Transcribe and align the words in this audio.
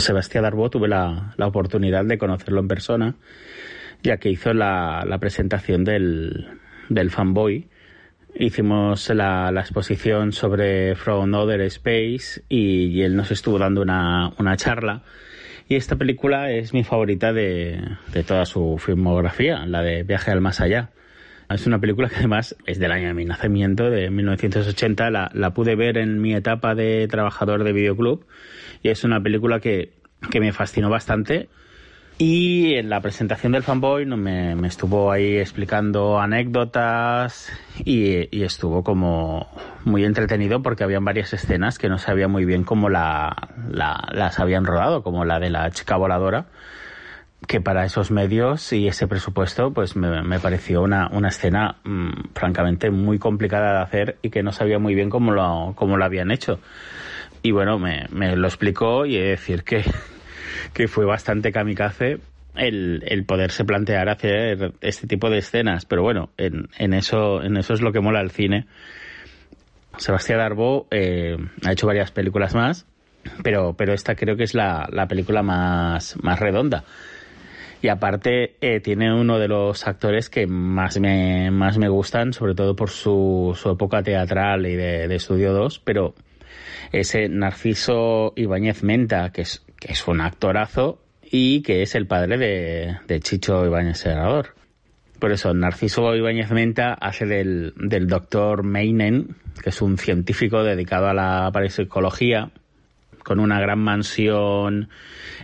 Sebastián 0.00 0.44
Darbo 0.44 0.70
tuve 0.70 0.86
la, 0.86 1.34
la, 1.36 1.48
oportunidad 1.48 2.04
de 2.04 2.18
conocerlo 2.18 2.60
en 2.60 2.68
persona, 2.68 3.16
ya 4.00 4.18
que 4.18 4.30
hizo 4.30 4.54
la, 4.54 5.04
la 5.04 5.18
presentación 5.18 5.82
del, 5.82 6.46
fanboy. 7.10 7.66
Hicimos 8.36 9.08
la, 9.10 9.50
la, 9.50 9.60
exposición 9.60 10.30
sobre 10.30 10.94
From 10.94 11.34
Other 11.34 11.62
Space 11.62 12.44
y, 12.48 12.86
y, 12.86 13.02
él 13.02 13.16
nos 13.16 13.32
estuvo 13.32 13.58
dando 13.58 13.82
una, 13.82 14.32
una 14.38 14.56
charla. 14.56 15.02
Y 15.68 15.74
esta 15.74 15.96
película 15.96 16.52
es 16.52 16.72
mi 16.72 16.84
favorita 16.84 17.32
de, 17.32 17.82
de 18.12 18.22
toda 18.22 18.46
su 18.46 18.78
filmografía, 18.78 19.66
la 19.66 19.82
de 19.82 20.04
Viaje 20.04 20.30
al 20.30 20.40
Más 20.40 20.60
Allá. 20.60 20.90
Es 21.50 21.66
una 21.66 21.78
película 21.78 22.08
que 22.08 22.16
además 22.16 22.54
es 22.66 22.78
del 22.78 22.92
año 22.92 23.08
de 23.08 23.14
mi 23.14 23.24
nacimiento, 23.24 23.90
de 23.90 24.10
1980. 24.10 25.10
La, 25.10 25.30
la 25.32 25.54
pude 25.54 25.76
ver 25.76 25.96
en 25.96 26.20
mi 26.20 26.34
etapa 26.34 26.74
de 26.74 27.08
trabajador 27.08 27.64
de 27.64 27.72
videoclub 27.72 28.26
y 28.82 28.90
es 28.90 29.02
una 29.04 29.22
película 29.22 29.58
que, 29.60 29.92
que 30.30 30.40
me 30.40 30.52
fascinó 30.52 30.90
bastante. 30.90 31.48
Y 32.18 32.74
en 32.74 32.90
la 32.90 33.00
presentación 33.00 33.52
del 33.52 33.62
fanboy 33.62 34.04
me, 34.04 34.56
me 34.56 34.66
estuvo 34.66 35.12
ahí 35.12 35.38
explicando 35.38 36.18
anécdotas 36.18 37.50
y, 37.84 38.36
y, 38.36 38.42
estuvo 38.42 38.82
como 38.82 39.46
muy 39.84 40.04
entretenido 40.04 40.60
porque 40.60 40.82
habían 40.82 41.04
varias 41.04 41.32
escenas 41.32 41.78
que 41.78 41.88
no 41.88 41.96
sabía 41.98 42.26
muy 42.26 42.44
bien 42.44 42.64
cómo 42.64 42.88
la, 42.88 43.50
la, 43.70 44.08
las 44.10 44.40
habían 44.40 44.64
rodado, 44.64 45.04
como 45.04 45.24
la 45.24 45.38
de 45.38 45.50
la 45.50 45.70
chica 45.70 45.96
voladora 45.96 46.46
que 47.46 47.60
para 47.60 47.84
esos 47.84 48.10
medios 48.10 48.72
y 48.72 48.88
ese 48.88 49.06
presupuesto, 49.06 49.72
pues 49.72 49.96
me, 49.96 50.22
me 50.22 50.40
pareció 50.40 50.82
una, 50.82 51.08
una 51.08 51.28
escena 51.28 51.76
mmm, 51.84 52.10
francamente 52.34 52.90
muy 52.90 53.18
complicada 53.18 53.74
de 53.74 53.82
hacer 53.82 54.18
y 54.22 54.30
que 54.30 54.42
no 54.42 54.52
sabía 54.52 54.78
muy 54.78 54.94
bien 54.94 55.08
cómo 55.08 55.32
lo, 55.32 55.72
cómo 55.76 55.96
lo 55.96 56.04
habían 56.04 56.30
hecho. 56.30 56.58
Y 57.42 57.52
bueno, 57.52 57.78
me, 57.78 58.06
me 58.10 58.34
lo 58.34 58.48
explicó 58.48 59.06
y 59.06 59.16
he 59.16 59.22
de 59.22 59.28
decir 59.30 59.62
que, 59.62 59.84
que 60.74 60.88
fue 60.88 61.04
bastante 61.04 61.52
kamikaze 61.52 62.18
el, 62.56 63.04
el 63.06 63.24
poderse 63.24 63.64
plantear 63.64 64.08
hacer 64.08 64.72
este 64.80 65.06
tipo 65.06 65.30
de 65.30 65.38
escenas. 65.38 65.84
Pero 65.84 66.02
bueno, 66.02 66.30
en, 66.36 66.68
en, 66.76 66.92
eso, 66.92 67.42
en 67.42 67.56
eso 67.56 67.72
es 67.72 67.80
lo 67.80 67.92
que 67.92 68.00
mola 68.00 68.20
el 68.20 68.30
cine. 68.30 68.66
Sebastián 69.96 70.38
Darbo 70.38 70.88
eh, 70.90 71.36
ha 71.64 71.72
hecho 71.72 71.86
varias 71.86 72.10
películas 72.10 72.54
más, 72.54 72.86
pero, 73.42 73.74
pero 73.74 73.94
esta 73.94 74.16
creo 74.16 74.36
que 74.36 74.44
es 74.44 74.54
la, 74.54 74.88
la 74.92 75.06
película 75.06 75.42
más, 75.42 76.16
más 76.22 76.38
redonda 76.40 76.84
y 77.80 77.88
aparte 77.88 78.56
eh, 78.60 78.80
tiene 78.80 79.12
uno 79.12 79.38
de 79.38 79.48
los 79.48 79.86
actores 79.86 80.30
que 80.30 80.46
más 80.46 80.98
me, 80.98 81.50
más 81.50 81.78
me 81.78 81.88
gustan, 81.88 82.32
sobre 82.32 82.54
todo 82.54 82.74
por 82.74 82.90
su, 82.90 83.56
su 83.60 83.70
época 83.70 84.02
teatral 84.02 84.66
y 84.66 84.74
de, 84.74 85.08
de 85.08 85.14
Estudio 85.14 85.52
2, 85.52 85.80
pero 85.84 86.14
ese 86.92 87.28
Narciso 87.28 88.32
Ibáñez 88.36 88.82
Menta, 88.82 89.30
que 89.30 89.42
es, 89.42 89.64
que 89.78 89.92
es 89.92 90.06
un 90.08 90.20
actorazo 90.20 91.00
y 91.22 91.62
que 91.62 91.82
es 91.82 91.94
el 91.94 92.06
padre 92.06 92.38
de, 92.38 92.96
de 93.06 93.20
Chicho 93.20 93.64
Ibáñez 93.64 93.98
Senador. 93.98 94.54
Por 95.18 95.32
eso, 95.32 95.52
Narciso 95.52 96.14
Ibáñez 96.14 96.50
Menta 96.50 96.94
hace 96.94 97.26
del, 97.26 97.74
del 97.76 98.06
doctor 98.06 98.62
Meinen, 98.62 99.36
que 99.62 99.70
es 99.70 99.82
un 99.82 99.98
científico 99.98 100.62
dedicado 100.62 101.08
a 101.08 101.14
la 101.14 101.50
parapsicología, 101.52 102.50
con 103.28 103.40
una 103.40 103.60
gran 103.60 103.78
mansión, 103.78 104.88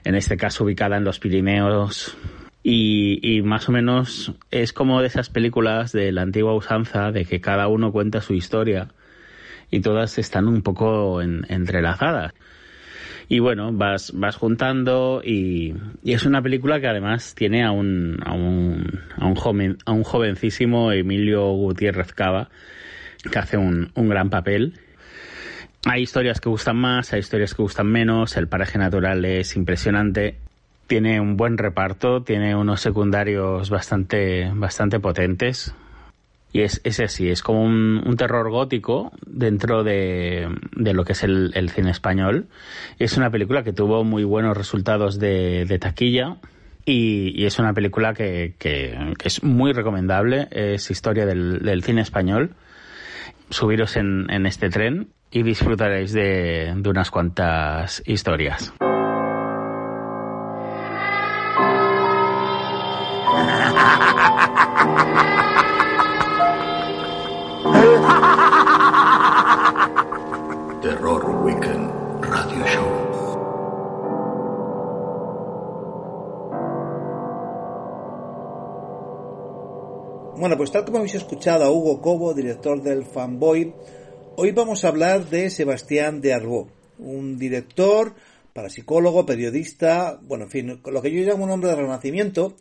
en 0.04 0.14
este 0.14 0.38
caso 0.38 0.64
ubicada 0.64 0.96
en 0.96 1.04
los 1.04 1.18
Pirineos. 1.18 2.16
Y, 2.62 3.42
más 3.44 3.68
o 3.68 3.72
menos 3.72 4.32
es 4.50 4.72
como 4.72 5.02
de 5.02 5.08
esas 5.08 5.28
películas 5.28 5.92
de 5.92 6.10
la 6.10 6.22
antigua 6.22 6.54
usanza, 6.54 7.12
de 7.12 7.26
que 7.26 7.42
cada 7.42 7.68
uno 7.68 7.92
cuenta 7.92 8.22
su 8.22 8.32
historia 8.32 8.88
y 9.70 9.80
todas 9.80 10.16
están 10.16 10.48
un 10.48 10.62
poco 10.62 11.20
en, 11.20 11.44
entrelazadas. 11.50 12.32
Y 13.28 13.40
bueno, 13.40 13.70
vas, 13.70 14.10
juntando 14.38 15.20
y, 15.22 15.74
es 16.06 16.24
una 16.24 16.40
película 16.40 16.80
que 16.80 16.88
además 16.88 17.34
tiene 17.34 17.64
a 17.64 17.70
un, 17.70 18.18
a 18.24 18.32
un, 18.32 19.34
joven, 19.36 19.76
a 19.84 19.92
un 19.92 20.04
jovencísimo 20.04 20.90
Emilio 20.90 21.52
Gutiérrez 21.52 22.14
Cava, 22.14 22.48
que 23.30 23.38
hace 23.38 23.58
un 23.58 23.90
gran 23.94 24.30
papel 24.30 24.72
hay 25.86 26.02
historias 26.02 26.40
que 26.40 26.48
gustan 26.48 26.76
más, 26.76 27.12
hay 27.12 27.20
historias 27.20 27.54
que 27.54 27.62
gustan 27.62 27.86
menos, 27.86 28.36
el 28.36 28.48
paraje 28.48 28.78
natural 28.78 29.24
es 29.24 29.56
impresionante, 29.56 30.36
tiene 30.86 31.20
un 31.20 31.36
buen 31.36 31.58
reparto, 31.58 32.22
tiene 32.22 32.54
unos 32.54 32.80
secundarios 32.80 33.70
bastante, 33.70 34.50
bastante 34.54 35.00
potentes. 35.00 35.74
Y 36.52 36.60
es, 36.60 36.80
es 36.84 37.00
así, 37.00 37.28
es 37.28 37.42
como 37.42 37.64
un, 37.64 38.14
terror 38.16 38.48
gótico 38.48 39.10
dentro 39.26 39.82
de, 39.82 40.48
de, 40.76 40.94
lo 40.94 41.04
que 41.04 41.12
es 41.12 41.24
el, 41.24 41.70
cine 41.74 41.90
español. 41.90 42.46
Es 43.00 43.16
una 43.16 43.30
película 43.30 43.64
que 43.64 43.72
tuvo 43.72 44.04
muy 44.04 44.22
buenos 44.22 44.56
resultados 44.56 45.18
de, 45.18 45.78
taquilla 45.80 46.36
y, 46.84 47.44
es 47.44 47.58
una 47.58 47.72
película 47.72 48.14
que, 48.14 48.54
que, 48.56 49.14
que, 49.18 49.28
es 49.28 49.42
muy 49.42 49.72
recomendable. 49.72 50.46
Es 50.52 50.92
historia 50.92 51.26
del, 51.26 51.58
del 51.58 51.82
cine 51.82 52.02
español. 52.02 52.50
Subiros 53.50 53.96
en, 53.96 54.30
en 54.30 54.46
este 54.46 54.70
tren 54.70 55.08
y 55.34 55.42
disfrutaréis 55.42 56.12
de, 56.12 56.72
de 56.76 56.88
unas 56.88 57.10
cuantas 57.10 58.00
historias. 58.06 58.72
Terror 70.80 71.42
Weekend 71.42 71.90
Radio 72.20 72.66
Show. 72.66 73.04
Bueno, 80.38 80.56
pues 80.56 80.70
tal 80.70 80.84
como 80.84 80.98
habéis 80.98 81.16
escuchado 81.16 81.64
a 81.64 81.70
Hugo 81.72 82.00
Cobo, 82.00 82.34
director 82.34 82.80
del 82.80 83.04
Fanboy, 83.04 83.74
Hoy 84.36 84.50
vamos 84.50 84.84
a 84.84 84.88
hablar 84.88 85.26
de 85.30 85.48
Sebastián 85.48 86.20
de 86.20 86.34
Arbó, 86.34 86.68
un 86.98 87.38
director, 87.38 88.14
parapsicólogo, 88.52 89.24
periodista, 89.24 90.18
bueno, 90.22 90.44
en 90.44 90.50
fin, 90.50 90.80
lo 90.84 91.02
que 91.02 91.12
yo 91.12 91.22
llamo 91.22 91.44
un 91.44 91.52
hombre 91.52 91.70
de 91.70 91.76
renacimiento. 91.76 92.56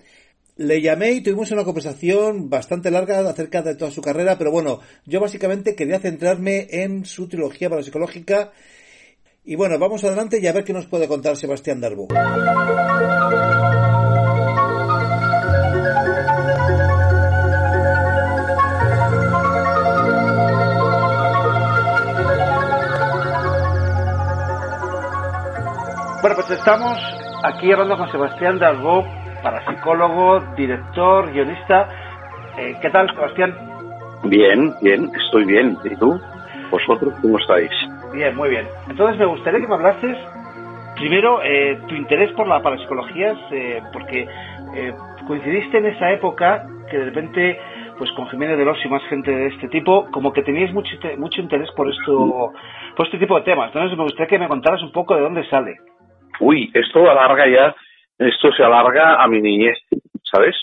Le 0.56 0.84
llamé 0.84 1.13
y 1.13 1.22
tuvimos 1.22 1.50
una 1.50 1.63
conversación 1.63 2.47
bastante 2.47 2.91
larga 2.91 3.28
acerca 3.28 3.63
de 3.63 3.73
toda 3.73 3.89
su 3.89 4.03
carrera, 4.03 4.38
pero 4.38 4.51
bueno, 4.51 4.81
yo 5.07 5.19
básicamente 5.19 5.73
quería 5.75 6.00
centrarme 6.00 6.67
en 6.69 7.06
su 7.06 7.28
trilogía 7.28 7.72
parapsicológica. 7.72 8.51
Y 9.44 9.55
bueno, 9.55 9.79
vamos 9.79 10.03
adelante 10.03 10.40
y 10.40 10.45
a 10.45 10.53
ver 10.53 10.63
qué 10.63 10.73
nos 10.73 10.85
puede 10.85 11.07
contar 11.07 11.38
Sebastián 11.38 11.81
Darbo. 11.81 12.07
Bueno, 26.23 26.38
pues 26.38 26.51
estamos 26.51 26.97
aquí 27.44 27.70
hablando 27.73 27.97
con 27.97 28.09
Sebastián 28.09 28.58
Dalbó, 28.58 29.05
parapsicólogo, 29.43 30.40
director, 30.55 31.29
guionista. 31.34 31.90
Eh, 32.58 32.78
¿Qué 32.81 32.90
tal, 32.91 33.14
Sebastián? 33.14 33.53
Bien, 34.23 34.73
bien, 34.81 35.11
estoy 35.22 35.43
bien. 35.43 35.78
¿Y 35.84 35.93
tú? 35.97 36.17
¿Vosotros 36.72 37.14
cómo 37.22 37.37
estáis? 37.40 37.70
Bien, 38.14 38.34
muy 38.37 38.52
bien. 38.52 38.66
Entonces 38.87 39.20
me 39.20 39.25
gustaría 39.25 39.59
que 39.59 39.67
me 39.67 39.73
hablases 39.73 40.17
primero 40.96 41.43
eh, 41.43 41.81
tu 41.90 41.96
interés 41.96 42.31
por 42.37 42.47
la 42.47 42.61
parapsicología, 42.61 43.35
eh, 43.52 43.81
porque 43.91 44.26
coincidiste 45.28 45.79
en 45.79 45.87
esa 45.87 46.09
época 46.09 46.66
que 46.90 46.99
de 46.99 47.03
repente 47.03 47.59
pues 47.97 48.09
con 48.14 48.29
Jiménez 48.29 48.58
de 48.58 48.64
los 48.64 48.78
y 48.85 48.87
más 48.87 49.03
gente 49.09 49.29
de 49.29 49.47
este 49.47 49.67
tipo, 49.67 50.09
como 50.11 50.31
que 50.31 50.41
teníais 50.41 50.73
mucho, 50.73 50.96
mucho 51.17 51.41
interés 51.41 51.69
por 51.76 51.90
esto, 51.90 52.53
por 52.96 53.08
este 53.08 53.19
tipo 53.19 53.35
de 53.35 53.41
temas. 53.41 53.67
Entonces 53.73 53.97
me 53.97 54.05
gustaría 54.05 54.28
que 54.28 54.40
me 54.40 54.47
contaras 54.47 54.81
un 54.84 54.93
poco 54.93 55.16
de 55.16 55.22
dónde 55.22 55.46
sale 55.49 55.76
uy, 56.40 56.72
esto 56.74 57.09
alarga 57.09 57.47
ya, 57.47 57.76
esto 58.18 58.52
se 58.53 58.64
alarga 58.64 59.24
a 59.24 59.28
mi 59.28 59.41
niñez, 59.41 59.78
¿sabes? 60.24 60.56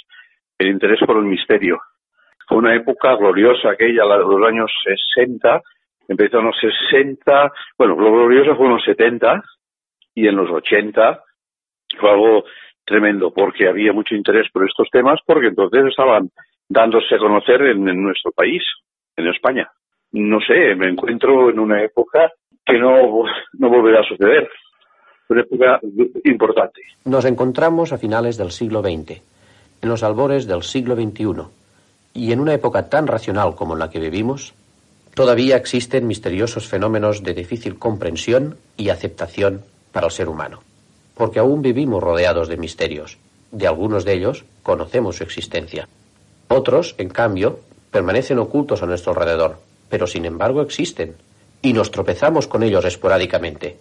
El 0.58 0.69
interés 0.69 1.00
por 1.06 1.17
el 1.17 1.25
misterio. 1.25 1.78
Fue 2.46 2.58
una 2.58 2.75
época 2.75 3.14
gloriosa 3.17 3.70
aquella, 3.70 4.05
la 4.05 4.19
los 4.19 4.46
años 4.46 4.72
60, 5.14 5.61
empezó 6.08 6.40
en 6.40 6.46
los 6.46 6.56
60, 6.90 7.52
bueno, 7.78 7.94
lo 7.96 8.12
glorioso 8.12 8.56
fue 8.56 8.67
en 8.67 8.72
los 8.72 8.84
70 8.84 9.43
y 10.14 10.26
en 10.26 10.37
los 10.37 10.50
80 10.50 11.22
fue 11.99 12.11
algo 12.11 12.44
tremendo, 12.84 13.32
porque 13.32 13.69
había 13.69 13.93
mucho 13.93 14.14
interés 14.14 14.50
por 14.52 14.69
estos 14.69 14.88
temas, 14.90 15.20
porque 15.25 15.49
entonces 15.49 15.87
estaban 15.87 16.31
dándose 16.69 17.14
a 17.14 17.19
conocer 17.19 17.62
en, 17.62 17.84
nuestro 18.02 18.32
país, 18.32 18.62
en 19.16 19.28
España. 19.28 19.69
No 20.12 20.40
sé, 20.40 20.75
me 20.75 20.88
encuentro 20.88 21.50
en 21.50 21.58
una 21.61 21.82
época 21.82 22.32
que 22.66 22.78
no, 22.78 23.25
no 23.52 23.69
volverá 23.69 24.00
a 24.00 24.08
suceder. 24.08 24.50
Nos 27.04 27.24
encontramos 27.24 27.92
a 27.92 27.98
finales 27.98 28.36
del 28.36 28.50
siglo 28.50 28.82
XX, 28.82 29.20
en 29.82 29.88
los 29.88 30.02
albores 30.02 30.46
del 30.46 30.62
siglo 30.62 30.96
XXI, 30.96 31.44
y 32.14 32.32
en 32.32 32.40
una 32.40 32.54
época 32.54 32.88
tan 32.88 33.06
racional 33.06 33.54
como 33.54 33.76
la 33.76 33.90
que 33.90 34.00
vivimos, 34.00 34.54
todavía 35.14 35.56
existen 35.56 36.06
misteriosos 36.06 36.66
fenómenos 36.66 37.22
de 37.22 37.34
difícil 37.34 37.78
comprensión 37.78 38.56
y 38.76 38.88
aceptación 38.88 39.62
para 39.92 40.06
el 40.06 40.12
ser 40.12 40.28
humano, 40.28 40.62
porque 41.14 41.38
aún 41.38 41.62
vivimos 41.62 42.02
rodeados 42.02 42.48
de 42.48 42.56
misterios. 42.56 43.18
De 43.52 43.66
algunos 43.66 44.04
de 44.04 44.14
ellos 44.14 44.44
conocemos 44.62 45.16
su 45.16 45.24
existencia. 45.24 45.88
Otros, 46.48 46.94
en 46.98 47.08
cambio, 47.08 47.60
permanecen 47.90 48.38
ocultos 48.38 48.82
a 48.82 48.86
nuestro 48.86 49.12
alrededor, 49.12 49.58
pero 49.88 50.06
sin 50.06 50.24
embargo 50.24 50.62
existen, 50.62 51.14
y 51.62 51.72
nos 51.72 51.90
tropezamos 51.90 52.46
con 52.46 52.62
ellos 52.62 52.84
esporádicamente. 52.84 53.76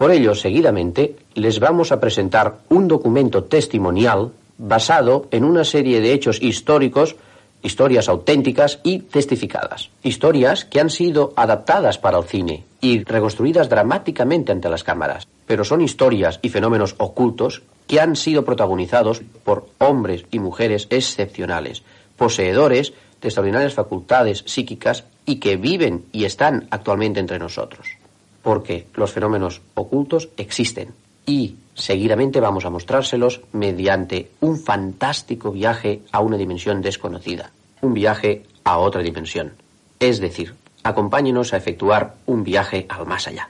Por 0.00 0.12
ello, 0.12 0.34
seguidamente, 0.34 1.14
les 1.34 1.60
vamos 1.60 1.92
a 1.92 2.00
presentar 2.00 2.60
un 2.70 2.88
documento 2.88 3.44
testimonial 3.44 4.32
basado 4.56 5.28
en 5.30 5.44
una 5.44 5.62
serie 5.62 6.00
de 6.00 6.14
hechos 6.14 6.40
históricos, 6.40 7.16
historias 7.62 8.08
auténticas 8.08 8.80
y 8.82 9.00
testificadas. 9.00 9.90
Historias 10.02 10.64
que 10.64 10.80
han 10.80 10.88
sido 10.88 11.34
adaptadas 11.36 11.98
para 11.98 12.16
el 12.16 12.24
cine 12.24 12.64
y 12.80 13.04
reconstruidas 13.04 13.68
dramáticamente 13.68 14.52
ante 14.52 14.70
las 14.70 14.84
cámaras. 14.84 15.28
Pero 15.44 15.64
son 15.64 15.82
historias 15.82 16.38
y 16.40 16.48
fenómenos 16.48 16.94
ocultos 16.96 17.60
que 17.86 18.00
han 18.00 18.16
sido 18.16 18.42
protagonizados 18.42 19.20
por 19.44 19.66
hombres 19.76 20.24
y 20.30 20.38
mujeres 20.38 20.86
excepcionales, 20.88 21.82
poseedores 22.16 22.94
de 23.20 23.28
extraordinarias 23.28 23.74
facultades 23.74 24.44
psíquicas 24.46 25.04
y 25.26 25.40
que 25.40 25.58
viven 25.58 26.06
y 26.10 26.24
están 26.24 26.68
actualmente 26.70 27.20
entre 27.20 27.38
nosotros. 27.38 27.99
Porque 28.42 28.86
los 28.94 29.12
fenómenos 29.12 29.60
ocultos 29.74 30.28
existen 30.36 30.94
y 31.26 31.56
seguidamente 31.74 32.40
vamos 32.40 32.64
a 32.64 32.70
mostrárselos 32.70 33.40
mediante 33.52 34.30
un 34.40 34.58
fantástico 34.58 35.52
viaje 35.52 36.02
a 36.12 36.20
una 36.20 36.36
dimensión 36.36 36.82
desconocida, 36.82 37.50
un 37.82 37.94
viaje 37.94 38.44
a 38.64 38.78
otra 38.78 39.02
dimensión. 39.02 39.52
Es 39.98 40.20
decir, 40.20 40.54
acompáñenos 40.82 41.52
a 41.52 41.56
efectuar 41.56 42.14
un 42.26 42.44
viaje 42.44 42.86
al 42.88 43.06
más 43.06 43.28
allá. 43.28 43.48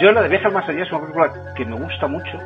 Yo 0.00 0.12
la 0.12 0.22
de 0.22 0.28
Viaje 0.28 0.46
al 0.46 0.52
Más 0.52 0.68
Allá 0.68 0.84
es 0.84 0.92
una 0.92 1.00
película 1.00 1.54
que 1.56 1.64
me 1.64 1.76
gusta 1.76 2.06
mucho. 2.06 2.38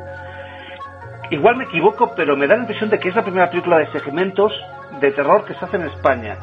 Igual 1.33 1.55
me 1.55 1.63
equivoco, 1.63 2.13
pero 2.15 2.37
me 2.37 2.45
da 2.45 2.55
la 2.55 2.61
impresión 2.61 2.91
de 2.91 2.99
que 2.99 3.09
es 3.09 3.15
la 3.15 3.23
primera 3.23 3.49
película 3.49 3.79
de 3.79 3.87
segmentos 3.87 4.53
de 5.01 5.11
terror 5.13 5.43
que 5.45 5.55
se 5.55 5.65
hace 5.65 5.77
en 5.77 5.87
España. 5.87 6.37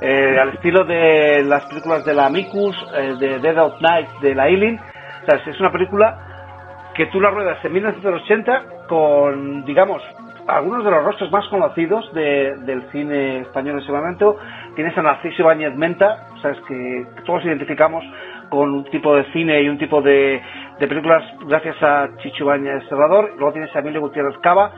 Eh, 0.00 0.36
al 0.36 0.48
estilo 0.48 0.82
de 0.84 1.44
las 1.44 1.64
películas 1.66 2.04
de 2.04 2.12
la 2.12 2.26
Amicus, 2.26 2.76
eh, 2.92 3.14
de 3.20 3.38
Dead 3.38 3.56
of 3.56 3.80
Night, 3.80 4.08
de 4.20 4.34
la 4.34 4.48
Eileen. 4.48 4.80
O 4.80 5.26
sea, 5.26 5.38
es 5.46 5.60
una 5.60 5.70
película 5.70 6.90
que 6.92 7.06
tú 7.06 7.20
la 7.20 7.30
ruedas 7.30 7.64
en 7.64 7.72
1980 7.72 8.62
con, 8.88 9.64
digamos, 9.64 10.02
algunos 10.48 10.84
de 10.84 10.90
los 10.90 11.04
rostros 11.04 11.30
más 11.30 11.46
conocidos 11.46 12.12
del 12.12 12.82
cine 12.90 13.42
español 13.42 13.76
en 13.76 13.82
ese 13.82 13.92
momento. 13.92 14.38
Tienes 14.74 14.98
a 14.98 15.02
Narciso 15.02 15.42
Ibáñez 15.42 15.76
Menta, 15.76 16.26
sabes 16.42 16.58
que 16.66 17.06
todos 17.24 17.44
identificamos 17.44 18.04
con 18.50 18.74
un 18.74 18.84
tipo 18.90 19.14
de 19.14 19.24
cine 19.32 19.62
y 19.62 19.68
un 19.68 19.78
tipo 19.78 20.02
de, 20.02 20.42
películas 20.88 21.22
gracias 21.46 21.80
a 21.82 22.08
Chicho 22.18 22.46
Baña 22.46 22.80
Serrador. 22.88 23.34
Luego 23.36 23.52
tienes 23.52 23.74
a 23.74 23.80
Emilio 23.80 24.00
Gutiérrez 24.00 24.36
Cava. 24.38 24.72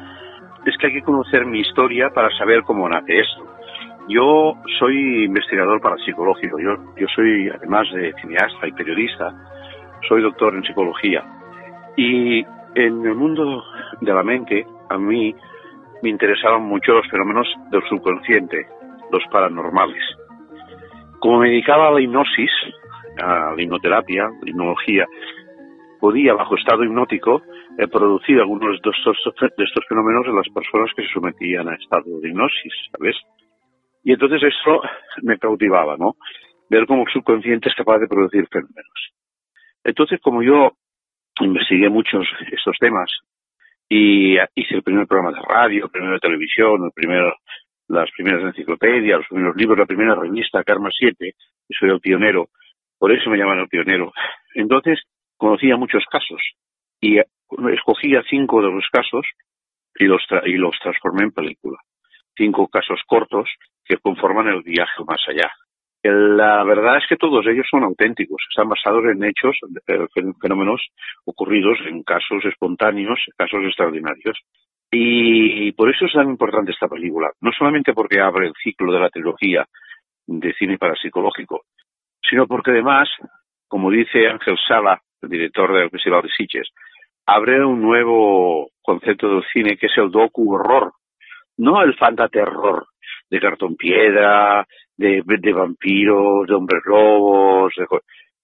Es 0.67 0.77
que 0.79 0.89
hay 0.89 0.93
que 0.93 1.03
conocer 1.03 1.47
mi 1.47 1.61
historia 1.61 2.11
para 2.11 2.31
saber 2.37 2.63
cómo 2.63 2.89
nace 2.89 3.21
esto. 3.21 3.45
Yo 4.09 4.55
soy 4.79 5.25
investigador 5.25 5.81
parapsicológico. 5.81 6.59
Yo, 6.59 6.77
yo 6.97 7.07
soy, 7.15 7.49
además 7.49 7.87
de 7.95 8.13
cineasta 8.21 8.67
y 8.67 8.73
periodista, 8.73 9.33
soy 10.09 10.23
doctor 10.23 10.55
en 10.55 10.65
psicología. 10.65 11.25
Y 11.97 12.41
en 12.75 13.07
el 13.07 13.15
mundo 13.15 13.63
de 14.01 14.13
la 14.13 14.23
mente, 14.23 14.67
a 14.91 14.99
mí 14.99 15.35
me 16.03 16.11
interesaban 16.11 16.63
mucho 16.63 16.93
los 16.93 17.09
fenómenos 17.09 17.47
del 17.71 17.83
subconsciente, 17.89 18.67
los 19.11 19.23
paranormales. 19.31 20.03
Como 21.21 21.39
me 21.39 21.49
dedicaba 21.49 21.89
a 21.89 21.93
la 21.93 22.01
hipnosis, 22.01 22.51
a 23.23 23.55
la 23.57 23.63
hipnoterapia, 23.63 24.25
la 24.25 24.51
hipnología, 24.51 25.07
podía, 26.05 26.35
bajo 26.35 26.55
estado 26.55 26.85
hipnótico, 26.85 27.41
eh, 27.79 27.89
producir 27.89 28.39
algunos 28.39 28.79
de 28.83 28.91
estos, 28.91 29.87
fenómenos 29.89 30.27
en 30.27 30.37
las 30.37 30.47
personas 30.51 30.91
que 30.95 31.01
se 31.01 31.09
sometían 31.15 31.67
a 31.67 31.77
estado 31.77 32.21
de 32.21 32.29
hipnosis, 32.29 32.75
¿sabes? 32.93 33.17
Y 34.03 34.13
entonces 34.13 34.43
eso 34.43 34.83
me 35.23 35.39
cautivaba, 35.39 35.97
¿no? 35.97 36.17
Ver 36.69 36.85
cómo 36.87 37.05
el 37.07 37.11
subconsciente 37.11 37.71
es 37.71 37.75
capaz 37.75 38.01
de 38.01 38.07
producir 38.07 38.47
fenómenos. 38.53 39.01
Entonces, 39.83 40.21
como 40.21 40.43
yo 40.43 40.73
investigué 41.41 41.89
muchos 41.89 42.27
estos 42.53 42.77
temas 42.79 43.11
y 43.89 44.35
hice 44.57 44.75
el 44.75 44.83
primer 44.83 45.07
programa 45.07 45.35
de 45.35 45.43
radio, 45.43 45.87
el 45.87 45.91
primero 45.91 46.13
de 46.13 46.21
televisión, 46.21 46.85
el 46.85 46.93
primero, 46.95 47.35
las 47.89 48.11
primeras 48.11 48.43
enciclopedias, 48.43 49.21
los 49.21 49.29
primeros 49.29 49.57
libros, 49.57 49.79
la 49.79 49.87
primera 49.87 50.15
revista, 50.15 50.63
Karma 50.65 50.91
7, 50.93 51.33
y 51.71 51.75
soy 51.75 51.89
el 51.89 52.01
pionero 52.01 52.51
por 53.05 53.13
eso 53.13 53.29
me 53.29 53.37
llaman 53.37 53.59
el 53.59 53.69
pionero. 53.69 54.15
Entonces, 54.55 54.99
conocía 55.45 55.77
muchos 55.77 56.05
casos 56.11 56.41
y 57.03 57.19
escogía 57.19 58.23
cinco 58.31 58.63
de 58.63 58.71
los 58.71 58.87
casos 58.91 59.27
y 59.99 60.07
los, 60.07 60.79
transformé 60.83 61.25
en 61.25 61.33
película. 61.33 61.79
Cinco 62.35 62.67
casos 62.69 63.01
cortos 63.07 63.51
que 63.85 63.99
conforman 63.99 64.49
el 64.49 64.63
viaje 64.63 65.05
más 65.07 65.21
allá. 65.29 65.53
La 66.03 66.65
verdad 66.65 66.97
es 66.97 67.05
que 67.09 67.17
todos 67.17 67.47
ellos 67.47 67.67
son 67.71 67.85
auténticos, 67.85 68.43
están 68.49 68.71
basados 68.71 69.05
en 69.05 69.23
hechos, 69.23 69.55
fenómenos 70.41 70.81
ocurridos 71.27 71.79
en 71.89 72.03
casos 72.03 72.43
espontáneos, 72.47 73.19
casos 73.37 73.61
extraordinarios. 73.67 74.39
Y 74.91 75.73
por 75.73 75.91
eso 75.91 76.07
es 76.07 76.13
tan 76.15 76.31
importante 76.31 76.73
esta 76.73 76.89
película, 76.89 77.31
no 77.43 77.53
solamente 77.53 77.93
porque 77.93 78.21
abre 78.21 78.47
el 78.47 78.55
ciclo 78.63 78.93
de 78.93 79.01
la 79.01 79.11
trilogía 79.11 79.67
de 80.27 80.55
cine 80.55 80.79
parapsicológico, 80.79 81.65
sino 82.23 82.47
porque 82.47 82.71
además, 82.71 83.11
como 83.69 83.91
dice 83.91 84.29
Ángel 84.29 84.57
Sala, 84.67 85.01
director 85.29 85.73
del 85.73 85.91
Festival 85.91 86.23
de 86.23 86.29
Sitges, 86.29 86.69
abre 87.27 87.65
un 87.65 87.81
nuevo 87.81 88.71
concepto 88.83 89.29
del 89.29 89.45
cine 89.53 89.77
que 89.77 89.87
es 89.87 89.93
el 89.97 90.11
docu-horror, 90.11 90.93
no 91.59 91.83
el 91.83 91.95
fantaterror 91.97 92.87
de 93.31 93.41
cartón 93.41 93.77
piedra, 93.77 94.67
de, 94.97 95.53
vampiros, 95.53 96.47
de 96.47 96.55
hombres 96.55 96.83
lobos, 96.85 97.73
de, 97.77 97.87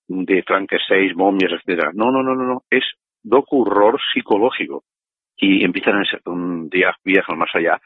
de 0.09 0.43
Frankenstein, 0.43 1.13
momias, 1.17 1.53
etcétera. 1.53 1.91
No, 1.95 2.11
no, 2.11 2.23
no, 2.23 2.35
no, 2.35 2.45
no, 2.45 2.63
es 2.71 2.85
docu-horror 3.23 4.01
psicológico. 4.13 4.85
Y 5.37 5.65
empiezan 5.65 6.03
un 6.27 6.69
viaje 6.69 7.25
al 7.29 7.37
más 7.37 7.51
allá, 7.55 7.81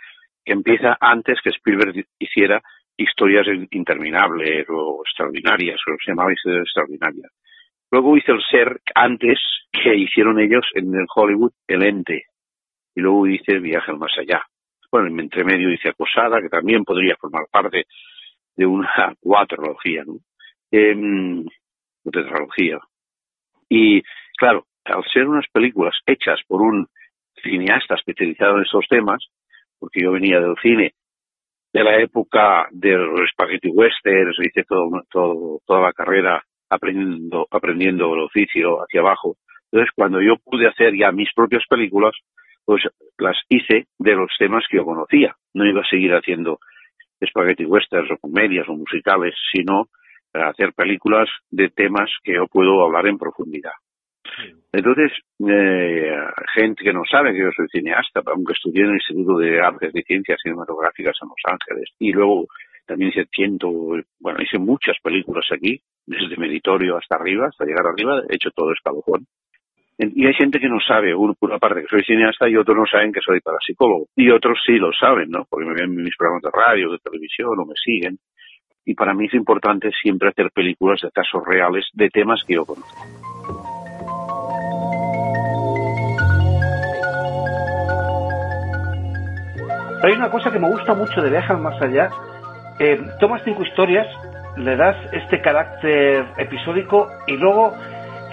empieza 0.45 0.97
antes 1.01 1.39
que 1.43 1.51
Spielberg 1.51 2.05
hiciera 2.19 2.61
historias 2.97 3.47
interminables 3.71 4.67
o 4.69 5.03
extraordinarias, 5.05 5.81
o 5.87 5.97
se 6.05 6.11
llamaba 6.11 6.33
historias 6.33 6.63
extraordinarias. 6.63 7.31
Luego 7.95 8.17
hice 8.17 8.33
el 8.33 8.43
ser 8.51 8.81
antes 8.97 9.39
que 9.71 9.95
hicieron 9.95 10.41
ellos 10.41 10.67
en 10.75 10.93
el 10.97 11.07
Hollywood 11.15 11.53
El 11.69 11.85
Ente. 11.85 12.25
Y 12.93 13.01
luego 13.01 13.25
hice 13.29 13.53
el 13.53 13.61
viaje 13.61 13.93
al 13.93 13.99
más 13.99 14.11
allá. 14.19 14.43
Bueno, 14.91 15.07
en 15.07 15.21
entre 15.21 15.45
medio 15.45 15.71
hice 15.73 15.91
Acosada, 15.91 16.43
que 16.43 16.49
también 16.49 16.83
podría 16.83 17.15
formar 17.15 17.45
parte 17.53 17.85
de 18.57 18.67
una 18.67 19.15
cuatrología, 19.21 20.03
¿no? 20.05 20.17
Eh, 20.73 21.45
tetralogía. 22.03 22.81
Y 23.69 24.03
claro, 24.39 24.67
al 24.87 25.05
ser 25.13 25.29
unas 25.29 25.47
películas 25.53 25.95
hechas 26.05 26.41
por 26.49 26.63
un 26.63 26.89
cineasta 27.45 27.95
especializado 27.95 28.57
en 28.57 28.65
estos 28.65 28.89
temas, 28.89 29.25
porque 29.79 30.01
yo 30.03 30.11
venía 30.11 30.41
del 30.41 30.57
cine 30.61 30.95
de 31.73 31.85
la 31.85 32.01
época 32.01 32.67
del 32.73 33.07
spaghetti 33.31 33.69
westerns, 33.69 34.37
hice 34.41 34.65
todo, 34.65 34.91
todo, 35.13 35.61
toda 35.65 35.81
la 35.81 35.93
carrera 35.93 36.43
aprendiendo, 36.71 37.47
aprendiendo 37.51 38.15
el 38.15 38.21
oficio 38.21 38.79
hacia 38.83 39.01
abajo. 39.01 39.37
Entonces, 39.71 39.93
cuando 39.95 40.21
yo 40.21 40.37
pude 40.37 40.69
hacer 40.69 40.95
ya 40.97 41.11
mis 41.13 41.33
propias 41.35 41.65
películas, 41.69 42.13
pues 42.65 42.83
las 43.19 43.37
hice 43.49 43.87
de 43.99 44.15
los 44.15 44.31
temas 44.39 44.65
que 44.71 44.79
yo 44.79 44.85
conocía. 44.85 45.35
No 45.53 45.67
iba 45.67 45.81
a 45.81 45.89
seguir 45.89 46.13
haciendo 46.13 46.59
spaghetti 47.25 47.65
westerns 47.65 48.11
o 48.11 48.17
comedias 48.19 48.69
o 48.69 48.75
musicales, 48.75 49.35
sino 49.53 49.89
hacer 50.33 50.73
películas 50.75 51.29
de 51.51 51.71
temas 51.71 52.11
que 52.23 52.35
yo 52.35 52.47
puedo 52.47 52.85
hablar 52.85 53.07
en 53.07 53.19
profundidad. 53.19 53.73
Entonces, 54.73 55.13
eh, 55.47 56.17
gente 56.55 56.83
que 56.83 56.93
no 56.93 57.03
sabe 57.09 57.33
que 57.33 57.41
yo 57.41 57.51
soy 57.55 57.69
cineasta, 57.69 58.21
aunque 58.27 58.55
estudié 58.55 58.83
en 58.83 58.91
el 58.91 58.95
Instituto 58.95 59.39
de 59.39 59.61
Artes 59.61 59.93
y 59.95 60.03
Ciencias 60.03 60.41
Cinematográficas 60.43 61.17
en 61.23 61.29
Los 61.29 61.43
Ángeles, 61.45 61.91
y 62.01 62.13
luego 62.13 62.47
también 62.87 63.11
hice 63.11 63.27
ciento, 63.33 63.71
bueno, 64.19 64.43
hice 64.43 64.59
muchas 64.59 64.97
películas 65.03 65.47
aquí, 65.53 65.81
desde 66.07 66.37
Meditorio 66.37 66.97
hasta 66.97 67.17
arriba, 67.17 67.49
hasta 67.49 67.65
llegar 67.65 67.87
arriba, 67.87 68.23
he 68.29 68.35
hecho 68.37 68.51
todo 68.51 68.73
escalofón. 68.73 69.27
Y 69.97 70.27
hay 70.27 70.35
gente 70.35 70.59
que 70.59 70.69
no 70.69 70.81
sabe, 70.81 71.15
una 71.15 71.59
parte 71.59 71.83
que 71.83 71.89
soy 71.89 72.03
cineasta 72.03 72.49
y 72.49 72.57
otros 72.57 72.77
no 72.77 72.85
saben 72.85 73.13
que 73.13 73.21
soy 73.21 73.41
parapsicólogo. 73.41 74.09
Y 74.17 74.29
otros 74.31 74.59
sí 74.67 74.73
lo 74.73 74.93
saben, 74.93 75.31
¿no? 75.31 75.47
Porque 75.49 75.67
me 75.67 75.75
ven 75.75 75.85
en 75.85 76.03
mis 76.03 76.17
programas 76.17 76.43
de 76.43 76.51
radio, 76.51 76.91
de 76.91 76.99
televisión 76.99 77.59
o 77.61 77.65
me 77.65 77.75
siguen. 77.77 78.19
Y 78.85 78.95
para 78.95 79.15
mí 79.15 79.27
es 79.27 79.35
importante 79.35 79.91
siempre 80.03 80.31
hacer 80.31 80.51
películas 80.51 81.01
de 81.01 81.11
casos 81.13 81.43
reales 81.47 81.87
de 81.93 82.11
temas 82.11 82.43
que 82.45 82.55
yo 82.55 82.65
conozco. 82.65 83.25
hay 90.05 90.13
una 90.13 90.31
cosa 90.31 90.51
que 90.53 90.59
me 90.59 90.69
gusta 90.69 90.93
mucho 90.95 91.23
de 91.23 91.31
Viajar 91.31 91.57
Más 91.59 91.81
Allá. 91.81 92.11
Eh, 92.79 93.01
tomas 93.21 93.43
cinco 93.45 93.63
historias, 93.63 94.07
le 94.57 94.77
das 94.77 94.97
este 95.13 95.41
carácter 95.41 96.27
episódico 96.37 97.09
y 97.27 97.37
luego 97.37 97.75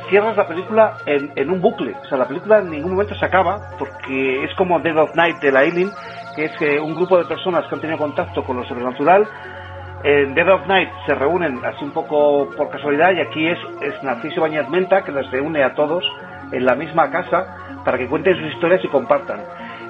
cierras 0.09 0.35
la 0.35 0.47
película 0.47 0.97
en, 1.05 1.49
un 1.49 1.61
bucle. 1.61 1.95
O 2.03 2.05
sea, 2.05 2.17
la 2.17 2.27
película 2.27 2.59
en 2.59 2.69
ningún 2.69 2.91
momento 2.91 3.15
se 3.15 3.25
acaba 3.25 3.59
porque 3.79 4.43
es 4.43 4.53
como 4.55 4.79
Dead 4.79 4.97
of 4.97 5.15
Night 5.15 5.37
de 5.41 5.51
la 5.51 5.63
que 6.35 6.45
es 6.45 6.61
eh, 6.61 6.79
un 6.79 6.95
grupo 6.95 7.17
de 7.17 7.25
personas 7.25 7.65
que 7.67 7.75
han 7.75 7.81
tenido 7.81 7.97
contacto 7.97 8.43
con 8.43 8.57
lo 8.57 8.65
sobrenatural. 8.65 9.27
En 10.03 10.33
Dead 10.33 10.49
of 10.49 10.67
Night 10.67 10.89
se 11.05 11.15
reúnen 11.15 11.63
así 11.63 11.83
un 11.83 11.91
poco 11.91 12.49
por 12.57 12.69
casualidad 12.69 13.11
y 13.13 13.21
aquí 13.21 13.47
es, 13.47 13.59
es 13.81 14.03
Narciso 14.03 14.41
Bañez 14.41 14.67
Menta 14.69 15.03
que 15.03 15.11
les 15.11 15.29
reúne 15.31 15.63
a 15.63 15.73
todos 15.75 16.03
en 16.51 16.65
la 16.65 16.75
misma 16.75 17.09
casa 17.09 17.55
para 17.85 17.97
que 17.97 18.07
cuenten 18.07 18.35
sus 18.35 18.53
historias 18.53 18.83
y 18.83 18.87
compartan. 18.87 19.41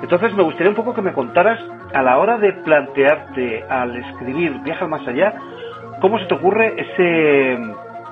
Entonces 0.01 0.33
me 0.33 0.43
gustaría 0.43 0.69
un 0.69 0.75
poco 0.75 0.93
que 0.93 1.01
me 1.01 1.13
contaras 1.13 1.59
a 1.93 2.01
la 2.01 2.17
hora 2.17 2.38
de 2.38 2.53
plantearte 2.53 3.63
al 3.69 3.95
escribir 3.95 4.59
Viaja 4.63 4.88
más 4.88 5.07
allá, 5.07 5.33
¿cómo 6.01 6.20
se 6.20 6.25
te 6.25 6.34
ocurre 6.34 6.74
ese, 6.77 7.53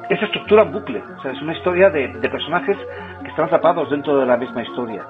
esa 0.10 0.26
estructura 0.26 0.64
en 0.64 0.72
bucle? 0.72 1.04
O 1.18 1.22
sea, 1.22 1.32
es 1.32 1.42
una 1.42 1.58
historia 1.58 1.90
de, 1.90 2.08
personajes 2.30 2.78
que 3.22 3.30
están 3.30 3.46
atrapados 3.46 3.90
dentro 3.90 4.18
de 4.18 4.26
la 4.26 4.38
misma 4.38 4.64
historia. 4.64 5.06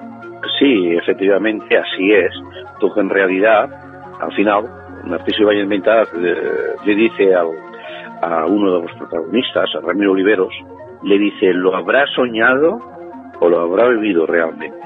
Sí, 0.58 0.96
efectivamente, 0.96 1.76
así 1.76 2.12
es. 2.12 2.32
Tú 2.80 2.92
en 2.96 3.10
realidad, 3.10 3.68
al 4.20 4.32
final, 4.32 4.64
Narciso 5.04 5.42
Ibáñez 5.42 5.68
Menta 5.68 6.02
eh, 6.02 6.06
le 6.84 6.94
dice 6.94 7.34
a 7.34 7.44
uno 8.46 8.74
de 8.74 8.82
los 8.82 8.92
protagonistas, 8.96 9.70
a 9.76 9.86
Ramiro 9.86 10.12
Oliveros, 10.12 10.52
le 11.02 11.18
dice, 11.18 11.52
¿lo 11.52 11.74
habrá 11.76 12.06
soñado 12.14 12.78
o 13.40 13.48
lo 13.48 13.60
habrá 13.60 13.88
vivido 13.88 14.26
realmente? 14.26 14.78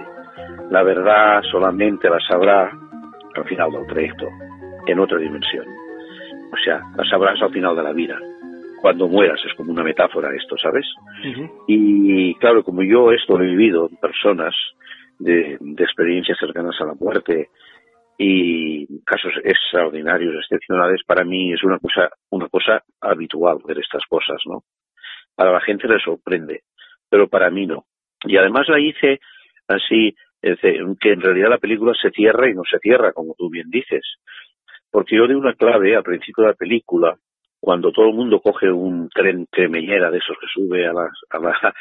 La 0.71 0.83
verdad 0.83 1.43
solamente 1.51 2.09
la 2.09 2.19
sabrá 2.29 2.71
al 3.37 3.45
final 3.45 3.71
del 3.73 3.87
trayecto, 3.87 4.29
en 4.87 5.01
otra 5.01 5.19
dimensión. 5.19 5.65
O 6.55 6.65
sea, 6.65 6.81
la 6.97 7.05
sabrás 7.09 7.43
al 7.43 7.53
final 7.53 7.75
de 7.75 7.83
la 7.83 7.93
vida. 7.93 8.17
Cuando 8.81 9.09
mueras 9.09 9.41
es 9.45 9.53
como 9.55 9.73
una 9.73 9.83
metáfora 9.83 10.35
esto, 10.37 10.57
¿sabes? 10.57 10.87
Y 11.67 12.35
claro, 12.37 12.63
como 12.63 12.83
yo 12.83 13.11
esto 13.11 13.37
lo 13.37 13.45
he 13.45 13.49
vivido 13.49 13.89
en 13.91 13.97
personas 13.97 14.55
de, 15.19 15.59
experiencias 15.79 16.39
cercanas 16.39 16.77
a 16.81 16.87
la 16.87 16.95
muerte 16.95 17.49
y 18.19 18.87
casos 19.05 19.33
extraordinarios, 19.43 20.37
excepcionales, 20.37 21.01
para 21.05 21.25
mí 21.25 21.53
es 21.53 21.65
una 21.65 21.79
cosa, 21.79 22.11
una 22.31 22.49
cosa 22.49 22.85
habitual 23.01 23.59
ver 23.67 23.79
estas 23.79 24.05
cosas, 24.09 24.41
¿no? 24.47 24.63
Para 25.35 25.51
la 25.51 25.61
gente 25.61 25.89
le 25.89 25.99
sorprende, 25.99 26.61
pero 27.09 27.29
para 27.29 27.51
mí 27.51 27.67
no. 27.67 27.87
Y 28.25 28.37
además 28.37 28.69
la 28.69 28.79
hice 28.79 29.19
así 29.67 30.15
que 31.01 31.13
en 31.13 31.21
realidad 31.21 31.49
la 31.49 31.59
película 31.59 31.95
se 32.01 32.11
cierra 32.11 32.49
y 32.49 32.55
no 32.55 32.63
se 32.71 32.79
cierra, 32.79 33.13
como 33.13 33.35
tú 33.35 33.49
bien 33.51 33.71
dices. 33.71 34.03
Porque 34.95 35.17
yo 35.17 35.27
di 35.27 35.35
una 35.35 35.55
clave 35.55 35.97
al 35.97 36.05
principio 36.05 36.45
de 36.45 36.51
la 36.51 36.55
película, 36.55 37.17
cuando 37.59 37.91
todo 37.91 38.07
el 38.07 38.15
mundo 38.15 38.39
coge 38.39 38.71
un 38.71 39.09
tren 39.09 39.45
cremellera 39.51 40.09
de 40.09 40.19
esos 40.19 40.37
que 40.39 40.47
sube 40.47 40.87
a 40.87 40.93
la, 40.93 41.11
a 41.31 41.39
la, 41.41 41.75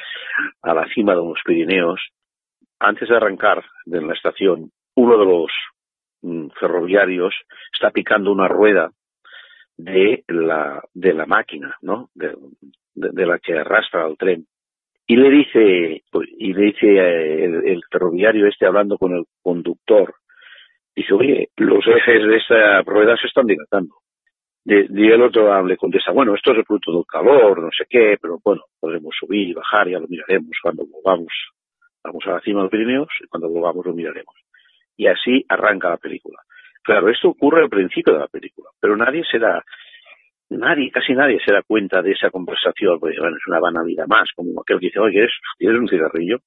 a 0.63 0.73
la 0.73 0.87
cima 0.95 1.11
de 1.11 1.19
los 1.19 1.37
Pirineos, 1.45 2.01
antes 2.79 3.07
de 3.07 3.15
arrancar 3.15 3.63
de 3.85 4.01
la 4.01 4.15
estación, 4.15 4.71
uno 4.95 5.17
de 5.19 5.25
los 5.25 5.51
mm, 6.23 6.47
ferroviarios 6.59 7.35
está 7.71 7.91
picando 7.91 8.31
una 8.31 8.47
rueda 8.47 8.89
de 9.77 10.23
la, 10.27 10.83
de 10.95 11.13
la 11.13 11.27
máquina, 11.27 11.77
¿no? 11.83 12.09
de, 12.15 12.35
la 12.95 13.37
que 13.37 13.59
arrastra 13.59 14.07
el 14.07 14.17
tren 14.17 14.47
y 15.05 15.17
le 15.17 15.29
dice 15.29 16.03
y 16.39 16.53
le 16.53 16.65
dice 16.65 16.87
eh, 16.87 17.45
el, 17.45 17.81
ferroviario 17.91 18.47
este 18.47 18.65
hablando 18.65 18.97
con 18.97 19.13
el 19.13 19.25
conductor 19.43 20.15
dice 20.95 21.13
oye 21.13 21.49
los 21.57 21.85
ejes 21.87 22.27
de 22.27 22.37
esta 22.37 22.81
rueda 22.83 23.15
se 23.17 23.27
están 23.27 23.45
dilatando 23.45 23.95
y 24.65 25.11
el 25.11 25.21
otro 25.21 25.65
le 25.65 25.77
contesta 25.77 26.11
bueno 26.11 26.35
esto 26.35 26.51
es 26.51 26.59
el 26.59 26.65
fruto 26.65 26.93
del 26.93 27.05
calor 27.05 27.61
no 27.61 27.69
sé 27.77 27.85
qué 27.89 28.17
pero 28.21 28.39
bueno 28.43 28.63
podremos 28.79 29.13
subir 29.19 29.49
y 29.49 29.53
bajar 29.53 29.89
ya 29.89 29.99
lo 29.99 30.07
miraremos. 30.07 30.51
Cuando 30.61 30.85
volvamos 30.85 31.33
vamos 32.03 32.23
a 32.27 32.31
la 32.31 32.41
cima 32.41 32.59
de 32.59 32.63
los 32.63 32.71
Pirineos 32.71 33.09
y 33.23 33.27
cuando 33.27 33.49
volvamos 33.49 33.85
lo 33.85 33.93
miraremos 33.93 34.35
y 34.95 35.07
así 35.07 35.43
arranca 35.49 35.89
la 35.89 35.97
película. 35.97 36.39
Claro 36.83 37.09
esto 37.09 37.29
ocurre 37.29 37.63
al 37.63 37.69
principio 37.69 38.13
de 38.13 38.19
la 38.19 38.27
película 38.27 38.69
pero 38.79 38.95
nadie 38.95 39.23
se 39.29 39.39
da 39.39 39.63
nadie, 40.57 40.91
casi 40.91 41.13
nadie 41.13 41.39
se 41.45 41.53
da 41.53 41.61
cuenta 41.63 42.01
de 42.01 42.11
esa 42.11 42.29
conversación, 42.29 42.99
porque 42.99 43.19
bueno, 43.19 43.37
es 43.37 43.47
una 43.47 43.59
banalidad 43.59 44.07
más, 44.07 44.29
como 44.35 44.61
aquel 44.61 44.79
que 44.79 44.87
dice, 44.87 44.99
oye, 44.99 45.27
¿quieres 45.57 45.79
un 45.79 45.87
cigarrillo? 45.87 46.37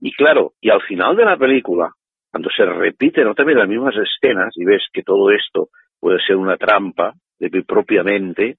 Y 0.00 0.12
claro, 0.12 0.52
y 0.60 0.70
al 0.70 0.82
final 0.82 1.16
de 1.16 1.24
la 1.24 1.36
película, 1.36 1.90
cuando 2.30 2.50
se 2.50 2.64
repiten 2.64 3.26
otra 3.26 3.44
vez 3.44 3.56
las 3.56 3.68
mismas 3.68 3.94
escenas 3.96 4.52
y 4.56 4.64
ves 4.64 4.82
que 4.92 5.02
todo 5.02 5.30
esto 5.30 5.68
puede 6.00 6.18
ser 6.20 6.36
una 6.36 6.56
trampa 6.56 7.14
de 7.38 7.62
propiamente, 7.62 8.56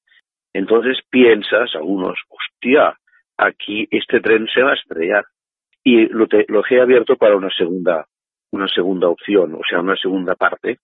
entonces 0.54 0.98
piensas, 1.10 1.76
algunos, 1.76 2.18
hostia, 2.30 2.98
aquí 3.38 3.88
este 3.92 4.20
tren 4.20 4.48
se 4.54 4.62
va 4.62 4.72
a 4.72 4.76
estrellar. 4.76 5.26
Y 5.84 6.08
lo, 6.08 6.28
te, 6.28 6.46
lo 6.48 6.64
he 6.70 6.82
abierto 6.82 7.16
para 7.16 7.36
una 7.36 7.50
segunda, 7.50 8.06
una 8.52 8.68
segunda 8.68 9.08
opción, 9.08 9.54
o 9.56 9.62
sea, 9.68 9.80
una 9.80 9.96
segunda 9.96 10.36
parte, 10.36 10.78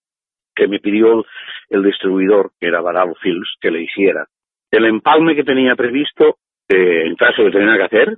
que 0.56 0.68
me 0.68 0.80
pidió 0.80 1.26
el 1.70 1.84
distribuidor, 1.84 2.52
que 2.60 2.68
era 2.68 2.82
Baral 2.82 3.16
Films, 3.22 3.56
que 3.60 3.72
le 3.72 3.82
hiciera. 3.82 4.26
El 4.72 4.86
empalme 4.86 5.36
que 5.36 5.44
tenía 5.44 5.76
previsto, 5.76 6.38
eh, 6.70 7.06
en 7.06 7.16
caso 7.16 7.44
de 7.44 7.52
tener 7.52 7.78
que 7.78 7.84
hacer, 7.84 8.18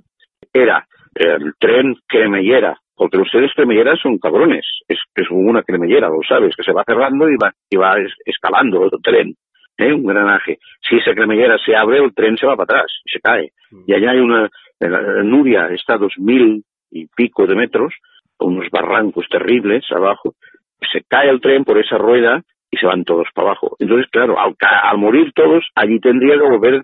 era 0.52 0.86
el 1.14 1.54
tren 1.58 1.96
cremellera, 2.06 2.78
porque 2.98 3.16
los 3.16 3.30
trenes 3.30 3.54
cremelleras 3.54 4.00
son 4.00 4.18
cabrones, 4.18 4.66
es, 4.88 4.98
es 5.14 5.30
una 5.30 5.62
cremellera, 5.62 6.08
lo 6.08 6.20
sabes, 6.28 6.54
que 6.56 6.64
se 6.64 6.72
va 6.72 6.82
cerrando 6.84 7.28
y 7.30 7.36
va, 7.36 7.52
y 7.70 7.76
va 7.76 7.94
escalando 8.26 8.84
el 8.84 8.90
tren, 9.02 9.34
¿eh? 9.78 9.92
un 9.92 10.04
granaje. 10.04 10.58
Si 10.82 10.96
esa 10.96 11.14
cremellera 11.14 11.56
se 11.64 11.76
abre, 11.76 11.98
el 11.98 12.12
tren 12.12 12.36
se 12.36 12.46
va 12.46 12.56
para 12.56 12.80
atrás 12.80 12.92
y 13.04 13.10
se 13.10 13.20
cae. 13.20 13.52
Y 13.86 13.94
allá 13.94 14.10
hay 14.10 14.18
una, 14.18 14.50
Nuria 15.22 15.68
está 15.68 15.94
a 15.94 15.98
dos 15.98 16.14
mil 16.18 16.64
y 16.90 17.06
pico 17.06 17.46
de 17.46 17.54
metros, 17.54 17.94
unos 18.40 18.68
barrancos 18.70 19.28
terribles 19.28 19.84
abajo, 19.90 20.34
se 20.92 21.02
cae 21.08 21.30
el 21.30 21.40
tren 21.40 21.64
por 21.64 21.78
esa 21.78 21.98
rueda 21.98 22.42
y 22.70 22.76
se 22.78 22.86
van 22.86 23.04
todos 23.04 23.28
para 23.32 23.48
abajo. 23.48 23.76
Entonces, 23.78 24.10
claro, 24.10 24.36
al, 24.38 24.98
morir 24.98 25.32
todos, 25.34 25.64
allí 25.74 26.00
tendría 26.00 26.34
que 26.34 26.48
volver, 26.48 26.82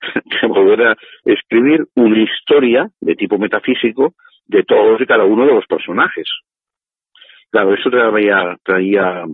que 0.40 0.46
volver 0.46 0.88
a 0.88 0.96
escribir 1.24 1.86
una 1.96 2.22
historia 2.22 2.88
de 3.00 3.14
tipo 3.14 3.38
metafísico 3.38 4.14
de 4.46 4.62
todos 4.62 5.00
y 5.00 5.06
cada 5.06 5.24
uno 5.24 5.46
de 5.46 5.54
los 5.54 5.66
personajes. 5.66 6.28
Claro, 7.50 7.74
eso 7.74 7.90
traía, 7.90 8.56
traía, 8.64 9.24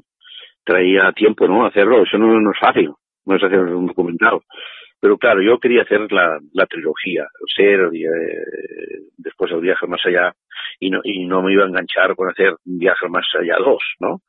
traía 0.65 1.13
tiempo, 1.13 1.49
¿no? 1.49 1.65
Hacerlo, 1.65 2.03
eso 2.03 2.19
no, 2.19 2.51
es 2.51 2.59
fácil, 2.59 2.93
no 3.25 3.37
es 3.37 3.43
hacer 3.43 3.61
un 3.61 3.87
documental. 3.87 4.41
Pero 5.01 5.17
claro, 5.17 5.41
yo 5.41 5.59
quería 5.59 5.83
hacer 5.83 6.13
la, 6.13 6.39
la 6.53 6.67
trilogía, 6.67 7.27
ser, 7.57 7.89
eh, 7.95 9.09
después 9.17 9.51
del 9.51 9.63
viaje 9.63 9.87
más 9.87 10.05
allá, 10.05 10.35
y 10.79 10.91
no, 10.91 11.01
y 11.03 11.27
no 11.27 11.43
me 11.43 11.53
iba 11.53 11.65
a 11.65 11.69
enganchar 11.69 12.15
con 12.15 12.29
hacer 12.29 12.55
un 12.67 12.79
viaje 12.79 13.09
más 13.09 13.25
allá 13.39 13.57
dos, 13.59 13.83
¿no? 14.01 14.21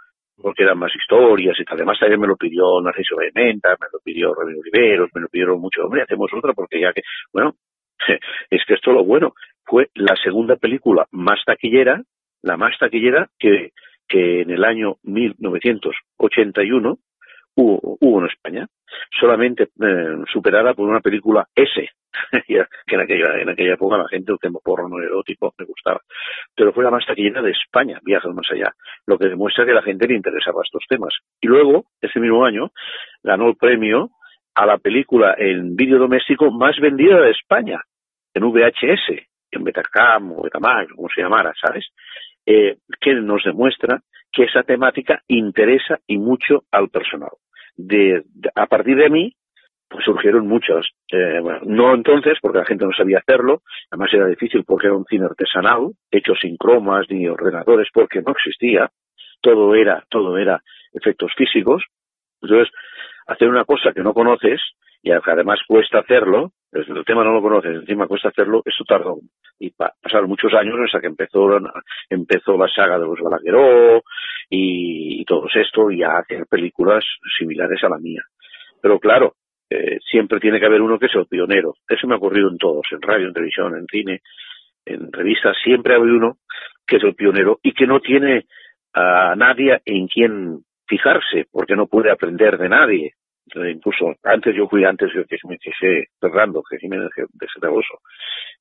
Porque 0.42 0.64
eran 0.64 0.80
más 0.80 0.92
historias 0.96 1.60
y 1.60 1.66
tal. 1.66 1.76
Además, 1.76 2.00
también 2.00 2.22
me 2.22 2.28
lo 2.28 2.36
pidió 2.38 2.82
Narciso 2.82 3.16
Menta, 3.36 3.72
me 3.72 3.88
lo 3.92 4.00
pidió 4.04 4.34
Ramiro 4.34 4.62
Oliveros, 4.62 5.10
me 5.14 5.22
lo 5.22 5.28
pidieron 5.28 5.60
mucho. 5.60 5.84
Hombre, 5.84 6.02
hacemos 6.02 6.32
otra 6.34 6.54
porque 6.54 6.80
ya 6.80 6.94
que, 6.94 7.02
bueno, 7.34 7.56
es 8.50 8.62
que 8.66 8.74
esto 8.74 8.92
lo 8.92 9.04
bueno. 9.04 9.34
Fue 9.66 9.90
la 9.96 10.16
segunda 10.24 10.56
película 10.56 11.08
más 11.12 11.40
taquillera, 11.46 12.04
la 12.42 12.58
más 12.58 12.78
taquillera 12.80 13.30
que, 13.40 13.72
en 14.10 14.50
el 14.52 14.66
año 14.66 14.98
1981 15.04 16.98
hubo, 17.56 17.98
hubo 18.00 18.20
en 18.20 18.28
España, 18.28 18.68
solamente 19.20 19.64
eh, 19.64 20.18
superada 20.32 20.74
por 20.74 20.90
una 20.90 21.00
película 21.00 21.48
S, 21.56 21.90
que 22.48 22.66
en 22.96 23.00
aquella, 23.00 23.40
en 23.40 23.50
aquella 23.50 23.74
época 23.74 23.98
la 23.98 24.08
gente 24.10 24.34
el 24.34 24.52
porro 24.64 24.90
no 24.90 25.02
erótico 25.02 25.54
me 25.58 25.66
gustaba, 25.66 26.02
pero 26.56 26.74
fue 26.74 26.84
la 26.84 26.92
más 26.92 27.06
taquillera 27.06 27.42
de 27.42 27.52
España, 27.52 28.00
Viajes 28.04 28.34
más 28.34 28.50
allá, 28.52 28.74
lo 29.06 29.18
que 29.18 29.30
demuestra 29.30 29.66
que 29.66 29.72
a 29.72 29.76
la 29.76 29.84
gente 29.84 30.08
le 30.08 30.16
interesaba 30.16 30.62
estos 30.64 30.84
temas. 30.90 31.14
Y 31.40 31.48
luego, 31.48 31.86
ese 32.02 32.20
mismo 32.20 32.46
año, 32.46 32.72
ganó 33.24 33.48
el 33.48 33.56
premio 33.56 34.10
a 34.56 34.66
la 34.66 34.78
película 34.78 35.36
en 35.38 35.76
vídeo 35.76 35.98
doméstico 35.98 36.52
más 36.52 36.78
vendida 36.80 37.22
de 37.22 37.32
España, 37.32 37.82
en 38.34 38.44
VHS, 38.44 39.31
en 39.52 39.64
Betacam 39.64 40.32
o 40.34 40.44
Betamax, 40.44 40.94
como 40.94 41.10
se 41.10 41.22
llamara, 41.22 41.54
¿sabes? 41.60 41.88
Eh, 42.46 42.78
que 43.00 43.14
nos 43.14 43.44
demuestra 43.44 44.02
que 44.32 44.44
esa 44.44 44.64
temática 44.64 45.22
interesa 45.28 46.00
y 46.08 46.18
mucho 46.18 46.64
al 46.72 46.90
personal. 46.90 47.32
A 48.56 48.66
partir 48.68 48.98
de 48.98 49.10
mí, 49.10 49.34
pues 49.92 50.06
surgieron 50.06 50.48
muchos. 50.48 50.90
Eh, 51.12 51.40
bueno, 51.42 51.60
no 51.66 51.94
entonces, 51.94 52.38
porque 52.42 52.60
la 52.60 52.66
gente 52.66 52.86
no 52.86 52.94
sabía 52.94 53.20
hacerlo, 53.20 53.62
además 53.92 54.14
era 54.14 54.28
difícil 54.28 54.64
porque 54.64 54.88
era 54.88 54.96
un 54.96 55.06
cine 55.06 55.26
artesanal, 55.26 55.92
hecho 56.10 56.34
sin 56.36 56.56
cromas 56.56 57.06
ni 57.10 57.28
ordenadores, 57.28 57.90
porque 57.94 58.22
no 58.22 58.32
existía. 58.32 58.90
Todo 59.42 59.76
era, 59.76 60.06
todo 60.10 60.38
era 60.38 60.62
efectos 60.94 61.34
físicos. 61.36 61.84
Entonces, 62.42 62.74
hacer 63.28 63.50
una 63.50 63.66
cosa 63.66 63.92
que 63.94 64.02
no 64.02 64.14
conoces 64.14 64.62
y 65.04 65.12
además 65.12 65.60
cuesta 65.68 66.00
hacerlo, 66.00 66.52
el 66.72 67.06
tema 67.06 67.24
no 67.24 67.34
lo 67.34 67.42
conoces, 67.42 67.76
encima 67.76 68.08
cuesta 68.08 68.30
hacerlo, 68.30 68.62
eso 68.66 68.84
tardó. 68.86 69.20
Y 69.60 69.72
pasaron 69.72 70.30
muchos 70.30 70.54
años 70.54 70.76
hasta 70.86 71.02
que 71.02 71.08
empezó, 71.08 71.50
empezó 72.10 72.58
la 72.58 72.68
saga 72.68 72.98
de 72.98 73.06
los 73.06 73.20
Balagueró 73.20 74.04
y, 74.50 75.22
y 75.22 75.26
todo 75.26 75.48
esto, 75.54 75.92
y 75.92 76.04
a 76.04 76.18
hacer 76.18 76.46
películas 76.48 77.04
similares 77.38 77.84
a 77.84 77.90
la 77.90 77.98
mía. 77.98 78.24
Pero 78.82 79.00
claro, 79.00 79.36
eh, 79.70 80.00
siempre 80.10 80.40
tiene 80.40 80.60
que 80.60 80.66
haber 80.66 80.82
uno 80.82 81.00
que 81.00 81.08
sea 81.08 81.24
pionero. 81.24 81.76
Eso 81.88 82.08
me 82.08 82.16
ha 82.16 82.18
ocurrido 82.18 82.50
en 82.50 82.58
todos, 82.58 82.86
en 82.92 83.02
radio, 83.02 83.28
en 83.28 83.34
televisión, 83.34 83.78
en 83.78 83.86
cine, 83.86 84.22
en 84.86 85.12
revistas, 85.12 85.56
siempre 85.64 85.96
hay 85.96 86.02
uno 86.02 86.38
que 86.86 86.98
es 86.98 87.04
el 87.04 87.16
pionero 87.16 87.60
y 87.64 87.74
que 87.74 87.88
no 87.88 88.02
tiene 88.02 88.48
a 88.94 89.36
nadie 89.38 89.80
en 89.86 90.08
quien 90.08 90.60
fijarse, 90.88 91.46
porque 91.52 91.76
no 91.76 91.88
puede 91.88 92.12
aprender 92.12 92.58
de 92.58 92.68
nadie. 92.68 93.14
Incluso 93.56 94.14
antes 94.24 94.56
yo 94.56 94.68
fui 94.68 94.86
antes 94.86 95.12
que 95.12 95.38
me 95.48 95.58
quise 95.58 96.06
Fernando, 96.20 96.64
que 96.70 96.78
Jiménez 96.78 97.10
de 97.16 97.48
Zaragoza. 97.54 97.96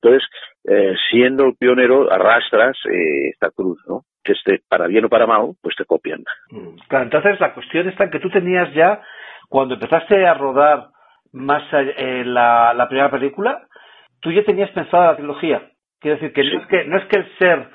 Entonces, 0.01 0.27
eh, 0.65 0.95
siendo 1.09 1.45
el 1.45 1.55
pionero, 1.55 2.11
arrastras 2.11 2.77
eh, 2.85 3.29
esta 3.29 3.51
cruz, 3.51 3.79
¿no? 3.87 4.01
Que 4.23 4.33
esté 4.33 4.61
para 4.67 4.87
bien 4.87 5.05
o 5.05 5.09
para 5.09 5.27
mal, 5.27 5.53
pues 5.61 5.75
te 5.75 5.85
copian. 5.85 6.23
Mm, 6.49 6.75
claro, 6.87 7.05
entonces 7.05 7.39
la 7.39 7.53
cuestión 7.53 7.87
está 7.87 8.05
en 8.05 8.11
que 8.11 8.19
tú 8.19 8.29
tenías 8.29 8.73
ya, 8.73 9.01
cuando 9.49 9.75
empezaste 9.75 10.25
a 10.25 10.33
rodar 10.33 10.87
más 11.33 11.63
eh, 11.73 12.23
la, 12.25 12.73
la 12.73 12.87
primera 12.87 13.09
película, 13.09 13.67
tú 14.19 14.31
ya 14.31 14.43
tenías 14.43 14.71
pensado 14.71 15.05
la 15.05 15.15
trilogía. 15.15 15.69
Quiero 15.99 16.17
decir 16.17 16.33
que, 16.33 16.43
no 16.43 16.61
es 16.61 16.67
que 16.67 16.83
no 16.85 16.97
es 16.97 17.05
que 17.05 17.17
el 17.19 17.37
ser 17.37 17.69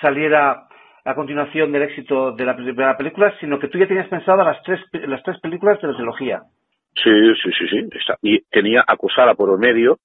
saliera 0.00 0.68
a 1.04 1.14
continuación 1.14 1.72
del 1.72 1.82
éxito 1.82 2.32
de 2.32 2.44
la 2.44 2.56
primera 2.56 2.96
película, 2.96 3.34
sino 3.40 3.58
que 3.58 3.68
tú 3.68 3.78
ya 3.78 3.86
tenías 3.86 4.08
pensado 4.08 4.44
las 4.44 4.62
tres, 4.62 4.80
las 4.92 5.22
tres 5.22 5.40
películas 5.40 5.80
de 5.80 5.88
la 5.88 5.94
trilogía. 5.94 6.42
Sí, 6.94 7.10
sí, 7.42 7.50
sí, 7.58 7.66
sí. 7.68 7.88
Y 8.22 8.40
tenía 8.50 8.84
acosada 8.86 9.34
por 9.34 9.50
el 9.50 9.58
medio, 9.58 9.98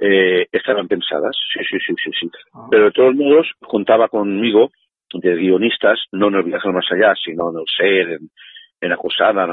eh, 0.00 0.46
estaban 0.50 0.88
pensadas, 0.88 1.36
sí, 1.52 1.60
sí, 1.70 1.78
sí, 1.86 1.94
sí, 2.04 2.10
sí. 2.20 2.30
Ah. 2.52 2.66
Pero 2.70 2.84
de 2.86 2.90
todos 2.92 3.14
modos, 3.14 3.50
contaba 3.60 4.08
conmigo 4.08 4.70
de 5.12 5.36
guionistas, 5.36 6.00
no 6.12 6.28
en 6.28 6.34
el 6.34 6.42
viaje 6.42 6.68
más 6.70 6.86
allá, 6.90 7.14
sino 7.24 7.50
en 7.50 7.58
el 7.58 7.64
ser, 7.76 8.12
en, 8.14 8.30
en 8.80 8.92
Acosada, 8.92 9.46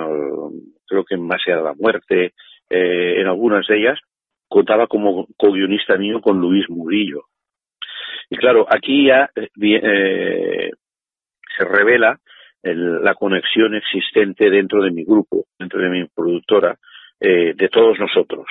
creo 0.88 1.06
que 1.06 1.16
en 1.16 1.28
Más 1.28 1.42
allá 1.46 1.58
de 1.58 1.64
la 1.64 1.74
muerte, 1.74 2.34
eh, 2.70 3.22
en 3.22 3.28
algunas 3.28 3.68
de 3.68 3.78
ellas, 3.78 4.00
contaba 4.48 4.88
como 4.88 5.28
co-guionista 5.38 5.96
mío 5.98 6.20
con 6.22 6.40
Luis 6.42 6.70
Murillo. 6.70 7.26
Y 8.32 8.38
claro, 8.38 8.66
aquí 8.70 9.08
ya 9.08 9.30
eh, 9.36 9.50
eh, 9.62 10.72
se 11.58 11.66
revela 11.66 12.18
la 12.64 13.14
conexión 13.16 13.76
existente 13.76 14.50
dentro 14.50 14.82
de 14.82 14.92
mi 14.92 15.04
grupo, 15.04 15.48
dentro 15.60 15.82
de 15.82 15.90
mi 15.90 16.06
productora, 16.08 16.78
eh, 17.20 17.54
de 17.56 17.68
todos 17.68 18.00
nosotros. 18.00 18.46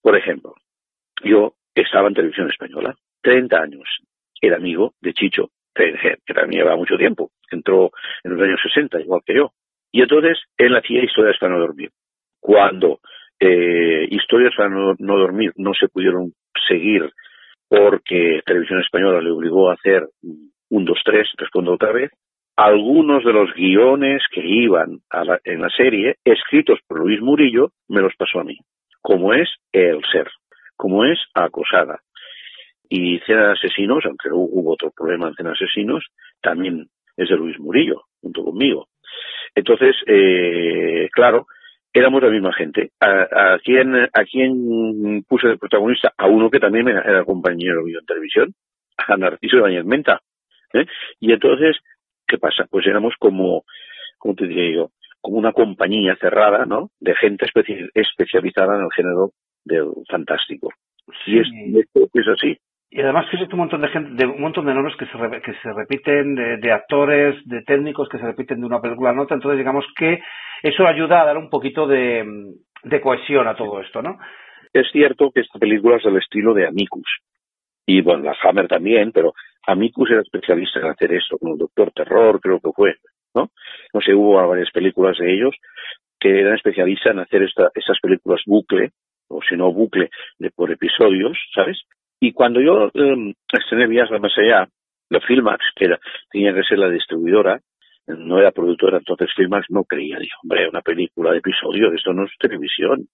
Por 0.00 0.16
ejemplo, 0.16 0.54
yo 1.24 1.54
estaba 1.74 2.06
en 2.06 2.14
televisión 2.14 2.48
española, 2.48 2.94
30 3.22 3.60
años, 3.60 3.88
era 4.40 4.56
amigo 4.56 4.94
de 5.00 5.12
Chicho, 5.12 5.50
que 5.74 6.34
también 6.34 6.62
lleva 6.62 6.76
mucho 6.76 6.96
tiempo, 6.96 7.32
entró 7.50 7.90
en 8.22 8.32
los 8.34 8.40
años 8.40 8.60
60, 8.62 9.00
igual 9.00 9.22
que 9.26 9.34
yo. 9.34 9.50
Y 9.90 10.02
entonces 10.02 10.38
él 10.56 10.76
hacía 10.76 11.02
historias 11.02 11.38
para 11.40 11.54
no 11.54 11.58
dormir. 11.58 11.90
Cuando 12.38 13.00
eh, 13.40 14.06
historias 14.10 14.52
para 14.56 14.68
no, 14.68 14.94
dormir 14.96 15.52
no 15.56 15.72
se 15.74 15.88
pudieron 15.88 16.32
seguir 16.68 17.10
porque 17.68 18.40
Televisión 18.44 18.80
Española 18.80 19.20
le 19.20 19.30
obligó 19.30 19.70
a 19.70 19.74
hacer 19.74 20.08
un, 20.70 20.84
dos, 20.84 20.98
tres, 21.04 21.28
respondo 21.36 21.72
otra 21.74 21.92
vez, 21.92 22.10
algunos 22.56 23.24
de 23.24 23.32
los 23.32 23.52
guiones 23.54 24.22
que 24.32 24.44
iban 24.44 25.00
en 25.44 25.60
la 25.60 25.68
serie, 25.70 26.16
escritos 26.24 26.80
por 26.86 27.00
Luis 27.00 27.20
Murillo, 27.20 27.70
me 27.88 28.00
los 28.00 28.14
pasó 28.16 28.40
a 28.40 28.44
mí, 28.44 28.58
como 29.00 29.32
es 29.32 29.48
El 29.72 30.02
Ser, 30.10 30.28
como 30.76 31.04
es 31.04 31.18
Acosada. 31.34 32.00
Y 32.88 33.18
Cena 33.20 33.48
de 33.48 33.52
Asesinos, 33.52 34.04
aunque 34.06 34.30
hubo 34.32 34.72
otro 34.72 34.90
problema 34.90 35.28
en 35.28 35.34
Cena 35.34 35.50
de 35.50 35.56
Asesinos, 35.56 36.04
también 36.40 36.88
es 37.16 37.28
de 37.28 37.36
Luis 37.36 37.58
Murillo, 37.60 38.04
junto 38.20 38.44
conmigo. 38.44 38.88
Entonces, 39.54 39.94
eh, 40.06 41.08
claro, 41.12 41.46
éramos 41.92 42.22
la 42.22 42.30
misma 42.30 42.52
gente. 42.52 42.90
¿A, 43.00 43.54
a, 43.54 43.58
quién, 43.58 43.94
a 43.96 44.24
quién 44.24 45.22
puse 45.28 45.48
de 45.48 45.58
protagonista? 45.58 46.12
A 46.16 46.26
uno 46.26 46.50
que 46.50 46.60
también 46.60 46.88
era 46.88 47.24
compañero 47.24 47.82
mío 47.84 47.98
en 48.00 48.06
televisión, 48.06 48.54
a 48.96 49.16
Narciso 49.16 49.56
de 49.56 49.62
Bañez 49.62 49.84
Menta. 49.84 50.20
¿eh? 50.72 50.86
Y 51.20 51.32
entonces, 51.32 51.76
¿qué 52.26 52.38
pasa? 52.38 52.66
Pues 52.70 52.86
éramos 52.86 53.14
como, 53.18 53.64
¿cómo 54.18 54.34
te 54.34 54.46
diría 54.46 54.76
yo? 54.76 54.90
Como 55.20 55.38
una 55.38 55.52
compañía 55.52 56.16
cerrada, 56.16 56.64
¿no? 56.64 56.90
De 57.00 57.14
gente 57.14 57.46
especializada 57.94 58.76
en 58.76 58.82
el 58.82 58.92
género 58.94 59.32
del 59.64 59.88
fantástico. 60.08 60.70
Y 61.26 61.40
es, 61.40 61.48
es 62.14 62.28
así. 62.28 62.58
Y 62.90 63.00
además 63.02 63.26
existe 63.30 63.54
un 63.54 63.60
montón 63.60 63.82
de 63.82 63.88
gente, 63.88 64.10
de 64.14 64.30
un 64.30 64.40
montón 64.40 64.64
de 64.64 64.74
nombres 64.74 64.96
que 64.96 65.04
se, 65.06 65.42
que 65.42 65.52
se 65.62 65.72
repiten, 65.74 66.34
de, 66.34 66.72
actores, 66.72 67.36
de 67.44 67.62
técnicos 67.62 68.08
que 68.08 68.18
se 68.18 68.24
repiten 68.24 68.60
de 68.60 68.66
una 68.66 68.80
película 68.80 69.10
a 69.10 69.20
otra. 69.20 69.34
Entonces, 69.34 69.58
digamos 69.58 69.84
que 69.96 70.20
eso 70.62 70.86
ayuda 70.86 71.22
a 71.22 71.26
dar 71.26 71.36
un 71.36 71.50
poquito 71.50 71.86
de, 71.86 72.24
cohesión 73.02 73.46
a 73.48 73.54
todo 73.54 73.80
esto, 73.80 74.02
¿no? 74.02 74.18
Es 74.72 74.86
cierto 74.92 75.30
que 75.30 75.40
esta 75.40 75.58
película 75.58 75.96
es 75.96 76.04
del 76.04 76.16
estilo 76.16 76.54
de 76.54 76.66
Amicus. 76.66 77.08
Y 77.86 78.02
bueno, 78.02 78.24
la 78.24 78.36
Hammer 78.42 78.68
también, 78.68 79.12
pero 79.12 79.32
Amicus 79.66 80.10
era 80.10 80.20
especialista 80.20 80.80
en 80.80 80.86
hacer 80.86 81.12
esto, 81.12 81.38
con 81.38 81.52
el 81.52 81.58
Doctor 81.58 81.90
Terror, 81.92 82.40
creo 82.40 82.60
que 82.60 82.70
fue, 82.74 82.94
¿no? 83.34 83.50
No 83.94 84.00
sé, 84.00 84.14
hubo 84.14 84.46
varias 84.46 84.70
películas 84.70 85.16
de 85.18 85.32
ellos 85.32 85.54
que 86.20 86.40
eran 86.40 86.54
especialistas 86.54 87.12
en 87.12 87.20
hacer 87.20 87.42
esta, 87.44 87.70
esas 87.74 87.98
películas 88.00 88.40
bucle, 88.46 88.90
o 89.28 89.40
si 89.42 89.56
no 89.56 89.72
bucle, 89.72 90.10
de 90.38 90.50
por 90.50 90.70
episodios, 90.70 91.38
¿sabes? 91.54 91.80
Y 92.20 92.32
cuando 92.32 92.60
yo 92.60 92.88
eh, 92.92 93.34
estrené 93.52 93.86
Viajes 93.86 94.20
más 94.20 94.36
allá, 94.36 94.68
la 95.10 95.20
Filmax, 95.20 95.64
que 95.76 95.84
era, 95.86 95.98
tenía 96.30 96.52
que 96.52 96.64
ser 96.64 96.78
la 96.78 96.90
distribuidora, 96.90 97.60
no 98.16 98.38
era 98.38 98.52
productora, 98.52 98.98
entonces 98.98 99.30
Filmax 99.36 99.66
no 99.70 99.84
creía, 99.84 100.18
dijo, 100.18 100.40
hombre, 100.42 100.68
una 100.68 100.82
película 100.82 101.32
de 101.32 101.38
episodio, 101.38 101.92
esto 101.92 102.12
no 102.12 102.24
es 102.24 102.32
televisión. 102.38 103.06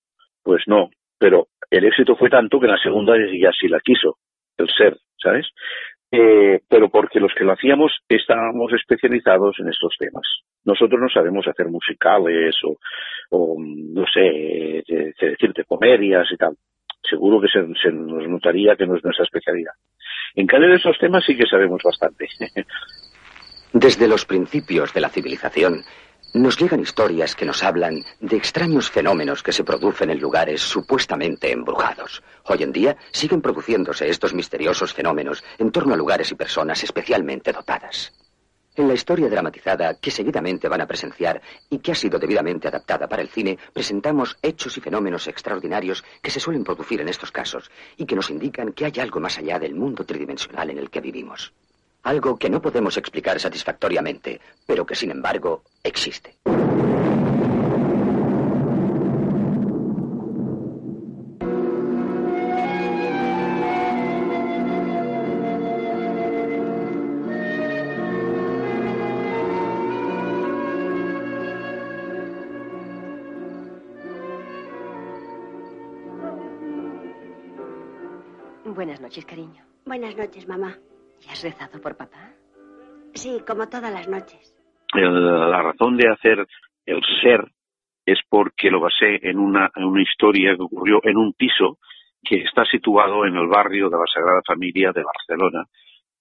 Pues 0.42 0.62
no, 0.66 0.90
pero 1.18 1.48
el 1.70 1.85
éxito 1.85 2.16
fue 2.16 2.30
tanto 2.30 2.61
que 2.61 2.66
la 2.66 2.78
segunda 2.78 3.14
ya 3.16 3.50
sí 3.59 3.68
la 3.68 3.80
quiso, 3.80 4.18
el 4.59 4.68
ser, 4.68 4.96
¿sabes? 5.16 5.46
Eh, 6.11 6.61
pero 6.68 6.90
porque 6.90 7.18
los 7.18 7.33
que 7.35 7.44
lo 7.44 7.52
hacíamos 7.52 7.92
estábamos 8.09 8.72
especializados 8.72 9.57
en 9.59 9.68
estos 9.68 9.96
temas. 9.98 10.22
Nosotros 10.64 11.00
no 11.00 11.09
sabemos 11.09 11.46
hacer 11.48 11.66
musicales 11.68 12.54
o, 12.64 12.76
o 13.30 13.57
no 13.59 14.04
sé, 14.12 14.85
decirte 14.87 15.64
comedias 15.64 16.30
y 16.30 16.37
tal 16.37 16.54
seguro 17.09 17.40
que 17.40 17.48
se, 17.48 17.61
nos 17.92 18.28
notaría 18.28 18.76
que 18.76 18.87
no 18.87 18.96
es 18.96 19.04
nuestra 19.04 19.24
especialidad. 19.24 19.72
En 20.35 20.46
cambio 20.46 20.70
de 20.70 20.76
esos 20.76 20.98
temas 20.98 21.24
sí 21.24 21.37
que 21.37 21.46
sabemos 21.46 21.83
bastante. 21.83 22.26
Desde 23.75 24.07
los 24.07 24.25
principios 24.25 24.95
de 24.95 25.01
la 25.01 25.09
civilización, 25.09 25.85
nos 26.33 26.57
llegan 26.57 26.79
historias 26.79 27.35
que 27.35 27.45
nos 27.45 27.65
hablan 27.65 28.05
de 28.21 28.37
extraños 28.37 28.89
fenómenos 28.89 29.43
que 29.43 29.51
se 29.51 29.65
producen 29.65 30.11
en 30.11 30.21
lugares 30.21 30.63
supuestamente 30.63 31.51
embrujados. 31.51 32.23
Hoy 32.45 32.63
en 32.63 32.71
día 32.71 32.97
siguen 33.11 33.43
produciéndose 33.43 34.09
estos 34.09 34.33
misteriosos 34.33 34.95
fenómenos 34.95 35.43
en 35.59 35.73
torno 35.73 35.93
a 35.93 35.97
lugares 35.97 36.31
y 36.31 36.37
personas 36.37 36.85
especialmente 36.85 37.53
dotadas. 37.53 38.13
En 38.77 38.87
la 38.87 38.95
historia 38.95 39.29
dramatizada 39.29 39.99
que 39.99 40.13
seguidamente 40.13 40.69
van 40.69 40.83
a 40.83 40.87
presenciar 40.87 41.43
y 41.69 41.81
que 41.81 41.91
ha 41.91 41.97
sido 41.97 42.21
debidamente 42.21 42.69
adaptada 42.69 43.09
para 43.09 43.23
el 43.23 43.29
cine, 43.29 43.59
presentamos 43.73 44.39
hechos 44.41 44.77
y 44.77 44.81
fenómenos 44.83 45.27
extraordinarios 45.27 46.05
que 46.23 46.31
se 46.31 46.39
suelen 46.39 46.63
producir 46.63 47.01
en 47.01 47.09
estos 47.09 47.33
casos 47.33 47.73
y 47.97 48.07
que 48.07 48.15
nos 48.15 48.31
indican 48.31 48.73
que 48.73 48.85
hay 48.85 49.01
algo 49.01 49.19
más 49.19 49.37
allá 49.39 49.59
del 49.59 49.75
mundo 49.75 50.05
tridimensional 50.05 50.71
en 50.71 50.79
el 50.79 50.91
que 50.91 51.01
vivimos. 51.01 51.53
Algo 52.05 52.37
que 52.37 52.51
no 52.51 52.61
podemos 52.61 52.99
explicar 52.99 53.40
satisfactoriamente, 53.40 54.38
pero 54.67 54.85
que 54.85 54.95
sin 54.95 55.11
embargo 55.11 55.62
existe. 55.83 56.37
Buenas 78.67 79.01
noches, 79.01 79.25
cariño. 79.25 79.64
Buenas 79.87 80.14
noches, 80.17 80.47
mamá. 80.47 80.77
¿Y 81.25 81.31
has 81.31 81.43
rezado 81.43 81.81
por 81.81 81.97
papá? 81.97 82.33
Sí, 83.15 83.41
como 83.47 83.69
todas 83.69 83.93
las 83.93 84.09
noches. 84.09 84.55
la 84.93 85.63
razón 85.63 85.97
de 85.97 86.09
hacer 86.09 86.45
el 86.87 87.01
ser 87.23 87.47
es 88.05 88.19
porque 88.29 88.71
lo 88.71 88.81
basé 88.81 89.21
en 89.23 89.39
una, 89.39 89.71
en 89.75 89.85
una 89.85 90.03
historia 90.03 90.55
que 90.57 90.63
ocurrió 90.63 91.01
en 91.05 91.17
un 91.17 91.33
piso 91.33 91.79
que 92.23 92.43
está 92.43 92.65
situado 92.65 93.25
en 93.27 93.37
el 93.37 93.47
barrio 93.47 93.89
de 93.89 93.97
la 93.97 94.05
Sagrada 94.13 94.43
Familia 94.47 94.93
de 94.93 95.03
Barcelona. 95.03 95.65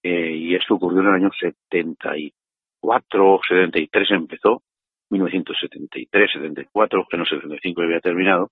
Eh, 0.02 0.32
y 0.36 0.56
esto 0.56 0.76
ocurrió 0.76 1.02
en 1.02 1.08
el 1.08 1.16
año 1.16 1.30
74, 1.40 3.42
73 3.48 4.12
empezó, 4.12 4.62
1973, 5.10 6.32
74, 6.34 7.08
que 7.10 7.18
no 7.18 7.26
75 7.26 7.82
había 7.82 8.00
terminado, 8.00 8.52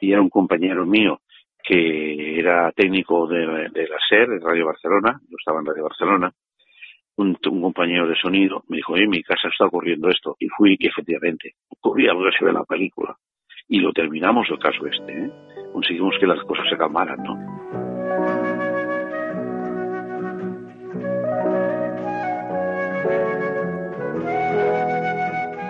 y 0.00 0.12
era 0.12 0.20
un 0.20 0.30
compañero 0.30 0.84
mío 0.86 1.20
que 1.66 2.38
era 2.38 2.70
técnico 2.72 3.26
de, 3.26 3.44
la 3.44 3.98
SER, 4.08 4.28
de 4.28 4.38
Radio 4.38 4.66
Barcelona, 4.66 5.20
yo 5.28 5.36
estaba 5.36 5.58
en 5.58 5.66
Radio 5.66 5.82
Barcelona, 5.82 6.32
un, 7.16 7.34
compañero 7.34 8.06
de 8.06 8.14
sonido 8.14 8.62
me 8.68 8.76
dijo, 8.76 8.96
en 8.96 9.10
mi 9.10 9.22
casa 9.22 9.48
está 9.48 9.66
ocurriendo 9.66 10.08
esto, 10.08 10.36
y 10.38 10.46
fui, 10.48 10.76
y 10.78 10.86
efectivamente, 10.86 11.54
ocurría 11.68 12.12
algo 12.12 12.24
que 12.24 12.38
se 12.38 12.44
ve 12.44 12.50
en 12.50 12.58
la 12.58 12.64
película, 12.64 13.16
y 13.68 13.80
lo 13.80 13.92
terminamos 13.92 14.46
el 14.48 14.58
caso 14.60 14.86
este, 14.86 15.12
¿eh? 15.12 15.30
conseguimos 15.72 16.14
que 16.20 16.26
las 16.26 16.40
cosas 16.44 16.66
se 16.70 16.76
calmaran, 16.76 17.22
¿no? 17.24 17.85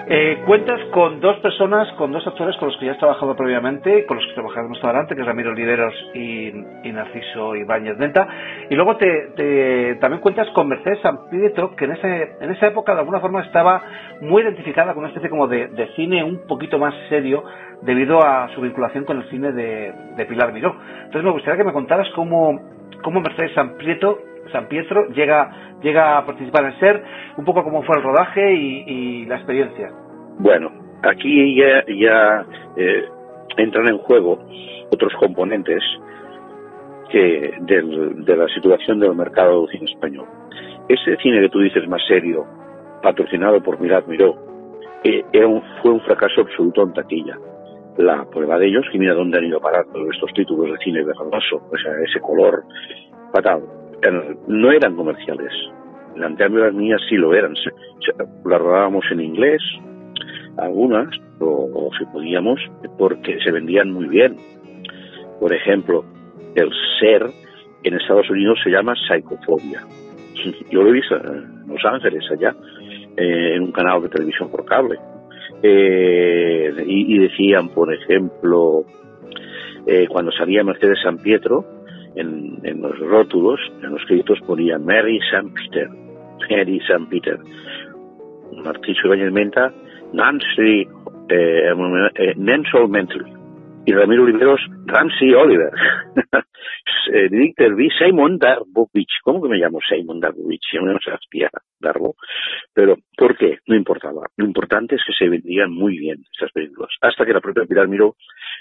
Eh, 0.08 0.40
cuentas 0.46 0.80
con 0.92 1.20
dos 1.20 1.36
personas, 1.40 1.92
con 1.94 2.12
dos 2.12 2.24
actores 2.24 2.56
con 2.58 2.68
los 2.68 2.78
que 2.78 2.86
ya 2.86 2.92
has 2.92 2.98
trabajado 2.98 3.34
previamente, 3.34 4.06
con 4.06 4.18
los 4.18 4.26
que 4.28 4.34
trabajaremos 4.34 4.78
adelante, 4.84 5.16
que 5.16 5.22
es 5.22 5.26
Ramiro 5.26 5.50
Oliveros 5.50 5.94
y, 6.14 6.52
Narciso 6.92 7.56
Ibáñez 7.56 7.98
Venta. 7.98 8.28
Y 8.70 8.76
luego 8.76 8.96
te, 8.98 9.96
también 10.00 10.22
cuentas 10.22 10.46
con 10.50 10.68
Mercedes 10.68 11.00
San 11.02 11.28
que 11.28 11.84
en, 11.86 11.90
ese, 11.90 12.36
en 12.40 12.50
esa 12.52 12.68
época 12.68 12.94
de 12.94 13.00
alguna 13.00 13.18
forma 13.18 13.42
estaba 13.42 13.82
muy 14.20 14.42
identificada 14.42 14.94
con 14.94 15.00
una 15.00 15.08
especie 15.08 15.28
como 15.28 15.48
de, 15.48 15.68
cine 15.96 16.22
un 16.22 16.46
poquito 16.46 16.78
más 16.78 16.94
serio 17.08 17.42
debido 17.82 18.24
a 18.24 18.48
su 18.54 18.60
vinculación 18.60 19.04
con 19.04 19.18
el 19.18 19.28
cine 19.28 19.50
de, 19.50 20.24
Pilar 20.28 20.52
Miró. 20.52 20.76
Entonces 20.98 21.24
me 21.24 21.32
gustaría 21.32 21.56
que 21.56 21.64
me 21.64 21.72
contaras 21.72 22.06
cómo, 22.14 22.60
cómo 23.02 23.20
Mercedes 23.20 23.52
San 23.54 23.76
San 24.52 24.68
Pietro 24.68 25.08
llega, 25.08 25.78
llega 25.82 26.18
a 26.18 26.26
participar 26.26 26.64
en 26.64 26.78
SER, 26.78 27.04
un 27.36 27.44
poco 27.44 27.62
cómo 27.64 27.82
fue 27.82 27.96
el 27.96 28.02
rodaje 28.02 28.54
y 28.54 29.24
la 29.26 29.36
experiencia. 29.36 29.90
Bueno, 30.38 30.70
aquí 31.02 31.56
ya, 31.56 31.84
ya 31.86 32.46
eh, 32.76 33.04
entran 33.56 33.88
en 33.88 33.98
juego 33.98 34.38
otros 34.92 35.12
componentes 35.18 35.82
que 37.10 37.54
de 37.60 38.36
la 38.36 38.48
situación 38.48 38.98
del 39.00 39.14
mercado 39.14 39.62
del 39.62 39.70
cine 39.70 39.90
español. 39.90 40.26
Ese 40.88 41.16
cine 41.16 41.40
que 41.40 41.48
tú 41.48 41.60
dices 41.60 41.88
más 41.88 42.02
serio, 42.06 42.44
patrocinado 43.02 43.62
por 43.62 43.80
Mirad 43.80 44.04
Miró, 44.06 44.36
eh, 45.04 45.24
fue 45.82 45.92
un 45.92 46.00
fracaso 46.00 46.42
absoluto 46.42 46.82
en 46.82 46.92
taquilla. 46.92 47.38
La 47.96 48.24
prueba 48.26 48.58
de 48.58 48.66
ellos, 48.66 48.84
que 48.92 48.98
mira 48.98 49.14
dónde 49.14 49.38
han 49.38 49.44
ido 49.44 49.58
a 49.58 49.62
parar 49.62 49.86
todos 49.92 50.08
estos 50.12 50.32
títulos 50.34 50.70
de 50.70 50.84
cine 50.84 51.02
verdoso, 51.02 51.62
o 51.72 51.76
sea, 51.78 51.92
ese 52.04 52.20
color 52.20 52.64
fatal, 53.32 53.62
no 54.10 54.72
eran 54.72 54.96
comerciales. 54.96 55.52
En 56.16 56.36
cambio 56.36 56.64
las 56.64 56.74
mías 56.74 57.00
sí 57.08 57.16
lo 57.16 57.34
eran. 57.34 57.54
Las 58.44 58.60
rodábamos 58.60 59.04
en 59.10 59.20
inglés, 59.20 59.60
algunas, 60.56 61.08
o, 61.40 61.90
si 61.98 62.04
podíamos, 62.06 62.60
porque 62.98 63.38
se 63.44 63.52
vendían 63.52 63.90
muy 63.90 64.08
bien. 64.08 64.36
Por 65.40 65.52
ejemplo, 65.52 66.04
el 66.54 66.70
ser 67.00 67.26
en 67.82 67.94
Estados 67.94 68.30
Unidos 68.30 68.58
se 68.64 68.70
llama 68.70 68.94
psicofobia. 68.94 69.82
Yo 70.70 70.82
lo 70.82 70.88
he 70.88 70.92
visto 70.92 71.16
en 71.16 71.68
Los 71.68 71.84
Ángeles, 71.84 72.24
allá, 72.30 72.54
eh, 73.16 73.54
en 73.54 73.62
un 73.64 73.72
canal 73.72 74.02
de 74.02 74.08
televisión 74.08 74.50
por 74.50 74.64
cable. 74.64 74.98
Eh, 75.62 76.72
y, 76.86 77.18
decían, 77.18 77.70
por 77.70 77.92
ejemplo, 77.92 78.84
eh, 79.86 80.06
cuando 80.08 80.30
salía 80.32 80.64
Mercedes 80.64 80.98
San 81.02 81.18
Pietro, 81.18 81.64
en, 82.16 82.58
en, 82.64 82.82
los 82.82 82.98
rótulos, 82.98 83.60
en 83.82 83.90
los 83.90 84.04
créditos 84.06 84.38
ponían 84.46 84.84
Mary 84.84 85.20
San 85.30 85.52
Peter, 85.52 85.88
Mary 86.50 86.80
San 86.86 87.08
Peter. 87.08 87.38
Narciso 88.52 89.06
Ibáñez 89.06 89.32
Menta 89.32 89.72
Nancy 90.12 90.86
eh, 91.28 91.70
eh, 92.14 92.34
Nensol 92.36 92.90
y 93.86 93.92
Ramiro 93.92 94.24
Oliveros, 94.24 94.60
Ramsey 94.86 95.32
Oliver. 95.32 95.70
eh, 97.12 97.28
vi 97.28 97.88
Simon 97.90 98.36
Darbovich. 98.36 99.20
¿Cómo 99.22 99.40
que 99.40 99.48
me 99.48 99.58
llamo 99.58 99.78
Simon 99.88 100.18
Darbovich? 100.18 100.62
Yo 100.72 100.80
no 100.82 100.98
sabía 100.98 101.48
Darbo. 101.78 102.16
Pero, 102.74 102.96
¿por 103.16 103.36
qué? 103.36 103.58
No 103.66 103.76
importaba. 103.76 104.26
Lo 104.36 104.44
importante 104.44 104.96
es 104.96 105.02
que 105.06 105.12
se 105.12 105.28
vendían 105.28 105.70
muy 105.70 105.98
bien 105.98 106.24
estas 106.32 106.50
películas. 106.50 106.90
Hasta 107.00 107.24
que 107.24 107.32
la 107.32 107.40
propia 107.40 107.64
Pilar 107.64 107.86
Miró, 107.86 108.16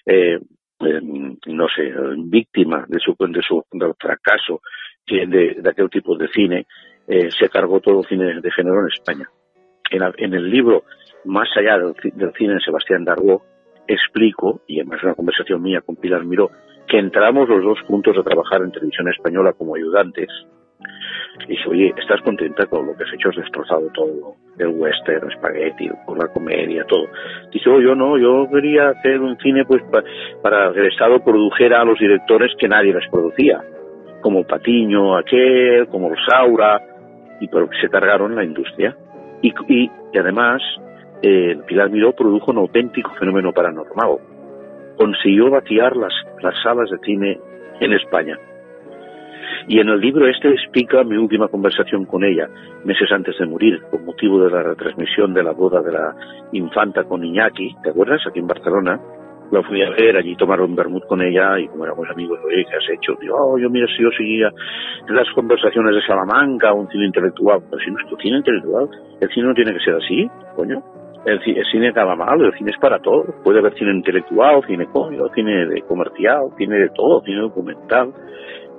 eh, 0.06 0.38
eh, 0.80 1.00
no 1.02 1.68
sé, 1.70 1.94
víctima 2.18 2.86
de 2.88 3.00
su, 3.00 3.16
de 3.18 3.42
su 3.42 3.64
del 3.72 3.94
fracaso 4.00 4.62
de, 5.08 5.56
de, 5.62 5.70
aquel 5.70 5.90
tipo 5.90 6.18
de 6.18 6.28
cine, 6.30 6.66
eh, 7.08 7.30
se 7.32 7.50
cargó 7.50 7.80
todo 7.80 8.00
el 8.00 8.08
cine 8.08 8.42
de 8.42 8.52
género 8.52 8.82
en 8.82 8.88
España. 8.88 9.30
En, 9.90 10.34
el 10.34 10.50
libro 10.50 10.84
más 11.26 11.48
allá 11.56 11.78
del, 11.78 11.96
cine 12.34 12.56
de 12.56 12.60
Sebastián 12.60 13.06
Darbo, 13.06 13.44
explico, 13.88 14.62
y 14.68 14.80
además 14.80 15.04
una 15.04 15.14
conversación 15.14 15.62
mía 15.62 15.82
con 15.82 15.96
Pilar 15.96 16.26
Miró, 16.26 16.50
que 16.88 16.98
entramos 16.98 17.48
los 17.48 17.64
dos 17.64 17.82
juntos 17.88 18.18
a 18.18 18.24
trabajar 18.24 18.62
en 18.62 18.72
televisión 18.72 19.08
española 19.10 19.54
como 19.54 19.76
ayudantes. 19.76 20.28
Y 21.46 21.48
dije, 21.48 21.70
oye, 21.70 21.94
¿estás 21.98 22.22
contenta 22.22 22.66
con 22.66 22.88
lo 22.88 22.96
que 22.96 23.04
has 23.04 23.14
hecho? 23.14 23.30
Has 23.30 23.36
destrozado 23.36 23.90
todo, 23.94 24.36
el 24.58 24.68
western, 24.68 25.30
spaghetti, 25.32 25.90
la 25.90 26.28
comedia, 26.28 26.86
todo. 26.86 27.08
Dice, 27.52 27.70
oh, 27.70 27.82
yo 27.82 27.96
no, 27.96 28.18
yo 28.18 28.48
quería 28.52 28.90
hacer 28.90 29.20
un 29.20 29.38
cine 29.38 29.66
pues 29.66 29.84
para 30.42 30.72
que 30.74 30.80
el 30.80 30.88
Estado 30.88 31.24
produjera 31.24 31.82
a 31.82 31.86
los 31.86 32.00
directores 32.00 32.52
que 32.58 32.68
nadie 32.68 32.94
les 32.94 33.10
producía, 33.10 33.62
como 34.22 34.44
Patiño, 34.44 35.18
aquel, 35.18 35.88
como 35.88 36.12
Saura, 36.28 36.82
y 37.40 37.48
pero 37.48 37.68
se 37.82 37.90
cargaron 37.90 38.36
la 38.36 38.44
industria. 38.44 38.96
y, 39.42 39.54
y 39.70 40.18
además 40.18 40.62
eh, 41.22 41.58
Pilar 41.66 41.90
Miró 41.90 42.14
produjo 42.14 42.52
un 42.52 42.60
auténtico 42.60 43.12
fenómeno 43.16 43.52
paranormal. 43.52 44.18
Consiguió 44.98 45.50
vaciar 45.50 45.96
las, 45.96 46.14
las 46.42 46.54
salas 46.62 46.90
de 46.90 46.98
cine 47.00 47.40
en 47.80 47.94
España. 47.94 48.38
Y 49.68 49.80
en 49.80 49.90
el 49.90 50.00
libro 50.00 50.28
este 50.28 50.50
explica 50.50 51.04
mi 51.04 51.18
última 51.18 51.48
conversación 51.48 52.06
con 52.06 52.24
ella, 52.24 52.48
meses 52.84 53.12
antes 53.12 53.38
de 53.38 53.46
morir, 53.46 53.82
con 53.90 54.06
motivo 54.06 54.44
de 54.44 54.52
la 54.52 54.64
retransmisión 54.64 55.34
de 55.34 55.44
la 55.44 55.52
boda 55.52 55.82
de 55.82 55.92
la 55.92 56.16
infanta 56.52 57.04
con 57.04 57.24
Iñaki, 57.24 57.76
¿te 57.84 57.90
acuerdas? 57.90 58.22
Aquí 58.28 58.40
en 58.40 58.48
Barcelona. 58.48 59.00
La 59.52 59.62
fui 59.62 59.80
a 59.84 59.92
ver, 59.92 60.18
allí 60.18 60.36
tomaron 60.36 60.76
vermut 60.76 61.06
con 61.06 61.22
ella 61.22 61.60
y 61.60 61.68
como 61.68 61.86
éramos 61.86 62.10
amigos, 62.10 62.40
oye, 62.44 62.66
¿qué 62.68 62.78
has 62.78 62.98
hecho? 62.98 63.16
Digo, 63.22 63.36
oh, 63.38 63.60
yo 63.60 63.70
mira, 63.70 63.86
si 63.96 64.02
yo 64.02 64.10
seguía 64.18 64.50
las 65.08 65.30
conversaciones 65.36 65.94
de 65.94 66.02
Salamanca, 66.02 66.74
un 66.74 66.88
cine 66.90 67.06
intelectual. 67.06 67.62
Pero 67.70 67.80
si 67.84 67.92
no 67.92 68.00
es 68.00 68.10
tu 68.10 68.18
cine 68.18 68.38
intelectual, 68.38 68.90
el 69.22 69.30
cine 69.30 69.48
no 69.48 69.54
tiene 69.54 69.74
que 69.74 69.80
ser 69.82 69.94
así, 69.96 70.28
coño 70.56 70.82
el, 71.26 71.66
cine 71.72 71.90
acaba 71.90 72.16
mal, 72.16 72.40
el 72.42 72.54
cine 72.54 72.72
es 72.72 72.78
para 72.78 73.00
todo. 73.00 73.26
Puede 73.44 73.60
haber 73.60 73.74
cine 73.76 73.92
intelectual, 73.92 74.64
cine 74.68 74.86
cómico, 74.88 75.30
cine 75.34 75.66
de 75.66 75.82
comercial, 75.82 76.50
cine 76.58 76.78
de 76.78 76.90
todo, 76.90 77.22
cine 77.22 77.40
documental. 77.40 78.14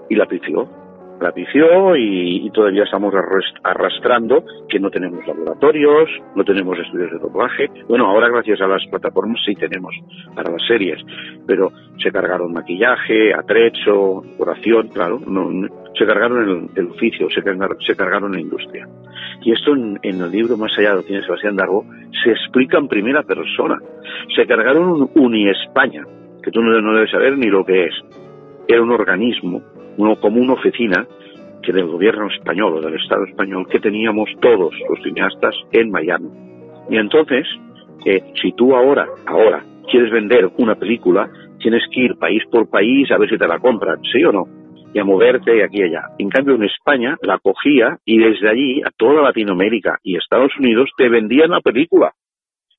Y 0.09 0.15
la 0.15 0.27
pifió. 0.27 0.69
La 1.21 1.33
pifió 1.33 1.97
y, 1.97 2.51
todavía 2.51 2.85
estamos 2.85 3.15
arrastrando 3.63 4.45
que 4.69 4.79
no 4.79 4.91
tenemos 4.91 5.27
laboratorios, 5.27 6.11
no 6.35 6.45
tenemos 6.45 6.79
estudios 6.79 7.11
de 7.11 7.19
doblaje. 7.19 7.71
Bueno, 7.89 8.07
ahora 8.07 8.29
gracias 8.29 8.61
a 8.61 8.67
las 8.67 8.85
plataformas 8.91 9.41
sí 9.47 9.55
tenemos 9.55 9.95
para 10.35 10.53
las 10.53 10.67
series, 10.67 11.03
pero 11.47 11.73
se 12.03 12.13
cargaron 12.13 12.53
maquillaje, 12.53 13.33
atrecho, 13.33 14.25
oración, 14.39 14.89
claro, 14.89 15.19
no, 15.27 15.49
se 15.99 16.07
cargaron 16.07 16.71
el, 16.75 16.87
oficio, 16.89 17.29
se 17.31 17.43
cargaron, 17.95 18.33
la 18.33 18.41
industria. 18.41 18.87
Y 19.43 19.53
esto 19.53 19.75
en, 19.75 19.99
el 20.03 20.31
libro 20.31 20.57
Más 20.57 20.77
allá 20.79 20.97
de 20.97 21.03
tiene 21.05 21.23
Sebastián 21.23 21.57
Darbo 21.57 21.85
se 22.23 22.31
explica 22.33 22.79
en 22.79 22.89
primera 22.89 23.23
persona. 23.23 23.79
Se 24.35 24.47
cargaron 24.47 24.89
un 24.89 25.11
Uni 25.15 25.49
España, 25.49 26.05
que 26.43 26.51
tú 26.51 26.61
no, 26.63 26.95
debes 26.95 27.11
saber 27.11 27.39
ni 27.39 27.47
lo 27.47 27.65
que 27.65 27.85
es. 27.85 27.95
Era 28.69 28.83
un 28.83 28.91
organismo, 28.91 29.63
uno, 29.97 30.17
como 30.21 30.41
una 30.41 30.55
oficina 30.55 31.07
que 31.63 31.73
del 31.73 31.87
gobierno 31.87 32.29
español 32.29 32.77
o 32.77 32.81
del 32.81 32.95
Estado 32.95 33.25
español 33.25 33.67
que 33.69 33.81
teníamos 33.81 34.29
todos 34.41 34.75
los 34.89 35.03
cineastas 35.03 35.55
en 35.73 35.91
Miami. 35.91 36.31
Y 36.91 36.97
entonces, 36.97 37.47
eh, 38.05 38.23
si 38.41 38.53
tú 38.53 38.75
ahora, 38.77 39.07
ahora, 39.27 39.65
quieres 39.91 40.13
vender 40.13 40.51
una 40.59 40.77
película, 40.77 41.29
tienes 41.59 41.83
que 41.93 42.03
ir 42.03 42.17
país 42.17 42.43
por 42.51 42.69
país 42.69 43.11
a 43.11 43.19
ver 43.19 43.29
si 43.29 43.39
te 43.39 43.49
la 43.49 43.59
compran, 43.59 44.01
¿sí 44.13 44.23
o 44.25 44.33
no? 44.33 44.47
y 44.97 44.99
a 44.99 45.05
moverte 45.05 45.63
aquí 45.63 45.81
y 45.81 45.83
allá. 45.83 46.05
En 46.17 46.31
cambio, 46.31 46.55
en 46.55 46.63
España 46.63 47.19
la 47.21 47.39
cogía 47.39 47.99
y 48.07 48.17
desde 48.17 48.49
allí 48.49 48.81
a 48.81 48.91
toda 48.97 49.21
Latinoamérica 49.21 49.99
y 50.03 50.17
Estados 50.17 50.53
Unidos 50.59 50.89
te 50.97 51.11
vendían 51.11 51.51
la 51.51 51.61
película 51.61 52.15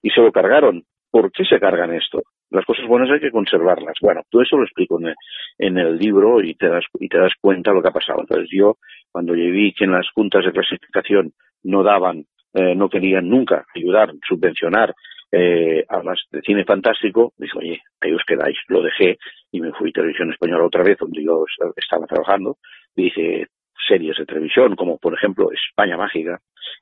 y 0.01 0.09
se 0.09 0.21
lo 0.21 0.31
cargaron. 0.31 0.81
¿Por 1.11 1.31
qué 1.31 1.45
se 1.45 1.59
cargan 1.59 1.93
esto? 1.93 2.23
Las 2.49 2.65
cosas 2.65 2.85
buenas 2.87 3.09
hay 3.11 3.19
que 3.19 3.31
conservarlas. 3.31 3.95
Bueno, 4.01 4.21
todo 4.29 4.41
eso 4.41 4.57
lo 4.57 4.63
explico 4.63 4.99
en 4.99 5.07
el, 5.07 5.15
en 5.57 5.77
el 5.77 5.97
libro 5.97 6.41
y 6.41 6.55
te, 6.55 6.67
das, 6.67 6.85
y 6.99 7.09
te 7.09 7.17
das 7.17 7.33
cuenta 7.41 7.71
lo 7.71 7.81
que 7.81 7.89
ha 7.89 7.93
pasado. 7.93 8.21
Entonces 8.21 8.49
yo, 8.51 8.77
cuando 9.11 9.33
vi 9.33 9.73
que 9.73 9.85
en 9.85 9.91
las 9.91 10.09
juntas 10.11 10.45
de 10.45 10.51
clasificación 10.51 11.33
no 11.63 11.83
daban, 11.83 12.25
eh, 12.53 12.75
no 12.75 12.89
querían 12.89 13.27
nunca 13.27 13.65
ayudar, 13.75 14.13
subvencionar 14.27 14.93
eh, 15.31 15.83
a 15.89 16.01
las 16.03 16.19
de 16.31 16.41
cine 16.41 16.63
fantástico, 16.63 17.33
dije, 17.37 17.57
oye, 17.57 17.81
ahí 17.99 18.13
os 18.13 18.23
quedáis. 18.25 18.57
Lo 18.69 18.81
dejé 18.81 19.17
y 19.51 19.59
me 19.59 19.73
fui 19.73 19.89
a 19.89 19.93
Televisión 19.93 20.31
Española 20.31 20.65
otra 20.65 20.83
vez, 20.83 20.97
donde 20.97 21.23
yo 21.23 21.43
estaba 21.75 22.07
trabajando. 22.07 22.57
Y 22.95 23.03
dije, 23.03 23.47
series 23.87 24.17
de 24.17 24.25
televisión, 24.25 24.75
como 24.75 24.97
por 24.97 25.13
ejemplo 25.13 25.49
España 25.51 25.97
Mágica, 25.97 26.39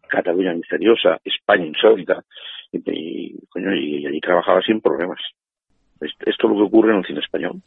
Cataluña 0.08 0.54
Misteriosa, 0.54 1.20
España 1.24 1.66
Insólita, 1.66 2.24
y, 2.72 3.36
y, 3.56 4.06
allí 4.06 4.20
trabajaba 4.20 4.62
sin 4.62 4.82
problemas. 4.82 5.20
Esto 6.02 6.26
es 6.28 6.36
lo 6.44 6.56
que 6.56 6.64
ocurre 6.64 6.92
en 6.92 7.00
el 7.00 7.06
cine 7.06 7.20
español. 7.20 7.62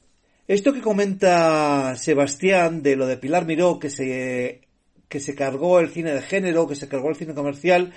Esto 0.47 0.73
que 0.73 0.81
comenta 0.81 1.95
Sebastián 1.97 2.83
de 2.83 2.97
lo 2.97 3.07
de 3.07 3.19
Pilar 3.19 3.45
Miró, 3.45 3.79
que 3.79 3.91
se, 3.91 4.63
que 5.09 5.21
se 5.21 5.35
cargó 5.35 5.81
el 5.81 5.91
cine 5.91 6.13
de 6.13 6.23
género, 6.23 6.67
que 6.67 6.75
se 6.75 6.89
cargó 6.89 7.11
el 7.11 7.17
cine 7.17 7.35
comercial, 7.35 7.93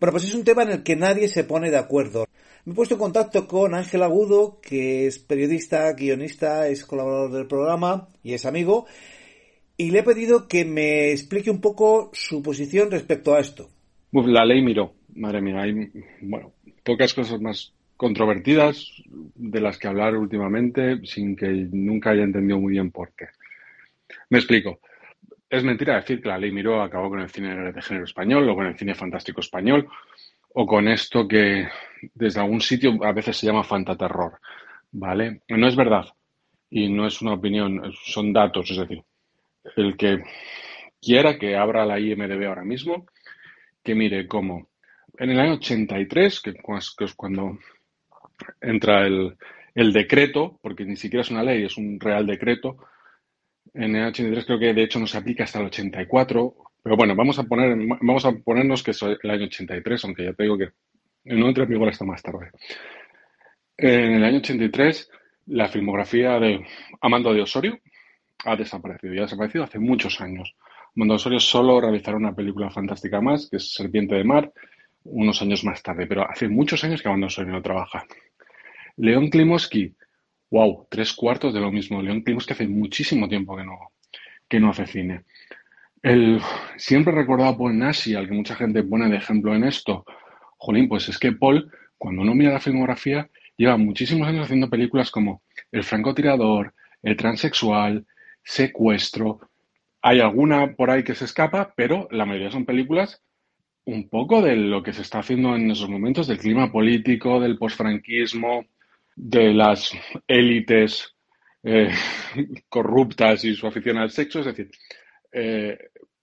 bueno, 0.00 0.12
pues 0.12 0.24
es 0.24 0.34
un 0.34 0.44
tema 0.44 0.64
en 0.64 0.70
el 0.70 0.82
que 0.82 0.96
nadie 0.96 1.28
se 1.28 1.44
pone 1.44 1.70
de 1.70 1.78
acuerdo. 1.78 2.26
Me 2.64 2.72
he 2.72 2.76
puesto 2.76 2.94
en 2.94 3.00
contacto 3.00 3.46
con 3.46 3.74
Ángel 3.74 4.02
Agudo, 4.02 4.58
que 4.60 5.06
es 5.06 5.18
periodista, 5.18 5.92
guionista, 5.92 6.66
es 6.68 6.84
colaborador 6.84 7.30
del 7.30 7.46
programa 7.46 8.08
y 8.22 8.34
es 8.34 8.44
amigo, 8.44 8.86
y 9.76 9.90
le 9.90 10.00
he 10.00 10.02
pedido 10.02 10.48
que 10.48 10.64
me 10.64 11.10
explique 11.10 11.50
un 11.50 11.60
poco 11.60 12.10
su 12.12 12.42
posición 12.42 12.90
respecto 12.90 13.34
a 13.34 13.40
esto. 13.40 13.68
La 14.12 14.44
ley 14.44 14.62
miró, 14.62 14.94
madre 15.14 15.40
mía, 15.40 15.62
hay 15.62 15.90
bueno, 16.22 16.52
pocas 16.84 17.14
cosas 17.14 17.40
más 17.40 17.72
controvertidas 18.04 18.92
de 19.06 19.60
las 19.62 19.78
que 19.78 19.88
hablar 19.88 20.14
últimamente 20.14 21.00
sin 21.06 21.34
que 21.34 21.46
nunca 21.72 22.10
haya 22.10 22.22
entendido 22.22 22.60
muy 22.60 22.72
bien 22.72 22.90
por 22.90 23.14
qué. 23.14 23.28
Me 24.28 24.36
explico. 24.36 24.80
Es 25.48 25.64
mentira 25.64 25.96
decir 25.96 26.20
que 26.20 26.28
la 26.28 26.36
ley 26.36 26.52
Miró 26.52 26.82
acabó 26.82 27.08
con 27.08 27.20
el 27.20 27.30
cine 27.30 27.72
de 27.72 27.80
género 27.80 28.04
español 28.04 28.46
o 28.46 28.54
con 28.54 28.66
el 28.66 28.76
cine 28.76 28.94
fantástico 28.94 29.40
español 29.40 29.88
o 30.52 30.66
con 30.66 30.86
esto 30.86 31.26
que 31.26 31.66
desde 32.12 32.40
algún 32.40 32.60
sitio 32.60 33.02
a 33.02 33.12
veces 33.12 33.38
se 33.38 33.46
llama 33.46 33.64
fantaterror. 33.64 34.38
¿Vale? 34.92 35.40
No 35.48 35.66
es 35.66 35.74
verdad 35.74 36.04
y 36.68 36.90
no 36.90 37.06
es 37.06 37.22
una 37.22 37.32
opinión, 37.32 37.90
son 38.04 38.34
datos. 38.34 38.70
Es 38.70 38.76
decir, 38.76 39.02
el 39.76 39.96
que 39.96 40.22
quiera 41.00 41.38
que 41.38 41.56
abra 41.56 41.86
la 41.86 41.98
IMDB 41.98 42.48
ahora 42.48 42.64
mismo, 42.64 43.06
que 43.82 43.94
mire 43.94 44.28
cómo 44.28 44.68
en 45.18 45.30
el 45.30 45.40
año 45.40 45.54
83, 45.54 46.40
que, 46.40 46.54
es 47.04 47.14
cuando 47.14 47.58
entra 48.60 49.06
el, 49.06 49.36
decreto, 49.92 50.58
porque 50.62 50.84
ni 50.84 50.96
siquiera 50.96 51.22
es 51.22 51.30
una 51.30 51.42
ley, 51.42 51.64
es 51.64 51.76
un 51.76 51.98
real 51.98 52.26
decreto, 52.26 52.76
en 53.72 53.96
el 53.96 54.08
83 54.08 54.44
creo 54.44 54.58
que 54.58 54.74
de 54.74 54.82
hecho 54.84 55.00
no 55.00 55.06
se 55.06 55.18
aplica 55.18 55.44
hasta 55.44 55.58
el 55.58 55.66
84, 55.66 56.54
pero 56.82 56.96
bueno, 56.96 57.16
vamos 57.16 57.38
a, 57.38 57.44
poner, 57.44 57.76
vamos 58.00 58.24
a 58.24 58.32
ponernos 58.32 58.82
que 58.82 58.92
es 58.92 59.02
el 59.02 59.30
año 59.30 59.46
83, 59.46 60.04
aunque 60.04 60.24
ya 60.24 60.32
te 60.32 60.42
digo 60.44 60.58
que 60.58 60.68
el 61.24 61.40
93 61.40 61.74
igual 61.74 61.90
está 61.90 62.04
más 62.04 62.22
tarde. 62.22 62.50
En 63.76 64.12
el 64.14 64.24
año 64.24 64.38
83, 64.38 65.10
la 65.46 65.68
filmografía 65.68 66.38
de 66.38 66.64
Amando 67.00 67.32
de 67.32 67.42
Osorio, 67.42 67.78
ha 68.44 68.56
desaparecido. 68.56 69.14
Y 69.14 69.18
ha 69.18 69.22
desaparecido 69.22 69.64
hace 69.64 69.78
muchos 69.78 70.20
años. 70.20 70.54
Mondo 70.94 71.14
Osorio 71.14 71.40
solo 71.40 71.80
realizará 71.80 72.16
una 72.16 72.34
película 72.34 72.70
fantástica 72.70 73.20
más, 73.20 73.48
que 73.50 73.56
es 73.56 73.72
Serpiente 73.72 74.14
de 74.14 74.24
Mar, 74.24 74.52
unos 75.04 75.42
años 75.42 75.64
más 75.64 75.82
tarde. 75.82 76.06
Pero 76.06 76.28
hace 76.28 76.48
muchos 76.48 76.84
años 76.84 77.02
que 77.02 77.08
Mondo 77.08 77.26
Osorio 77.26 77.52
no 77.52 77.62
trabaja. 77.62 78.04
León 78.96 79.28
Klimoski, 79.28 79.94
wow, 80.50 80.86
tres 80.88 81.12
cuartos 81.12 81.52
de 81.52 81.60
lo 81.60 81.72
mismo. 81.72 82.00
León 82.00 82.22
Klimoski 82.22 82.52
hace 82.52 82.68
muchísimo 82.68 83.28
tiempo 83.28 83.56
que 83.56 83.64
no, 83.64 83.78
que 84.48 84.60
no 84.60 84.70
hace 84.70 84.86
cine. 84.86 85.24
El 86.02 86.40
siempre 86.76 87.14
recordado 87.14 87.56
Paul 87.56 87.78
Nashi, 87.78 88.14
al 88.14 88.28
que 88.28 88.34
mucha 88.34 88.54
gente 88.54 88.84
pone 88.84 89.08
de 89.08 89.16
ejemplo 89.16 89.54
en 89.54 89.64
esto. 89.64 90.04
Jolín, 90.58 90.88
pues 90.88 91.08
es 91.08 91.18
que 91.18 91.32
Paul, 91.32 91.72
cuando 91.98 92.22
uno 92.22 92.34
mira 92.34 92.52
la 92.52 92.60
filmografía, 92.60 93.28
lleva 93.56 93.76
muchísimos 93.76 94.28
años 94.28 94.44
haciendo 94.44 94.70
películas 94.70 95.10
como 95.10 95.42
El 95.72 95.82
francotirador, 95.82 96.74
El 97.02 97.16
transexual, 97.16 98.06
secuestro. 98.42 99.40
Hay 100.02 100.20
alguna 100.20 100.74
por 100.74 100.90
ahí 100.90 101.02
que 101.02 101.14
se 101.14 101.24
escapa, 101.24 101.72
pero 101.74 102.06
la 102.10 102.26
mayoría 102.26 102.50
son 102.50 102.66
películas 102.66 103.22
un 103.86 104.08
poco 104.08 104.40
de 104.40 104.56
lo 104.56 104.82
que 104.82 104.92
se 104.92 105.02
está 105.02 105.18
haciendo 105.18 105.56
en 105.56 105.70
esos 105.70 105.88
momentos, 105.88 106.26
del 106.26 106.38
clima 106.38 106.70
político, 106.70 107.40
del 107.40 107.58
posfranquismo, 107.58 108.64
de 109.16 109.54
las 109.54 109.92
élites 110.26 111.14
eh, 111.62 111.90
corruptas 112.68 113.44
y 113.44 113.54
su 113.54 113.66
afición 113.66 113.98
al 113.98 114.10
sexo. 114.10 114.40
Es 114.40 114.46
decir, 114.46 114.70
eh, 115.32 115.78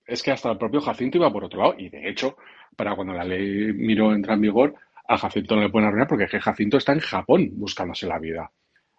es 0.06 0.21
que 0.23 0.32
hasta 0.32 0.51
el 0.51 0.58
propio 0.58 0.82
Jacinto 0.82 1.17
iba 1.17 1.32
por 1.32 1.45
otro 1.45 1.62
lado. 1.62 1.75
Y 1.77 1.89
de 1.89 2.10
hecho, 2.10 2.38
para 2.75 2.95
cuando 2.95 3.13
la 3.13 3.23
ley 3.23 3.73
Miró 3.73 4.13
entra 4.13 4.34
en 4.34 4.41
vigor, 4.41 4.75
a 5.08 5.17
Jacinto 5.17 5.56
no 5.56 5.62
le 5.62 5.69
pueden 5.69 5.88
arruinar 5.88 6.08
porque 6.08 6.27
Jacinto 6.27 6.77
está 6.77 6.93
en 6.93 6.99
Japón 6.99 7.49
buscándose 7.54 8.08
la 8.08 8.19
vida. 8.19 8.51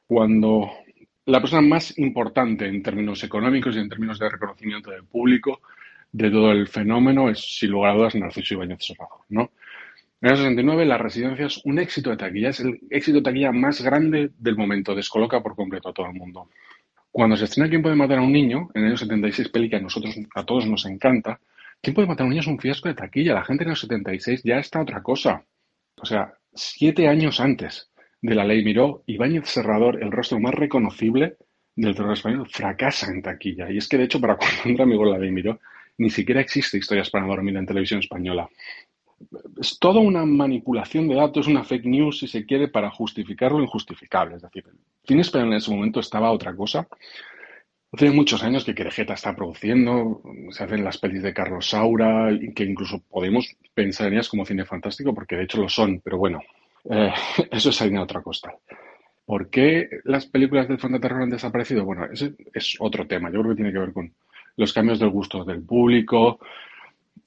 Cuando 0.06 0.70
la 1.26 1.40
persona 1.40 1.62
más 1.62 1.96
importante 1.98 2.66
en 2.66 2.82
términos 2.82 3.22
económicos 3.24 3.74
y 3.76 3.78
en 3.78 3.88
términos 3.88 4.18
de 4.18 4.28
reconocimiento 4.28 4.90
del 4.90 5.04
público 5.04 5.60
de 6.10 6.30
todo 6.30 6.50
el 6.50 6.68
fenómeno 6.68 7.30
es, 7.30 7.58
sin 7.58 7.70
lugar 7.70 7.92
a 7.92 7.96
dudas, 7.96 8.14
Narciso 8.14 8.54
Ibáñez 8.54 8.84
Serrano, 8.84 9.24
¿no? 9.30 9.52
En 10.22 10.30
el 10.30 10.36
69 10.36 10.84
la 10.84 10.98
residencia 10.98 11.46
es 11.46 11.60
un 11.64 11.80
éxito 11.80 12.10
de 12.10 12.16
taquilla, 12.16 12.50
es 12.50 12.60
el 12.60 12.78
éxito 12.90 13.18
de 13.18 13.24
taquilla 13.24 13.50
más 13.50 13.82
grande 13.82 14.30
del 14.38 14.56
momento, 14.56 14.94
descoloca 14.94 15.42
por 15.42 15.56
completo 15.56 15.88
a 15.88 15.92
todo 15.92 16.06
el 16.06 16.14
mundo. 16.14 16.48
Cuando 17.10 17.36
se 17.36 17.44
estrena 17.44 17.68
¿Quién 17.68 17.82
puede 17.82 17.96
matar 17.96 18.18
a 18.18 18.22
un 18.22 18.32
niño? 18.32 18.70
En 18.74 18.82
el 18.82 18.88
año 18.90 18.96
76, 18.96 19.48
peli 19.48 19.68
que 19.68 19.76
a 19.76 19.80
nosotros, 19.80 20.16
a 20.34 20.44
todos 20.44 20.64
nos 20.66 20.86
encanta, 20.86 21.40
¿Quién 21.82 21.94
puede 21.94 22.06
matar 22.06 22.22
a 22.22 22.26
un 22.26 22.30
niño? 22.30 22.42
es 22.42 22.46
un 22.46 22.60
fiasco 22.60 22.88
de 22.88 22.94
taquilla. 22.94 23.34
La 23.34 23.44
gente 23.44 23.64
en 23.64 23.70
el 23.70 23.76
76 23.76 24.42
ya 24.44 24.58
está 24.58 24.80
otra 24.80 25.02
cosa. 25.02 25.44
O 26.00 26.06
sea, 26.06 26.32
siete 26.54 27.08
años 27.08 27.40
antes 27.40 27.90
de 28.20 28.36
la 28.36 28.44
ley 28.44 28.64
Miró, 28.64 29.02
Ibáñez 29.06 29.48
Serrador, 29.48 30.00
el 30.00 30.12
rostro 30.12 30.38
más 30.38 30.54
reconocible 30.54 31.36
del 31.74 31.96
terror 31.96 32.12
español, 32.12 32.48
fracasa 32.48 33.10
en 33.10 33.22
taquilla. 33.22 33.68
Y 33.72 33.78
es 33.78 33.88
que, 33.88 33.98
de 33.98 34.04
hecho, 34.04 34.20
para 34.20 34.36
cuando 34.38 34.56
entra 34.64 34.84
amigo 34.84 35.04
la 35.04 35.18
ley 35.18 35.32
Miró, 35.32 35.58
ni 35.98 36.10
siquiera 36.10 36.40
existe 36.40 36.78
historias 36.78 37.10
para 37.10 37.26
dormir 37.26 37.56
en 37.56 37.66
televisión 37.66 37.98
española. 37.98 38.48
Es 39.60 39.78
toda 39.78 40.00
una 40.00 40.24
manipulación 40.24 41.08
de 41.08 41.14
datos, 41.14 41.46
una 41.46 41.64
fake 41.64 41.86
news, 41.86 42.18
si 42.18 42.28
se 42.28 42.44
quiere, 42.44 42.68
para 42.68 42.90
justificar 42.90 43.52
lo 43.52 43.62
injustificable. 43.62 44.36
Es 44.36 44.42
decir, 44.42 44.64
cine 45.04 45.22
español 45.22 45.48
en 45.48 45.54
ese 45.54 45.70
momento 45.70 46.00
estaba 46.00 46.32
otra 46.32 46.54
cosa. 46.54 46.86
Hace 47.92 48.10
muchos 48.10 48.42
años 48.42 48.64
que 48.64 48.74
Querejeta 48.74 49.12
está 49.14 49.36
produciendo, 49.36 50.22
se 50.50 50.64
hacen 50.64 50.82
las 50.82 50.96
pelis 50.96 51.22
de 51.22 51.34
Carlos 51.34 51.68
Saura, 51.68 52.30
que 52.54 52.64
incluso 52.64 53.02
podemos 53.08 53.54
pensar 53.74 54.06
en 54.06 54.14
ellas 54.14 54.30
como 54.30 54.46
cine 54.46 54.64
fantástico, 54.64 55.14
porque 55.14 55.36
de 55.36 55.44
hecho 55.44 55.60
lo 55.60 55.68
son, 55.68 56.00
pero 56.00 56.16
bueno, 56.16 56.40
eh, 56.88 57.12
eso 57.50 57.70
es 57.70 57.82
harina 57.82 57.98
de 57.98 58.04
otra 58.04 58.22
costa. 58.22 58.54
¿Por 59.24 59.50
qué 59.50 59.88
las 60.04 60.26
películas 60.26 60.68
del 60.68 60.78
terror 60.78 61.22
han 61.22 61.30
desaparecido? 61.30 61.84
Bueno, 61.84 62.06
ese 62.10 62.34
es 62.52 62.76
otro 62.80 63.06
tema. 63.06 63.30
Yo 63.30 63.40
creo 63.40 63.50
que 63.50 63.56
tiene 63.56 63.72
que 63.72 63.78
ver 63.78 63.92
con 63.92 64.12
los 64.56 64.72
cambios 64.72 64.98
del 64.98 65.10
gusto 65.10 65.44
del 65.44 65.62
público. 65.62 66.40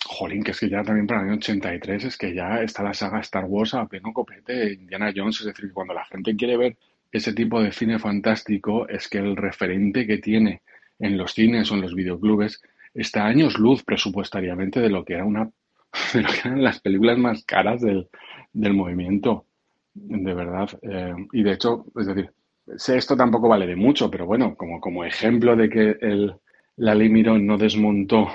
Jolín, 0.06 0.44
que 0.44 0.52
es 0.52 0.60
que 0.60 0.70
ya 0.70 0.84
también 0.84 1.08
para 1.08 1.22
el 1.22 1.28
año 1.28 1.38
83 1.38 2.06
es 2.06 2.18
que 2.18 2.34
ya 2.34 2.62
está 2.62 2.84
la 2.84 2.94
saga 2.94 3.20
Star 3.22 3.46
Wars 3.46 3.74
a 3.74 3.88
pleno 3.88 4.13
copete, 4.13 4.74
Indiana 4.74 5.12
Jones, 5.15 5.39
es 5.41 5.48
decir, 5.48 5.72
cuando 5.74 5.94
la 5.94 6.06
gente 6.06 6.36
quiere 6.36 6.58
ver 6.58 6.78
ese 7.12 7.34
tipo 7.34 7.62
de 7.62 7.72
cine 7.72 7.98
fantástico 8.00 8.88
es 8.88 9.08
que 9.08 9.20
el 9.20 9.36
referente 9.36 10.06
que 10.06 10.18
tiene 10.18 10.62
en 11.00 11.18
los 11.18 11.34
cines 11.34 11.72
o 11.72 11.76
en 11.76 11.82
los 11.82 11.96
videoclubes 11.96 12.62
está 12.94 13.24
a 13.24 13.28
años 13.28 13.58
luz 13.58 13.84
presupuestariamente 13.84 14.80
de 14.80 14.89
lo 14.89 15.04
que 15.04 15.13
era 15.13 15.26
una 15.26 15.50
de 16.13 16.22
lo 16.22 16.30
que 16.30 16.39
eran 16.48 16.63
las 16.63 16.82
películas 16.82 17.18
más 17.18 17.44
caras 17.46 17.82
del, 17.82 18.08
del 18.52 18.74
movimiento, 18.74 19.46
de 19.94 20.34
verdad. 20.34 20.70
Eh, 20.82 21.15
y 21.32 21.44
de 21.44 21.54
hecho, 21.54 21.86
es 21.98 22.08
decir, 22.08 22.32
esto 22.68 23.15
tampoco 23.15 23.48
vale 23.48 23.65
de 23.65 23.76
mucho, 23.76 24.12
pero 24.12 24.26
bueno, 24.26 24.56
como, 24.56 24.82
como 24.82 25.06
ejemplo 25.06 25.56
de 25.56 25.70
que 25.70 25.98
el, 26.02 26.34
la 26.76 26.96
ley 26.96 27.10
no 27.10 27.58
desmontó 27.58 28.28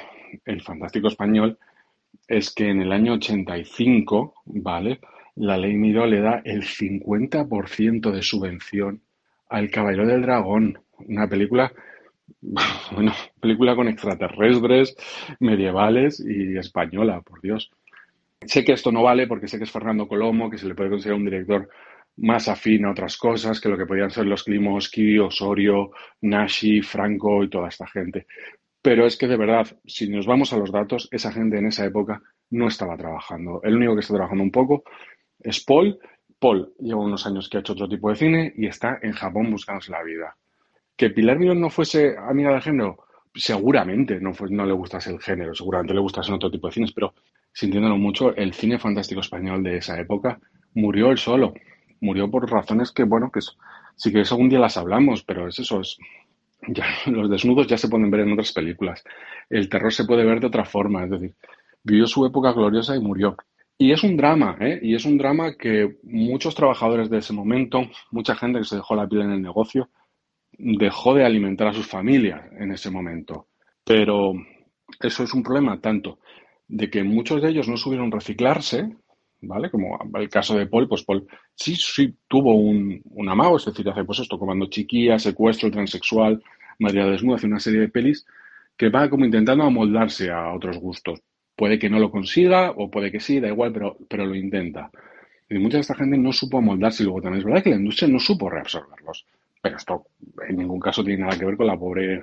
el 0.44 0.62
fantástico 0.62 1.08
español, 1.08 1.58
es 2.26 2.52
que 2.54 2.68
en 2.68 2.82
el 2.82 2.92
año 2.92 3.14
85, 3.14 4.34
¿vale? 4.46 5.00
La 5.36 5.56
ley 5.56 5.74
Miró 5.74 6.06
le 6.06 6.20
da 6.20 6.42
el 6.44 6.62
50% 6.62 8.10
de 8.10 8.22
subvención 8.22 9.02
al 9.48 9.70
Caballero 9.70 10.06
del 10.06 10.22
Dragón, 10.22 10.78
una 10.98 11.28
película, 11.28 11.72
bueno, 12.92 13.12
película 13.40 13.74
con 13.74 13.88
extraterrestres, 13.88 14.96
medievales 15.40 16.20
y 16.20 16.56
española, 16.56 17.20
por 17.22 17.40
Dios. 17.40 17.70
Sé 18.42 18.64
que 18.64 18.72
esto 18.72 18.90
no 18.90 19.02
vale 19.02 19.26
porque 19.26 19.48
sé 19.48 19.58
que 19.58 19.64
es 19.64 19.70
Fernando 19.70 20.08
Colomo, 20.08 20.50
que 20.50 20.58
se 20.58 20.66
le 20.66 20.74
puede 20.74 20.90
considerar 20.90 21.18
un 21.18 21.26
director 21.26 21.68
más 22.16 22.48
afín 22.48 22.84
a 22.84 22.90
otras 22.90 23.16
cosas 23.16 23.60
que 23.60 23.68
lo 23.68 23.78
que 23.78 23.86
podían 23.86 24.10
ser 24.10 24.26
los 24.26 24.44
Klimoski, 24.44 25.18
Osorio, 25.18 25.90
Nashi, 26.22 26.82
Franco 26.82 27.42
y 27.42 27.50
toda 27.50 27.68
esta 27.68 27.86
gente. 27.86 28.26
Pero 28.82 29.06
es 29.06 29.16
que 29.16 29.26
de 29.26 29.36
verdad, 29.36 29.66
si 29.86 30.08
nos 30.08 30.26
vamos 30.26 30.52
a 30.52 30.56
los 30.56 30.72
datos, 30.72 31.08
esa 31.10 31.32
gente 31.32 31.58
en 31.58 31.66
esa 31.66 31.84
época 31.84 32.22
no 32.50 32.68
estaba 32.68 32.96
trabajando. 32.96 33.60
El 33.62 33.76
único 33.76 33.94
que 33.94 34.00
está 34.00 34.14
trabajando 34.14 34.42
un 34.42 34.50
poco 34.50 34.84
es 35.38 35.62
Paul 35.64 35.98
Paul 36.40 36.72
lleva 36.80 37.02
unos 37.02 37.26
años 37.26 37.48
que 37.48 37.58
ha 37.58 37.60
hecho 37.60 37.74
otro 37.74 37.88
tipo 37.88 38.08
de 38.08 38.16
cine 38.16 38.52
y 38.56 38.66
está 38.66 38.98
en 39.02 39.12
Japón 39.12 39.50
buscándose 39.50 39.92
la 39.92 40.02
vida. 40.02 40.36
Que 40.96 41.10
Pilar 41.10 41.38
Miró 41.38 41.54
no 41.54 41.68
fuese 41.68 42.16
amiga 42.16 42.50
del 42.50 42.62
género, 42.62 43.04
seguramente 43.34 44.18
no, 44.20 44.32
le 44.66 44.72
gustase 44.72 45.10
el 45.10 45.20
género, 45.20 45.54
seguramente 45.54 45.94
le 45.94 46.00
gustasen 46.00 46.34
otro 46.34 46.50
tipo 46.50 46.66
de 46.66 46.72
cines, 46.72 46.92
pero 46.92 47.14
sintiéndolo 47.52 47.96
mucho, 47.98 48.34
el 48.34 48.54
cine 48.54 48.78
fantástico 48.78 49.20
español 49.20 49.62
de 49.62 49.76
esa 49.76 50.00
época 50.00 50.40
murió 50.74 51.10
él 51.10 51.18
solo. 51.18 51.52
Murió 52.00 52.30
por 52.30 52.50
razones 52.50 52.90
que, 52.90 53.04
bueno, 53.04 53.30
que 53.30 53.40
sí 53.96 54.10
que 54.10 54.22
eso 54.22 54.34
algún 54.34 54.48
día 54.48 54.58
las 54.58 54.78
hablamos, 54.78 55.22
pero 55.22 55.46
es 55.46 55.58
eso, 55.58 55.80
es, 55.80 55.98
ya, 56.68 56.84
los 57.06 57.30
desnudos 57.30 57.66
ya 57.66 57.76
se 57.76 57.88
pueden 57.88 58.10
ver 58.10 58.20
en 58.20 58.32
otras 58.32 58.52
películas. 58.52 59.02
El 59.48 59.68
terror 59.68 59.92
se 59.92 60.04
puede 60.04 60.24
ver 60.24 60.40
de 60.40 60.46
otra 60.46 60.64
forma, 60.64 61.04
es 61.04 61.10
decir, 61.10 61.34
vivió 61.82 62.06
su 62.06 62.24
época 62.26 62.52
gloriosa 62.52 62.96
y 62.96 63.00
murió. 63.00 63.36
Y 63.78 63.92
es 63.92 64.02
un 64.02 64.16
drama, 64.16 64.58
¿eh? 64.60 64.78
Y 64.82 64.94
es 64.94 65.06
un 65.06 65.16
drama 65.16 65.56
que 65.56 65.96
muchos 66.02 66.54
trabajadores 66.54 67.08
de 67.08 67.18
ese 67.18 67.32
momento, 67.32 67.80
mucha 68.10 68.34
gente 68.34 68.58
que 68.58 68.66
se 68.66 68.76
dejó 68.76 68.94
la 68.94 69.08
piel 69.08 69.22
en 69.22 69.32
el 69.32 69.42
negocio, 69.42 69.88
dejó 70.52 71.14
de 71.14 71.24
alimentar 71.24 71.68
a 71.68 71.72
sus 71.72 71.86
familias 71.86 72.42
en 72.58 72.72
ese 72.72 72.90
momento. 72.90 73.46
Pero 73.84 74.34
eso 75.00 75.22
es 75.22 75.32
un 75.32 75.42
problema 75.42 75.80
tanto 75.80 76.18
de 76.68 76.90
que 76.90 77.02
muchos 77.02 77.40
de 77.40 77.48
ellos 77.48 77.68
no 77.68 77.76
supieron 77.78 78.12
reciclarse, 78.12 78.96
¿vale? 79.42 79.70
Como 79.70 79.98
el 80.14 80.28
caso 80.28 80.56
de 80.56 80.66
Paul, 80.66 80.88
pues 80.88 81.02
Paul 81.04 81.26
sí, 81.54 81.74
sí 81.76 82.14
tuvo 82.28 82.54
un, 82.54 83.00
un 83.04 83.28
amago, 83.28 83.56
es 83.56 83.64
decir, 83.64 83.88
hace 83.88 84.04
pues 84.04 84.20
esto, 84.20 84.38
comando 84.38 84.66
chiquilla, 84.66 85.18
secuestro, 85.18 85.70
transexual, 85.70 86.42
María 86.78 87.06
Desnuda, 87.06 87.36
hace 87.36 87.46
una 87.46 87.60
serie 87.60 87.80
de 87.80 87.88
pelis 87.88 88.26
que 88.76 88.88
va 88.88 89.10
como 89.10 89.24
intentando 89.24 89.64
amoldarse 89.64 90.30
a 90.30 90.52
otros 90.52 90.78
gustos. 90.78 91.20
Puede 91.54 91.78
que 91.78 91.90
no 91.90 91.98
lo 91.98 92.10
consiga 92.10 92.70
o 92.70 92.90
puede 92.90 93.12
que 93.12 93.20
sí, 93.20 93.38
da 93.38 93.48
igual, 93.48 93.72
pero, 93.72 93.98
pero 94.08 94.24
lo 94.24 94.34
intenta. 94.34 94.90
Y 95.50 95.58
mucha 95.58 95.76
de 95.76 95.82
esta 95.82 95.94
gente 95.94 96.16
no 96.16 96.32
supo 96.32 96.58
amoldarse 96.58 97.02
y 97.02 97.06
luego 97.06 97.20
también 97.20 97.40
es 97.40 97.44
verdad 97.44 97.62
que 97.62 97.70
la 97.70 97.76
industria 97.76 98.08
no 98.08 98.18
supo 98.18 98.48
reabsorberlos. 98.48 99.26
Pero 99.60 99.76
esto 99.76 100.06
en 100.48 100.56
ningún 100.56 100.80
caso 100.80 101.04
tiene 101.04 101.24
nada 101.24 101.38
que 101.38 101.44
ver 101.44 101.56
con 101.56 101.66
la 101.66 101.78
pobre 101.78 102.22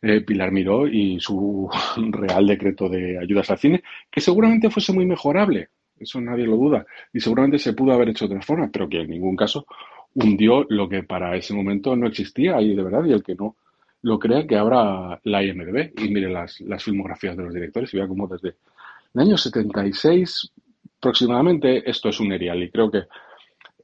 eh, 0.00 0.22
Pilar 0.22 0.50
Miró 0.50 0.86
y 0.88 1.20
su 1.20 1.68
real 2.12 2.46
decreto 2.46 2.88
de 2.88 3.18
ayudas 3.18 3.50
al 3.50 3.58
cine, 3.58 3.82
que 4.10 4.22
seguramente 4.22 4.70
fuese 4.70 4.94
muy 4.94 5.04
mejorable, 5.04 5.68
eso 6.00 6.20
nadie 6.20 6.46
lo 6.46 6.56
duda, 6.56 6.86
y 7.12 7.20
seguramente 7.20 7.58
se 7.58 7.72
pudo 7.72 7.92
haber 7.92 8.08
hecho 8.08 8.26
de 8.26 8.34
otra 8.34 8.46
forma, 8.46 8.68
pero 8.72 8.88
que 8.88 9.02
en 9.02 9.10
ningún 9.10 9.36
caso 9.36 9.66
hundió 10.14 10.66
lo 10.68 10.88
que 10.88 11.02
para 11.02 11.36
ese 11.36 11.54
momento 11.54 11.94
no 11.94 12.08
existía 12.08 12.60
y 12.60 12.74
de 12.74 12.82
verdad, 12.82 13.04
y 13.04 13.12
el 13.12 13.22
que 13.22 13.34
no 13.34 13.56
lo 14.02 14.18
crea 14.18 14.46
que 14.46 14.56
abra 14.56 15.20
la 15.24 15.42
IMDB 15.42 15.92
y 15.98 16.08
mire 16.08 16.30
las, 16.30 16.60
las 16.62 16.82
filmografías 16.82 17.36
de 17.36 17.44
los 17.44 17.54
directores 17.54 17.92
y 17.92 17.98
vea 17.98 18.08
cómo 18.08 18.26
desde 18.26 18.54
el 19.14 19.20
año 19.20 19.36
76 19.36 20.52
aproximadamente 20.98 21.88
esto 21.88 22.08
es 22.08 22.20
un 22.20 22.32
erial. 22.32 22.62
Y 22.62 22.70
creo 22.70 22.90
que 22.90 23.04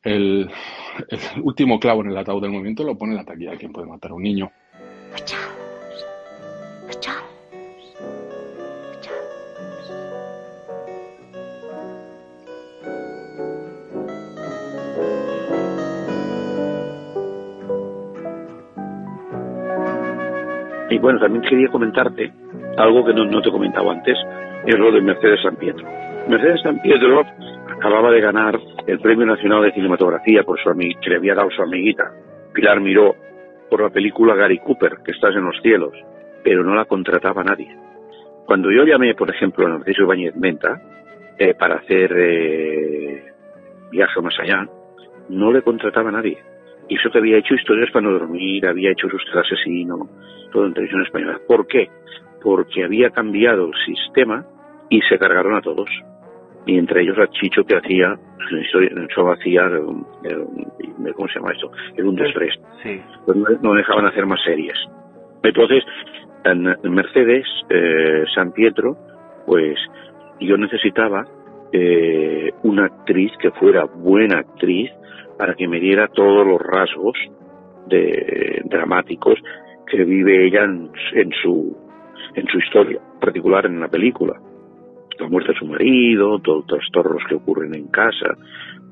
el, 0.02 0.48
el 1.08 1.42
último 1.42 1.80
clavo 1.80 2.02
en 2.02 2.10
el 2.10 2.16
ataúd 2.16 2.42
del 2.42 2.52
movimiento 2.52 2.84
lo 2.84 2.96
pone 2.96 3.14
la 3.14 3.24
taquilla 3.24 3.52
de 3.52 3.58
quien 3.58 3.72
puede 3.72 3.88
matar 3.88 4.12
a 4.12 4.14
un 4.14 4.22
niño. 4.22 4.50
Y 20.96 20.98
bueno, 20.98 21.20
también 21.20 21.42
quería 21.42 21.68
comentarte 21.68 22.32
algo 22.78 23.04
que 23.04 23.12
no, 23.12 23.42
te 23.42 23.50
he 23.50 23.52
comentado 23.52 23.90
antes, 23.90 24.16
es 24.64 24.78
lo 24.78 24.90
de 24.90 25.02
Mercedes 25.02 25.42
San 25.42 25.56
Pietro. 25.56 25.86
Mercedes 26.26 26.62
San 26.62 26.80
Pietro 26.80 27.22
acababa 27.68 28.10
de 28.10 28.22
ganar 28.22 28.58
el 28.86 28.98
Premio 29.00 29.26
Nacional 29.26 29.62
de 29.62 29.72
Cinematografía 29.72 30.42
por 30.42 30.58
su 30.58 30.70
que 30.70 31.10
le 31.10 31.16
había 31.16 31.34
dado 31.34 31.50
su 31.50 31.60
amiguita, 31.60 32.10
Pilar 32.54 32.80
Miró, 32.80 33.14
por 33.68 33.82
la 33.82 33.90
película 33.90 34.34
Gary 34.34 34.58
Cooper, 34.60 35.00
que 35.04 35.12
estás 35.12 35.36
en 35.36 35.44
los 35.44 35.60
cielos, 35.60 35.92
pero 36.42 36.64
no 36.64 36.74
la 36.74 36.86
contrataba 36.86 37.44
nadie. 37.44 37.76
Cuando 38.46 38.70
yo 38.70 38.84
llamé, 38.84 39.14
por 39.14 39.28
ejemplo, 39.28 39.66
a 39.66 39.68
Narciso 39.68 40.04
Ibáñez 40.04 40.34
Menta 40.34 40.80
eh, 41.36 41.52
para 41.52 41.74
hacer 41.74 42.10
eh, 42.16 43.22
Viaje 43.90 44.22
más 44.22 44.40
allá, 44.40 44.66
no 45.28 45.52
le 45.52 45.60
contrataba 45.60 46.10
nadie 46.10 46.38
y 46.88 46.96
eso 46.96 47.10
que 47.10 47.18
había 47.18 47.38
hecho 47.38 47.54
historias 47.54 47.90
para 47.90 48.06
no 48.06 48.12
dormir, 48.12 48.66
había 48.66 48.92
hecho 48.92 49.08
sus 49.08 49.22
asesino, 49.34 50.08
todo 50.50 50.66
en 50.66 50.74
televisión 50.74 51.02
española. 51.02 51.40
¿Por 51.46 51.66
qué? 51.66 51.88
Porque 52.42 52.84
había 52.84 53.10
cambiado 53.10 53.66
el 53.66 53.94
sistema 53.94 54.44
y 54.88 55.00
se 55.02 55.18
cargaron 55.18 55.54
a 55.54 55.60
todos. 55.60 55.88
Y 56.66 56.78
entre 56.78 57.02
ellos 57.02 57.18
a 57.18 57.28
Chicho 57.28 57.64
que 57.64 57.76
hacía, 57.76 58.14
eso 58.50 59.30
hacía, 59.30 59.62
¿cómo 61.14 61.28
se 61.28 61.34
llama 61.34 61.52
esto? 61.52 61.70
Era 61.96 62.08
un 62.08 62.16
destrés. 62.16 62.54
Sí. 62.82 63.00
Pues 63.24 63.38
no 63.62 63.74
dejaban 63.74 64.06
hacer 64.06 64.26
más 64.26 64.42
series. 64.44 64.76
Entonces, 65.42 65.84
en 66.44 66.94
Mercedes, 66.94 67.46
eh, 67.70 68.24
San 68.34 68.52
Pietro, 68.52 68.96
pues 69.46 69.78
yo 70.40 70.56
necesitaba 70.56 71.24
eh, 71.72 72.52
una 72.62 72.86
actriz 72.86 73.32
que 73.40 73.50
fuera 73.52 73.84
buena 73.84 74.38
actriz, 74.38 74.90
para 75.36 75.54
que 75.54 75.68
me 75.68 75.80
diera 75.80 76.08
todos 76.08 76.46
los 76.46 76.60
rasgos 76.60 77.16
de, 77.88 78.62
dramáticos 78.64 79.38
que 79.86 80.04
vive 80.04 80.46
ella 80.46 80.64
en, 80.64 81.30
su 81.42 81.76
en 82.34 82.46
su 82.48 82.58
historia 82.58 83.00
particular 83.20 83.66
en 83.66 83.80
la 83.80 83.88
película 83.88 84.34
la 85.18 85.28
muerte 85.28 85.52
de 85.52 85.58
su 85.58 85.66
marido 85.66 86.38
todos 86.40 86.58
los 86.58 86.66
trastornos 86.66 87.22
que 87.28 87.36
ocurren 87.36 87.74
en 87.74 87.88
casa 87.88 88.36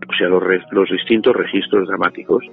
o 0.08 0.14
sea 0.16 0.28
los, 0.28 0.42
los 0.70 0.90
distintos 0.90 1.34
registros 1.34 1.88
dramáticos 1.88 2.44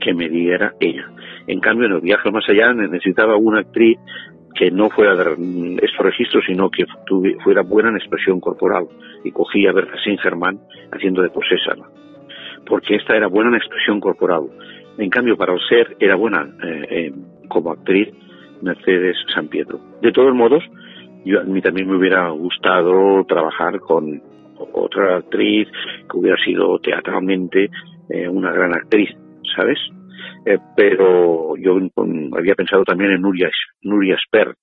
que 0.00 0.14
me 0.14 0.28
diera 0.28 0.74
ella 0.80 1.10
en 1.46 1.60
cambio 1.60 1.86
en 1.86 1.92
el 1.92 2.00
viaje 2.00 2.30
más 2.30 2.48
allá 2.48 2.72
necesitaba 2.72 3.36
una 3.36 3.60
actriz 3.60 3.98
que 4.54 4.70
no 4.70 4.90
fuera 4.90 5.14
de 5.16 5.78
estos 5.80 6.04
registros, 6.04 6.44
sino 6.46 6.68
que 6.68 6.84
fuera 7.42 7.62
buena 7.62 7.88
en 7.88 7.96
expresión 7.96 8.38
corporal. 8.38 8.86
Y 9.24 9.30
cogí 9.30 9.66
a 9.66 9.72
Berta 9.72 9.96
Germán 10.22 10.60
haciendo 10.92 11.22
de 11.22 11.30
posésala 11.30 11.88
porque 12.66 12.96
esta 12.96 13.16
era 13.16 13.26
buena 13.26 13.50
en 13.50 13.56
expresión 13.56 14.00
corporal. 14.00 14.44
En 14.98 15.10
cambio, 15.10 15.36
para 15.36 15.54
el 15.54 15.60
ser 15.68 15.96
era 16.00 16.16
buena 16.16 16.48
eh, 16.62 17.12
como 17.52 17.72
actriz 17.72 18.08
Mercedes 18.62 19.16
San 19.34 19.48
Pietro. 19.48 19.78
De 20.00 20.10
todos 20.12 20.34
modos, 20.34 20.64
yo, 21.24 21.40
a 21.40 21.44
mí 21.44 21.60
también 21.60 21.88
me 21.88 21.96
hubiera 21.96 22.30
gustado 22.30 23.24
trabajar 23.26 23.78
con 23.80 24.22
otra 24.72 25.16
actriz 25.16 25.68
que 26.10 26.16
hubiera 26.16 26.36
sido 26.42 26.78
teatralmente 26.78 27.68
eh, 28.08 28.28
una 28.28 28.52
gran 28.52 28.74
actriz, 28.74 29.10
¿sabes? 29.54 29.78
pero 30.76 31.56
yo 31.56 31.78
había 32.36 32.54
pensado 32.56 32.82
también 32.84 33.12
en 33.12 33.22
Nuria, 33.22 33.48
Nuria 33.82 34.16
Sper. 34.26 34.54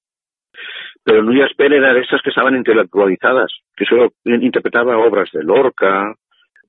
Pero 1.03 1.23
Nuria 1.23 1.47
Sper 1.47 1.71
era 1.71 1.93
de 1.93 2.01
estas 2.01 2.21
que 2.21 2.29
estaban 2.29 2.55
intelectualizadas, 2.55 3.51
que 3.75 3.85
solo 3.85 4.09
interpretaba 4.25 4.97
obras 4.97 5.29
de 5.31 5.43
Lorca, 5.43 6.13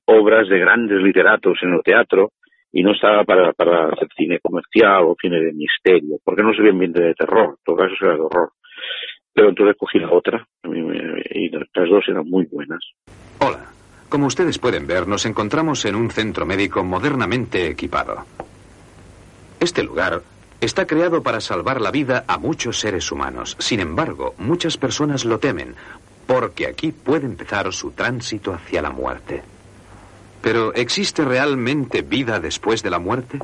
obras 0.05 0.47
de 0.47 0.59
grandes 0.59 1.01
literatos 1.01 1.57
en 1.61 1.73
el 1.73 1.83
teatro 1.83 2.31
y 2.71 2.83
no 2.83 2.93
estaba 2.93 3.23
para, 3.23 3.53
para 3.53 3.89
hacer 3.89 4.07
cine 4.15 4.39
comercial 4.39 5.03
o 5.03 5.15
cine 5.19 5.39
de 5.39 5.53
misterio, 5.53 6.17
porque 6.23 6.43
no 6.43 6.53
se 6.53 6.61
ve 6.61 6.69
ambiente 6.69 7.03
de 7.03 7.13
terror, 7.13 7.57
todo 7.63 7.75
caso 7.75 7.93
era 8.01 8.15
de 8.15 8.21
horror. 8.21 8.51
Pero 9.33 9.49
entonces 9.49 9.75
cogí 9.77 9.99
la 9.99 10.11
otra 10.11 10.45
y 10.63 11.49
las 11.49 11.89
dos 11.89 12.03
eran 12.07 12.27
muy 12.29 12.45
buenas. 12.45 12.79
Hola. 13.39 13.71
Como 14.11 14.25
ustedes 14.25 14.59
pueden 14.59 14.87
ver, 14.87 15.07
nos 15.07 15.25
encontramos 15.25 15.85
en 15.85 15.95
un 15.95 16.11
centro 16.11 16.45
médico 16.45 16.83
modernamente 16.83 17.67
equipado. 17.67 18.25
Este 19.57 19.83
lugar 19.83 20.21
está 20.59 20.85
creado 20.85 21.23
para 21.23 21.39
salvar 21.39 21.79
la 21.79 21.91
vida 21.91 22.25
a 22.27 22.37
muchos 22.37 22.77
seres 22.77 23.09
humanos. 23.09 23.55
Sin 23.59 23.79
embargo, 23.79 24.35
muchas 24.37 24.75
personas 24.75 25.23
lo 25.23 25.39
temen, 25.39 25.75
porque 26.27 26.67
aquí 26.67 26.91
puede 26.91 27.25
empezar 27.25 27.71
su 27.71 27.91
tránsito 27.91 28.53
hacia 28.53 28.81
la 28.81 28.89
muerte. 28.89 29.43
Pero 30.41 30.73
¿existe 30.73 31.23
realmente 31.23 32.01
vida 32.01 32.39
después 32.39 32.81
de 32.83 32.89
la 32.89 32.99
muerte? 32.99 33.39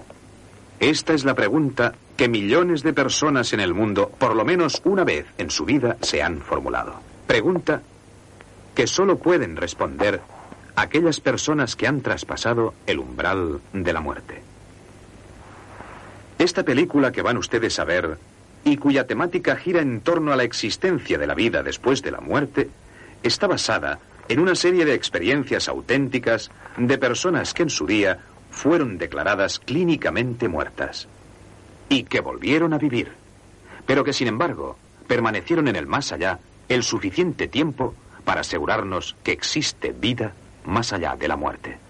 Esta 0.80 1.14
es 1.14 1.26
la 1.26 1.36
pregunta 1.36 1.94
que 2.16 2.28
millones 2.28 2.84
de 2.84 2.94
personas 2.94 3.54
en 3.54 3.60
el 3.60 3.74
mundo, 3.74 4.12
por 4.18 4.36
lo 4.36 4.44
menos 4.44 4.82
una 4.86 5.04
vez 5.04 5.26
en 5.38 5.50
su 5.50 5.66
vida, 5.66 5.98
se 6.02 6.22
han 6.24 6.42
formulado. 6.42 6.96
Pregunta 7.28 7.82
que 8.74 8.88
solo 8.88 9.18
pueden 9.18 9.56
responder 9.56 10.22
aquellas 10.76 11.20
personas 11.20 11.76
que 11.76 11.88
han 11.88 12.02
traspasado 12.02 12.74
el 12.86 13.00
umbral 13.00 13.60
de 13.74 13.94
la 13.94 14.02
muerte. 14.02 14.42
Esta 16.38 16.64
película 16.64 17.12
que 17.12 17.24
van 17.24 17.38
ustedes 17.38 17.80
a 17.80 17.84
ver 17.84 18.18
y 18.64 18.78
cuya 18.78 19.08
temática 19.08 19.56
gira 19.56 19.82
en 19.82 20.02
torno 20.02 20.32
a 20.32 20.36
la 20.36 20.44
existencia 20.44 21.18
de 21.18 21.26
la 21.26 21.34
vida 21.34 21.64
después 21.64 22.04
de 22.04 22.12
la 22.12 22.22
muerte, 22.22 22.70
está 23.24 23.48
basada 23.48 24.00
en 24.30 24.40
una 24.40 24.56
serie 24.56 24.86
de 24.86 24.94
experiencias 24.94 25.68
auténticas 25.68 26.52
de 26.78 26.98
personas 26.98 27.54
que 27.54 27.64
en 27.64 27.70
su 27.70 27.86
día 27.86 28.20
fueron 28.52 28.98
declaradas 28.98 29.60
clínicamente 29.60 30.48
muertas 30.48 31.08
y 31.90 32.04
que 32.04 32.20
volvieron 32.20 32.74
a 32.74 32.78
vivir, 32.78 33.12
pero 33.86 34.04
que 34.04 34.14
sin 34.14 34.28
embargo 34.28 34.78
permanecieron 35.08 35.68
en 35.68 35.76
el 35.76 35.88
más 35.88 36.12
allá 36.12 36.40
el 36.68 36.84
suficiente 36.84 37.48
tiempo 37.48 37.96
para 38.26 38.42
asegurarnos 38.42 39.16
que 39.24 39.32
existe 39.32 39.94
vida 39.94 40.34
más 40.66 40.92
allá 40.92 41.16
de 41.16 41.28
la 41.28 41.38
muerte. 41.38 41.87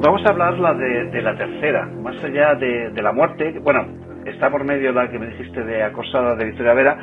Vamos 0.00 0.24
a 0.24 0.30
hablar 0.30 0.58
la 0.58 0.74
de, 0.74 1.22
la 1.22 1.36
tercera, 1.36 1.86
más 1.86 2.22
allá 2.22 2.54
de, 2.54 3.02
la 3.02 3.12
muerte. 3.12 3.58
Bueno, 3.60 3.86
está 4.26 4.50
por 4.50 4.64
medio 4.64 4.92
la 4.92 5.10
que 5.10 5.18
me 5.18 5.28
dijiste 5.28 5.62
de 5.62 5.82
Acosada 5.82 6.34
de 6.36 6.46
Victoria 6.46 6.74
Vera. 6.74 6.98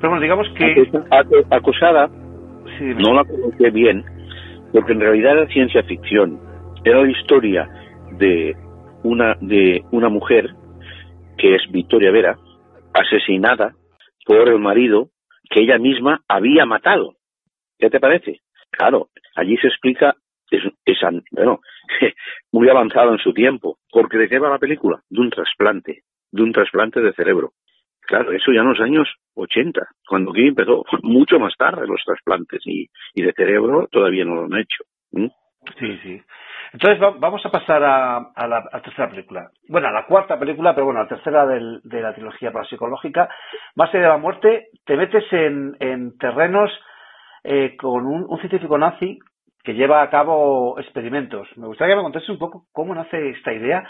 Pero 0.00 0.10
bueno, 0.10 0.22
digamos 0.22 0.48
que. 0.56 0.90
Acosada, 1.50 2.08
no 2.08 3.14
la 3.14 3.24
conocí 3.24 3.70
bien, 3.70 4.04
porque 4.72 4.92
en 4.92 5.00
realidad 5.00 5.38
era 5.38 5.46
ciencia 5.48 5.82
ficción. 5.84 6.40
Era 6.84 7.02
la 7.02 7.10
historia 7.10 7.68
de 8.18 8.54
una, 9.02 9.36
de 9.40 9.82
una 9.90 10.08
mujer 10.08 10.50
que 11.38 11.54
es 11.54 11.62
Victoria 11.70 12.10
Vera, 12.10 12.36
asesinada 12.94 13.74
por 14.24 14.48
el 14.48 14.58
marido 14.58 15.08
que 15.50 15.60
ella 15.60 15.78
misma 15.78 16.22
había 16.28 16.64
matado. 16.66 17.14
¿Qué 17.78 17.90
te 17.90 18.00
parece? 18.00 18.40
Claro, 18.70 19.08
allí 19.34 19.56
se 19.58 19.68
explica, 19.68 20.16
es, 20.50 20.62
bueno, 21.32 21.60
muy 22.52 22.68
avanzado 22.68 23.12
en 23.12 23.18
su 23.18 23.32
tiempo, 23.32 23.78
porque 23.90 24.18
¿de 24.18 24.28
qué 24.28 24.38
va 24.38 24.50
la 24.50 24.58
película? 24.58 25.00
De 25.08 25.20
un 25.20 25.30
trasplante, 25.30 26.02
de 26.30 26.42
un 26.42 26.52
trasplante 26.52 27.00
de 27.00 27.12
cerebro. 27.12 27.52
Claro, 28.02 28.32
eso 28.32 28.52
ya 28.52 28.60
en 28.60 28.68
los 28.68 28.80
años 28.80 29.08
80, 29.34 29.80
cuando 30.08 30.30
aquí 30.30 30.46
empezó, 30.46 30.84
mucho 31.02 31.38
más 31.38 31.54
tarde 31.56 31.86
los 31.86 32.02
trasplantes 32.04 32.60
y, 32.64 32.88
y 33.14 33.22
de 33.22 33.32
cerebro 33.32 33.88
todavía 33.90 34.24
no 34.24 34.36
lo 34.36 34.44
han 34.44 34.60
hecho. 34.60 34.84
Sí, 35.78 35.98
sí. 36.02 36.22
Entonces 36.72 37.00
vamos 37.18 37.44
a 37.44 37.50
pasar 37.50 37.82
a, 37.82 38.46
la 38.46 38.80
tercera 38.82 39.08
película. 39.08 39.50
Bueno, 39.68 39.88
a 39.88 39.92
la 39.92 40.06
cuarta 40.06 40.38
película, 40.38 40.74
pero 40.74 40.86
bueno, 40.86 41.02
la 41.02 41.08
tercera 41.08 41.46
de 41.46 42.00
la 42.00 42.14
trilogía 42.14 42.52
parapsicológica. 42.52 43.28
Base 43.74 43.98
de 43.98 44.06
la 44.06 44.18
muerte, 44.18 44.68
te 44.84 44.96
metes 44.96 45.24
en, 45.32 46.18
terrenos 46.18 46.70
eh, 47.44 47.76
con 47.76 48.06
un, 48.06 48.38
científico 48.38 48.76
nazi 48.78 49.18
que 49.66 49.74
lleva 49.74 50.00
a 50.00 50.10
cabo 50.10 50.78
experimentos. 50.78 51.48
Me 51.56 51.66
gustaría 51.66 51.94
que 51.94 51.96
me 51.96 52.04
contases 52.04 52.28
un 52.28 52.38
poco 52.38 52.66
cómo 52.72 52.94
nace 52.94 53.30
esta 53.30 53.52
idea. 53.52 53.82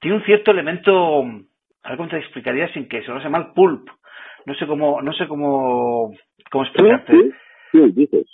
Tiene 0.00 0.16
un 0.16 0.24
cierto 0.24 0.50
elemento, 0.50 1.22
a 1.84 1.88
ver 1.88 1.96
cómo 1.96 2.08
te 2.08 2.18
explicaría 2.18 2.66
sin 2.72 2.88
que 2.88 3.00
se 3.02 3.12
lo 3.12 3.20
llama 3.20 3.54
pulp. 3.54 3.88
No 4.44 4.54
sé 4.56 4.66
cómo, 4.66 5.00
no 5.00 5.12
sé 5.12 5.28
cómo, 5.28 6.12
cómo 6.50 6.64
explicarte. 6.64 7.12
Sí, 7.70 7.80
dices. 7.92 8.26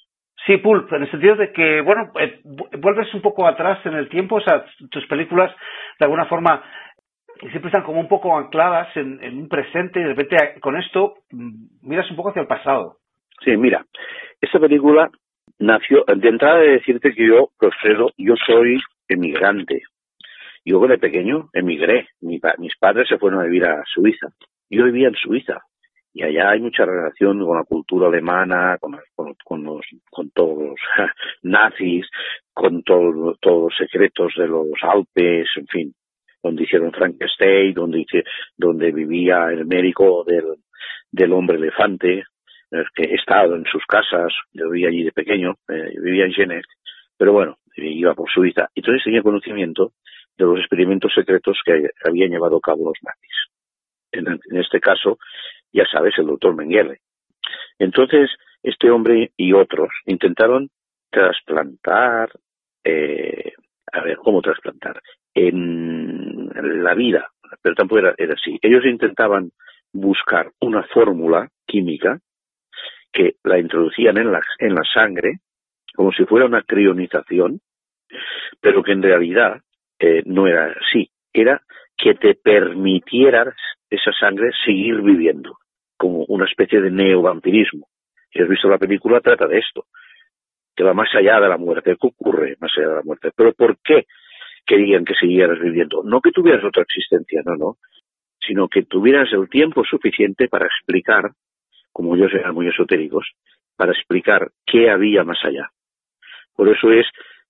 Sí, 0.46 0.58
Pulp, 0.58 0.90
en 0.92 1.02
el 1.02 1.10
sentido 1.10 1.34
de 1.34 1.52
que, 1.52 1.80
bueno, 1.80 2.12
eh, 2.20 2.40
vuelves 2.78 3.12
un 3.12 3.20
poco 3.20 3.46
atrás 3.46 3.84
en 3.84 3.94
el 3.94 4.08
tiempo, 4.08 4.36
o 4.36 4.40
sea, 4.40 4.64
tus 4.90 5.04
películas 5.06 5.52
de 5.98 6.04
alguna 6.04 6.26
forma 6.26 6.62
siempre 7.40 7.66
están 7.66 7.82
como 7.82 8.00
un 8.00 8.08
poco 8.08 8.38
ancladas 8.38 8.96
en, 8.96 9.18
un 9.38 9.48
presente 9.48 9.98
y 9.98 10.04
de 10.04 10.14
repente 10.14 10.60
con 10.60 10.78
esto 10.78 11.14
mm, 11.32 11.88
miras 11.88 12.08
un 12.10 12.16
poco 12.16 12.30
hacia 12.30 12.42
el 12.42 12.48
pasado. 12.48 12.98
Sí, 13.44 13.56
mira, 13.56 13.84
esta 14.40 14.60
película 14.60 15.10
nació, 15.58 16.04
de 16.06 16.28
entrada 16.28 16.60
de 16.60 16.72
decirte 16.72 17.12
que 17.12 17.26
yo, 17.26 17.50
Alfredo, 17.60 18.12
yo 18.16 18.34
soy 18.46 18.80
emigrante. 19.08 19.82
Yo 20.64 20.80
de 20.86 20.98
pequeño 20.98 21.48
emigré, 21.52 22.08
mis 22.20 22.76
padres 22.80 23.08
se 23.08 23.18
fueron 23.18 23.40
a 23.40 23.44
vivir 23.44 23.64
a 23.64 23.82
Suiza. 23.86 24.28
Yo 24.68 24.84
vivía 24.84 25.08
en 25.08 25.14
Suiza, 25.14 25.62
y 26.16 26.22
allá 26.22 26.48
hay 26.48 26.60
mucha 26.60 26.86
relación 26.86 27.44
con 27.44 27.58
la 27.58 27.64
cultura 27.64 28.08
alemana, 28.08 28.78
con, 28.80 28.92
los, 29.64 29.84
con 30.10 30.30
todos 30.30 30.70
los 30.70 30.80
nazis, 31.42 32.06
con 32.54 32.82
todos 32.82 33.14
los 33.14 33.74
secretos 33.76 34.32
de 34.38 34.48
los 34.48 34.70
Alpes, 34.80 35.46
en 35.56 35.66
fin, 35.66 35.94
donde 36.42 36.62
hicieron 36.62 36.90
Frankenstein, 36.92 37.74
donde, 37.74 38.06
donde 38.56 38.92
vivía 38.92 39.48
el 39.50 39.66
médico 39.66 40.24
del 41.12 41.32
hombre 41.32 41.58
elefante, 41.58 42.24
que 42.94 43.04
he 43.04 43.14
estado 43.14 43.54
en 43.56 43.64
sus 43.64 43.84
casas, 43.86 44.32
yo 44.52 44.70
vivía 44.70 44.88
allí 44.88 45.04
de 45.04 45.12
pequeño, 45.12 45.54
eh, 45.68 45.94
vivía 46.00 46.24
en 46.24 46.32
Genet, 46.32 46.64
pero 47.16 47.32
bueno, 47.32 47.58
iba 47.76 48.14
por 48.14 48.30
Suiza, 48.30 48.68
y 48.74 48.80
entonces 48.80 49.04
tenía 49.04 49.22
conocimiento 49.22 49.92
de 50.36 50.44
los 50.44 50.58
experimentos 50.58 51.12
secretos 51.14 51.58
que 51.64 51.88
habían 52.04 52.30
llevado 52.30 52.56
a 52.56 52.60
cabo 52.60 52.86
los 52.86 52.98
nazis. 53.02 53.36
En, 54.12 54.26
en 54.28 54.60
este 54.60 54.80
caso, 54.80 55.18
ya 55.72 55.84
sabes, 55.90 56.14
el 56.18 56.26
doctor 56.26 56.54
Mengele. 56.54 57.00
Entonces, 57.78 58.30
este 58.62 58.90
hombre 58.90 59.30
y 59.36 59.52
otros 59.52 59.90
intentaron 60.06 60.68
trasplantar, 61.10 62.30
eh, 62.84 63.52
a 63.92 64.00
ver, 64.00 64.16
¿cómo 64.16 64.42
trasplantar? 64.42 65.00
En 65.34 66.50
la 66.82 66.94
vida, 66.94 67.28
pero 67.62 67.74
tampoco 67.74 68.00
era, 68.00 68.14
así. 68.34 68.58
Ellos 68.60 68.84
intentaban 68.84 69.50
buscar 69.92 70.50
una 70.60 70.82
fórmula 70.84 71.48
química 71.66 72.18
que 73.16 73.36
la 73.44 73.58
introducían 73.58 74.18
en 74.18 74.30
la, 74.30 74.42
en 74.58 74.74
la 74.74 74.82
sangre, 74.92 75.38
como 75.94 76.12
si 76.12 76.26
fuera 76.26 76.44
una 76.44 76.62
crionización, 76.62 77.60
pero 78.60 78.82
que 78.82 78.92
en 78.92 79.02
realidad 79.02 79.62
eh, 79.98 80.22
no 80.26 80.46
era 80.46 80.66
así. 80.66 81.08
Era 81.32 81.62
que 81.96 82.14
te 82.14 82.34
permitiera 82.34 83.54
esa 83.88 84.12
sangre 84.12 84.50
seguir 84.64 85.00
viviendo 85.00 85.56
como 85.96 86.24
una 86.28 86.44
especie 86.44 86.82
de 86.82 86.90
neovampirismo. 86.90 87.86
Si 88.30 88.42
has 88.42 88.48
visto 88.48 88.68
la 88.68 88.76
película, 88.76 89.20
trata 89.20 89.46
de 89.46 89.58
esto, 89.58 89.86
que 90.74 90.84
va 90.84 90.92
más 90.92 91.08
allá 91.14 91.40
de 91.40 91.48
la 91.48 91.56
muerte. 91.56 91.96
¿Qué 91.98 92.06
ocurre 92.06 92.56
más 92.60 92.70
allá 92.76 92.88
de 92.88 92.94
la 92.96 93.02
muerte? 93.02 93.30
Pero 93.34 93.54
¿por 93.54 93.78
qué 93.82 94.04
querían 94.66 95.06
que 95.06 95.14
siguieras 95.14 95.58
viviendo? 95.58 96.02
No 96.04 96.20
que 96.20 96.32
tuvieras 96.32 96.64
otra 96.64 96.82
existencia, 96.82 97.40
no, 97.46 97.56
no, 97.56 97.76
sino 98.46 98.68
que 98.68 98.82
tuvieras 98.82 99.32
el 99.32 99.48
tiempo 99.48 99.84
suficiente 99.84 100.48
para 100.48 100.66
explicar, 100.66 101.30
como 101.96 102.14
ellos 102.14 102.30
eran 102.34 102.54
muy 102.54 102.68
esotéricos, 102.68 103.26
para 103.74 103.92
explicar 103.92 104.50
qué 104.66 104.90
había 104.90 105.24
más 105.24 105.38
allá. 105.42 105.70
Por 106.54 106.68
eso 106.68 106.92
es 106.92 107.06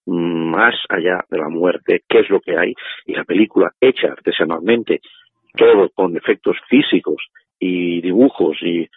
más 0.07 0.77
allá 0.89 1.25
de 1.29 1.39
la 1.39 1.49
muerte, 1.49 2.05
qué 2.09 2.21
es 2.21 2.31
lo 2.31 2.41
que 2.41 2.57
hay, 2.57 2.73
y 3.07 3.15
la 3.15 3.25
película 3.25 3.73
hecha 3.81 4.07
artesanalmente, 4.07 5.01
todo 5.57 5.91
con 5.93 6.17
efectos 6.17 6.57
físicos 6.69 7.17
y 7.59 8.01
dibujos 8.01 8.57
y, 8.63 8.89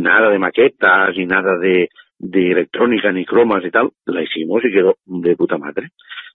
nada 0.00 0.30
de 0.30 0.40
maquetas 0.40 1.16
y 1.16 1.26
nada 1.26 1.56
de, 1.58 1.90
de 2.18 2.50
electrónica 2.50 3.12
ni 3.12 3.24
cromas 3.24 3.64
y 3.64 3.70
tal, 3.70 3.90
la 4.04 4.20
hicimos 4.20 4.64
y 4.64 4.72
quedó 4.72 4.96
de 5.06 5.36
puta 5.36 5.58
madre. 5.58 5.90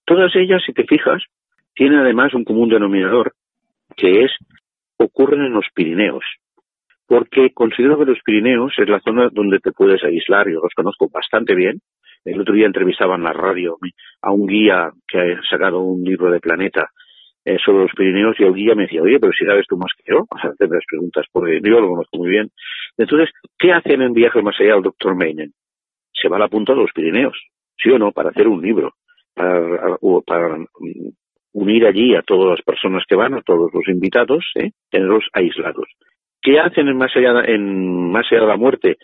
Todas 0.06 0.34
ellas, 0.38 0.64
si 0.66 0.72
te 0.72 0.86
fijas, 0.86 1.22
tienen 1.76 2.00
además 2.00 2.34
un 2.34 2.46
común 2.46 2.70
denominador 2.70 3.34
que 3.98 4.24
es 4.24 4.32
ocurren 4.98 5.42
en 5.42 5.52
los 5.52 5.66
Pirineos, 5.74 6.24
porque 7.08 7.52
considero 7.54 7.98
que 7.98 8.06
los 8.06 8.20
Pirineos 8.24 8.74
es 8.78 8.90
la 8.90 9.00
zona 9.00 9.30
donde 9.32 9.60
te 9.60 9.72
puedes 9.72 10.04
aislar, 10.04 10.48
yo 10.48 10.60
los 10.62 10.74
conozco 10.76 11.10
bastante 11.10 11.56
bien. 11.56 11.80
El 12.26 12.40
otro 12.40 12.54
día 12.54 12.66
entrevistaba 12.66 13.16
en 13.16 13.24
la 13.24 13.34
radio 13.34 13.78
a 14.22 14.32
un 14.32 14.48
guía 14.48 14.92
que 15.08 15.20
ha 15.20 15.42
sacado 15.50 15.82
un 15.82 16.04
libro 16.04 16.32
de 16.32 16.40
Planeta 16.40 16.90
eh, 17.46 17.58
sobre 17.64 17.84
los 17.84 17.92
Pirineos 17.92 18.40
y 18.40 18.44
el 18.44 18.54
guía 18.54 18.74
me 18.74 18.84
decía, 18.84 19.02
oye, 19.02 19.20
pero 19.20 19.34
si 19.34 19.46
sabes 19.46 19.68
tú 19.68 19.78
más 19.78 19.92
que 19.98 20.14
yo, 20.14 20.20
o 20.30 20.40
sea, 20.40 20.52
hacer 20.52 20.70
las 20.70 20.86
preguntas, 20.88 21.26
porque 21.32 21.60
yo 21.62 21.82
lo 21.82 21.90
conozco 21.90 22.18
muy 22.18 22.30
bien. 22.30 22.50
Entonces, 22.98 23.30
¿qué 23.58 23.74
hacen 23.74 24.02
en 24.02 24.14
Viaje 24.14 24.42
más 24.42 24.56
allá 24.60 24.76
el 24.76 24.84
doctor 24.84 25.16
Meinen? 25.16 25.52
Se 26.14 26.30
va 26.30 26.38
a 26.38 26.40
la 26.40 26.48
punta 26.48 26.74
de 26.74 26.80
los 26.80 26.92
Pirineos, 26.94 27.38
¿sí 27.78 27.90
o 27.90 28.00
no? 28.00 28.12
Para 28.14 28.30
hacer 28.30 28.48
un 28.48 28.62
libro, 28.62 28.94
para, 29.34 29.98
para 30.26 30.58
mm, 30.58 31.10
unir 31.54 31.86
allí 31.86 32.16
a 32.16 32.22
todas 32.22 32.52
las 32.52 32.62
personas 32.62 33.04
que 33.08 33.16
van, 33.16 33.34
a 33.34 33.42
todos 33.42 33.72
los 33.74 33.88
invitados, 33.90 34.46
¿eh? 34.56 34.72
tenerlos 34.90 35.26
aislados. 35.34 35.88
¿Qué 36.44 36.60
hacen 36.60 36.90
en 36.90 36.98
más 36.98 37.16
allá, 37.16 37.34
de 37.42 38.48
la 38.48 38.58
muerte? 38.58 38.98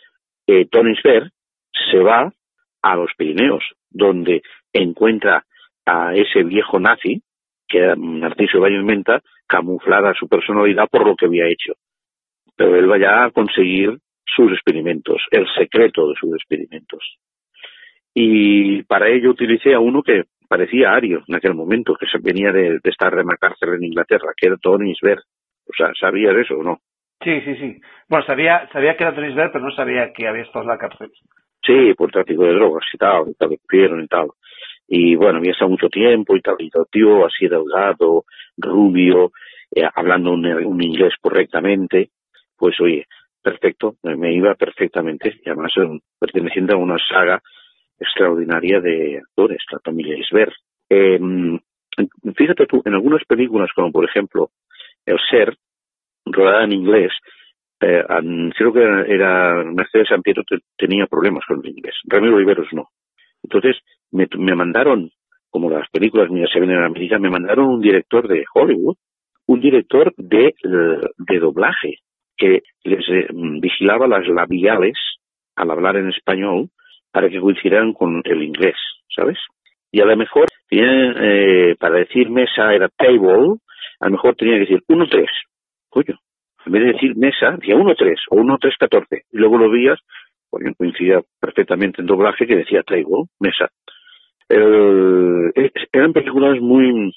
Eh, 0.46 0.68
Tony 0.70 0.94
Sver 0.96 1.32
se 1.90 2.00
va 2.00 2.34
a 2.82 2.96
los 2.98 3.12
Pirineos, 3.18 3.64
donde 3.90 4.42
encuentra 4.74 5.46
a 5.86 6.14
ese 6.14 6.44
viejo 6.44 6.80
nazi, 6.80 7.24
que 7.66 7.80
era 7.80 7.96
Narciso 7.96 8.60
Baños 8.60 8.84
Menta, 8.84 9.22
camuflada 9.48 10.14
su 10.16 10.28
personalidad 10.28 10.90
por 10.92 11.08
lo 11.08 11.16
que 11.16 11.28
había 11.28 11.48
hecho. 11.48 11.74
Pero 12.58 12.76
él 12.76 12.88
vaya 12.88 13.24
a 13.24 13.32
conseguir 13.32 13.98
sus 14.26 14.52
experimentos, 14.52 15.22
el 15.32 15.48
secreto 15.58 16.10
de 16.10 16.16
sus 16.20 16.34
experimentos. 16.36 17.00
Y 18.14 18.84
para 18.84 19.08
ello 19.08 19.32
utilicé 19.32 19.74
a 19.74 19.80
uno 19.80 20.04
que 20.04 20.24
parecía 20.50 20.92
ario 20.92 21.24
en 21.26 21.36
aquel 21.36 21.54
momento, 21.54 21.96
que 21.96 22.06
venía 22.22 22.52
de, 22.52 22.80
estar 22.84 23.14
en 23.18 23.28
la 23.28 23.38
cárcel 23.38 23.76
en 23.76 23.86
Inglaterra, 23.86 24.34
que 24.36 24.48
era 24.48 24.58
Tony 24.58 24.94
Sver. 24.96 25.20
O 25.66 25.74
sea, 25.78 25.94
¿sabías 25.98 26.36
eso 26.36 26.56
o 26.56 26.64
no? 26.64 26.80
Sí, 27.22 27.41
sí, 27.41 27.55
sí. 27.55 27.82
Bueno, 28.07 28.26
sabía, 28.26 28.70
sabía 28.72 28.95
que 28.95 29.03
era 29.03 29.13
Tony 29.13 29.34
Sver, 29.34 29.51
pero 29.51 29.65
no 29.65 29.72
sabía 29.72 30.13
que 30.13 30.28
había 30.28 30.43
estado 30.43 30.63
en 30.63 30.70
la 30.70 30.78
cárcel. 30.78 31.11
Sí, 31.65 31.93
por 31.95 32.11
tráfico 32.11 32.43
de 32.45 32.53
drogas 32.53 32.86
y 32.93 32.97
tal, 32.97 33.30
y 33.30 33.34
tal, 33.34 33.51
y 33.51 34.07
tal 34.07 34.30
y 34.89 35.15
bueno, 35.15 35.38
había 35.38 35.51
estado 35.51 35.70
mucho 35.70 35.88
tiempo 35.88 36.36
y 36.36 36.41
tal, 36.41 36.55
y 36.57 36.70
todo 36.70 36.86
tío 36.91 37.26
así 37.26 37.47
delgado, 37.47 38.26
rubio, 38.57 39.32
eh, 39.74 39.88
hablando 39.93 40.32
un, 40.32 40.84
inglés 40.84 41.13
correctamente, 41.22 42.09
pues 42.57 42.80
oye, 42.82 43.05
perfecto, 43.41 43.95
me 44.01 44.34
iba 44.34 44.55
perfectamente, 44.55 45.39
y 45.45 45.49
además 45.49 45.74
perteneciente 46.20 46.74
a 46.74 46.78
una 46.78 46.97
saga 46.97 47.39
extraordinaria 47.99 48.82
de 48.82 49.20
actores, 49.20 49.59
la 49.72 49.80
familia 49.80 50.17
Isber. 50.17 50.51
Eh, 50.89 51.20
fíjate 52.36 52.65
tú, 52.65 52.82
en 52.84 52.95
algunas 52.95 53.24
películas, 53.26 53.70
como 53.76 53.91
por 53.91 54.05
ejemplo 54.05 54.49
El 55.05 55.20
Ser, 55.30 55.55
rodada 56.32 56.63
en 56.63 56.73
inglés, 56.73 57.11
eh, 57.82 58.03
creo 58.57 58.73
que 58.73 59.13
era, 59.13 59.63
Mercedes 59.63 60.09
San 60.09 60.21
Pietro 60.21 60.43
tenía 60.77 61.07
problemas 61.07 61.43
con 61.47 61.61
el 61.63 61.71
inglés, 61.71 61.95
Ramiro 62.05 62.38
Riveros 62.38 62.67
no. 62.73 62.89
Entonces, 63.43 63.77
me, 64.11 64.27
me 64.38 64.55
mandaron 64.55 65.11
como 65.49 65.69
las 65.69 65.89
películas 65.89 66.30
mías 66.30 66.49
se 66.53 66.59
ven 66.59 66.71
en 66.71 66.84
América, 66.84 67.17
me 67.19 67.30
mandaron 67.30 67.67
un 67.67 67.82
director 67.82 68.27
de 68.27 68.43
Hollywood, 68.53 68.95
un 69.47 69.59
director 69.59 70.13
de, 70.15 70.53
de 70.63 71.39
doblaje, 71.39 71.95
que 72.38 72.61
les 72.84 73.07
eh, 73.09 73.27
vigilaba 73.32 74.07
las 74.07 74.27
labiales 74.27 74.97
al 75.55 75.71
hablar 75.71 75.97
en 75.97 76.09
español 76.09 76.69
para 77.11 77.30
que 77.30 77.39
coincidieran 77.39 77.93
con 77.93 78.21
el 78.23 78.43
inglés, 78.43 78.75
¿sabes? 79.13 79.38
Y 79.91 80.01
a 80.01 80.05
lo 80.05 80.15
mejor 80.15 80.45
eh, 80.71 81.75
para 81.80 81.97
decir 81.97 82.30
mesa 82.30 82.73
era 82.73 82.89
table, 82.89 83.57
a 83.99 84.05
lo 84.05 84.11
mejor 84.11 84.36
tenía 84.36 84.53
que 84.55 84.59
decir 84.61 84.84
1-3, 84.88 85.25
coño, 85.90 86.20
en 86.66 86.72
vez 86.72 86.84
de 86.84 86.94
decir 86.94 87.16
mesa, 87.16 87.52
decía 87.52 87.76
1-3 87.76 88.16
o 88.30 88.36
1-3-14, 88.38 89.24
y 89.32 89.38
luego 89.38 89.58
lo 89.58 89.70
veías, 89.70 90.00
porque 90.50 90.74
coincidía 90.76 91.22
perfectamente 91.40 92.02
en 92.02 92.08
doblaje 92.08 92.48
que 92.48 92.56
decía 92.56 92.84
table, 92.84 93.26
mesa. 93.40 93.70
eran 94.50 96.14
películas 96.14 96.60
muy 96.60 97.14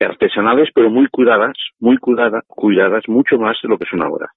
artesanales, 0.00 0.68
pero 0.74 0.90
muy 0.90 1.08
cuidadas, 1.08 1.56
muy 1.80 1.96
cuidadas, 1.98 2.44
cuidadas, 2.46 3.08
mucho 3.08 3.38
más 3.38 3.56
de 3.62 3.68
lo 3.68 3.78
que 3.78 3.86
son 3.86 4.02
ahora 4.02 4.28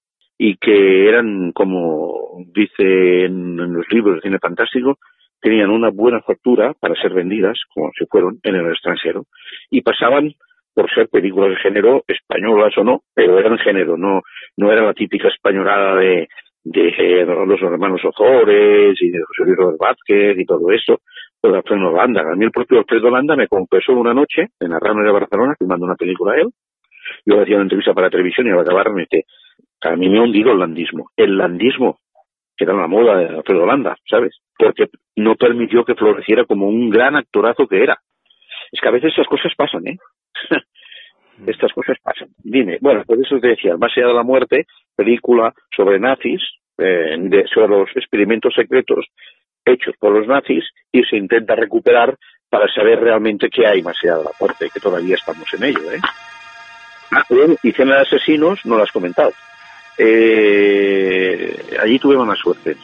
y 0.44 0.56
que 0.56 1.08
eran, 1.08 1.52
como 1.52 2.44
dice 2.52 3.26
en, 3.26 3.56
los 3.56 3.86
libros 3.92 4.16
de 4.16 4.22
cine 4.22 4.40
fantástico, 4.40 4.98
tenían 5.40 5.70
una 5.70 5.90
buena 5.90 6.20
factura 6.20 6.74
para 6.80 7.00
ser 7.00 7.14
vendidas, 7.14 7.60
como 7.72 7.92
se 7.96 8.06
fueron 8.06 8.40
en 8.42 8.56
el 8.56 8.66
extranjero, 8.66 9.26
y 9.70 9.82
pasaban 9.82 10.34
por 10.74 10.90
ser 10.92 11.08
películas 11.08 11.50
de 11.50 11.56
género, 11.56 12.02
españolas 12.06 12.76
o 12.78 12.84
no, 12.84 13.00
pero 13.14 13.38
eran 13.38 13.58
género, 13.58 13.96
no, 13.96 14.22
no 14.56 14.72
era 14.72 14.82
la 14.82 14.94
típica 14.94 15.28
españolada 15.28 15.96
de, 15.96 16.28
de 16.64 17.24
los 17.46 17.60
hermanos 17.60 18.00
Ozores 18.04 18.96
y 19.00 19.10
de 19.10 19.22
José 19.22 19.44
Luis 19.44 19.56
Rodríguez 19.56 19.78
Vázquez 19.78 20.38
y 20.38 20.44
todo 20.44 20.70
eso, 20.70 21.00
o 21.42 21.48
de 21.50 21.56
Alfredo 21.56 21.90
Holanda. 21.90 22.22
A 22.22 22.36
mí 22.36 22.44
el 22.44 22.50
propio 22.50 22.78
Alfredo 22.78 23.08
Holanda 23.08 23.36
me 23.36 23.48
confesó 23.48 23.92
una 23.92 24.14
noche 24.14 24.48
en 24.60 24.70
la 24.70 24.78
Rama 24.78 25.02
de 25.02 25.12
Barcelona, 25.12 25.54
filmando 25.58 25.86
una 25.86 25.96
película 25.96 26.34
a 26.34 26.40
él, 26.40 26.48
yo 27.26 27.40
hacía 27.40 27.56
una 27.56 27.64
entrevista 27.64 27.94
para 27.94 28.10
televisión 28.10 28.46
y 28.46 28.50
al 28.50 28.60
acabar 28.60 28.90
me 28.92 29.02
dice, 29.02 29.24
a 29.82 29.96
mí 29.96 30.08
me 30.08 30.18
ha 30.18 30.22
hundido 30.22 30.52
el 30.52 30.58
landismo. 30.58 31.10
El 31.16 31.36
landismo, 31.36 31.98
que 32.56 32.64
era 32.64 32.74
la 32.74 32.86
moda 32.86 33.16
de 33.16 33.28
Alfredo 33.28 33.64
Holanda, 33.64 33.96
¿sabes? 34.08 34.38
Porque 34.56 34.86
no 35.16 35.34
permitió 35.36 35.84
que 35.84 35.94
floreciera 35.94 36.44
como 36.44 36.68
un 36.68 36.90
gran 36.90 37.16
actorazo 37.16 37.66
que 37.66 37.82
era. 37.82 37.98
Es 38.70 38.80
que 38.80 38.88
a 38.88 38.92
veces 38.92 39.12
esas 39.12 39.26
cosas 39.26 39.52
pasan, 39.56 39.86
¿eh? 39.86 39.98
Estas 41.46 41.72
cosas 41.72 41.96
pasan. 42.02 42.28
Dime, 42.38 42.78
bueno, 42.80 43.04
por 43.04 43.18
eso 43.18 43.38
te 43.40 43.48
decía, 43.48 43.76
Más 43.76 43.92
allá 43.96 44.08
de 44.08 44.14
la 44.14 44.22
muerte, 44.22 44.66
película 44.94 45.52
sobre 45.74 45.98
nazis, 45.98 46.40
eh, 46.78 47.44
sobre 47.52 47.68
los 47.68 47.88
experimentos 47.96 48.54
secretos 48.54 49.06
hechos 49.64 49.94
por 49.98 50.12
los 50.12 50.26
nazis 50.26 50.64
y 50.90 51.02
se 51.04 51.16
intenta 51.16 51.54
recuperar 51.54 52.16
para 52.48 52.72
saber 52.72 53.00
realmente 53.00 53.48
qué 53.48 53.66
hay 53.66 53.82
más 53.82 53.96
allá 54.02 54.18
de 54.18 54.24
la 54.24 54.30
muerte, 54.38 54.68
que 54.72 54.80
todavía 54.80 55.14
estamos 55.14 55.52
en 55.54 55.64
ello, 55.64 55.92
¿eh? 55.92 56.00
Ah, 57.10 57.24
y 57.62 57.72
Cena 57.72 57.96
de 57.96 58.02
Asesinos 58.02 58.64
no 58.64 58.76
lo 58.76 58.82
has 58.82 58.92
comentado. 58.92 59.32
Eh, 59.98 61.54
allí 61.80 61.98
tuve 61.98 62.16
mala 62.16 62.34
suerte. 62.34 62.76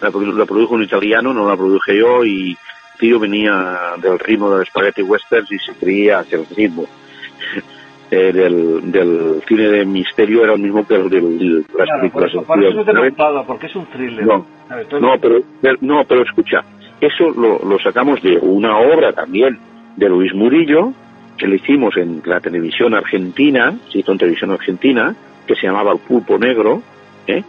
La, 0.00 0.10
produjo 0.10 0.74
un 0.74 0.82
italiano, 0.82 1.32
no 1.32 1.48
la 1.48 1.56
produje 1.56 1.96
yo, 1.96 2.24
y 2.24 2.56
tío 3.02 3.18
venía 3.18 3.96
del 4.00 4.16
ritmo 4.16 4.54
del 4.54 4.64
spaghetti 4.64 5.02
westerns 5.02 5.50
y 5.50 5.58
se 5.58 5.72
creía 5.74 6.20
hacia 6.20 6.38
el 6.38 6.46
ritmo. 6.46 6.86
Eh, 8.14 8.30
del, 8.30 9.40
cine 9.48 9.68
de 9.70 9.86
misterio 9.86 10.44
era 10.44 10.52
el 10.52 10.60
mismo 10.60 10.86
que 10.86 10.96
el 10.96 11.08
de 11.08 11.64
las 11.74 11.98
películas. 11.98 12.30
Por 12.46 12.62
eso, 12.62 12.84
te 12.84 12.90
he 12.90 13.12
porque 13.46 13.68
es 13.68 13.74
un 13.74 13.86
thriller. 13.86 14.26
No, 14.26 14.44
no, 15.00 15.14
pero, 15.18 15.40
no, 15.80 16.04
pero 16.04 16.22
escucha, 16.22 16.62
eso 17.00 17.30
lo, 17.30 17.58
lo 17.66 17.78
sacamos 17.78 18.20
de 18.20 18.36
una 18.36 18.76
obra 18.76 19.14
también 19.14 19.58
de 19.96 20.10
Luis 20.10 20.34
Murillo, 20.34 20.92
que 21.38 21.46
le 21.46 21.56
hicimos 21.56 21.96
en 21.96 22.20
la 22.26 22.40
televisión 22.40 22.92
argentina, 22.92 23.78
se 23.90 24.00
hizo 24.00 24.12
en 24.12 24.18
televisión 24.18 24.50
argentina, 24.50 25.16
que 25.46 25.54
se 25.54 25.66
llamaba 25.66 25.92
El 25.92 26.00
Pulpo 26.00 26.36
Negro, 26.36 26.82
¿eh? 27.26 27.42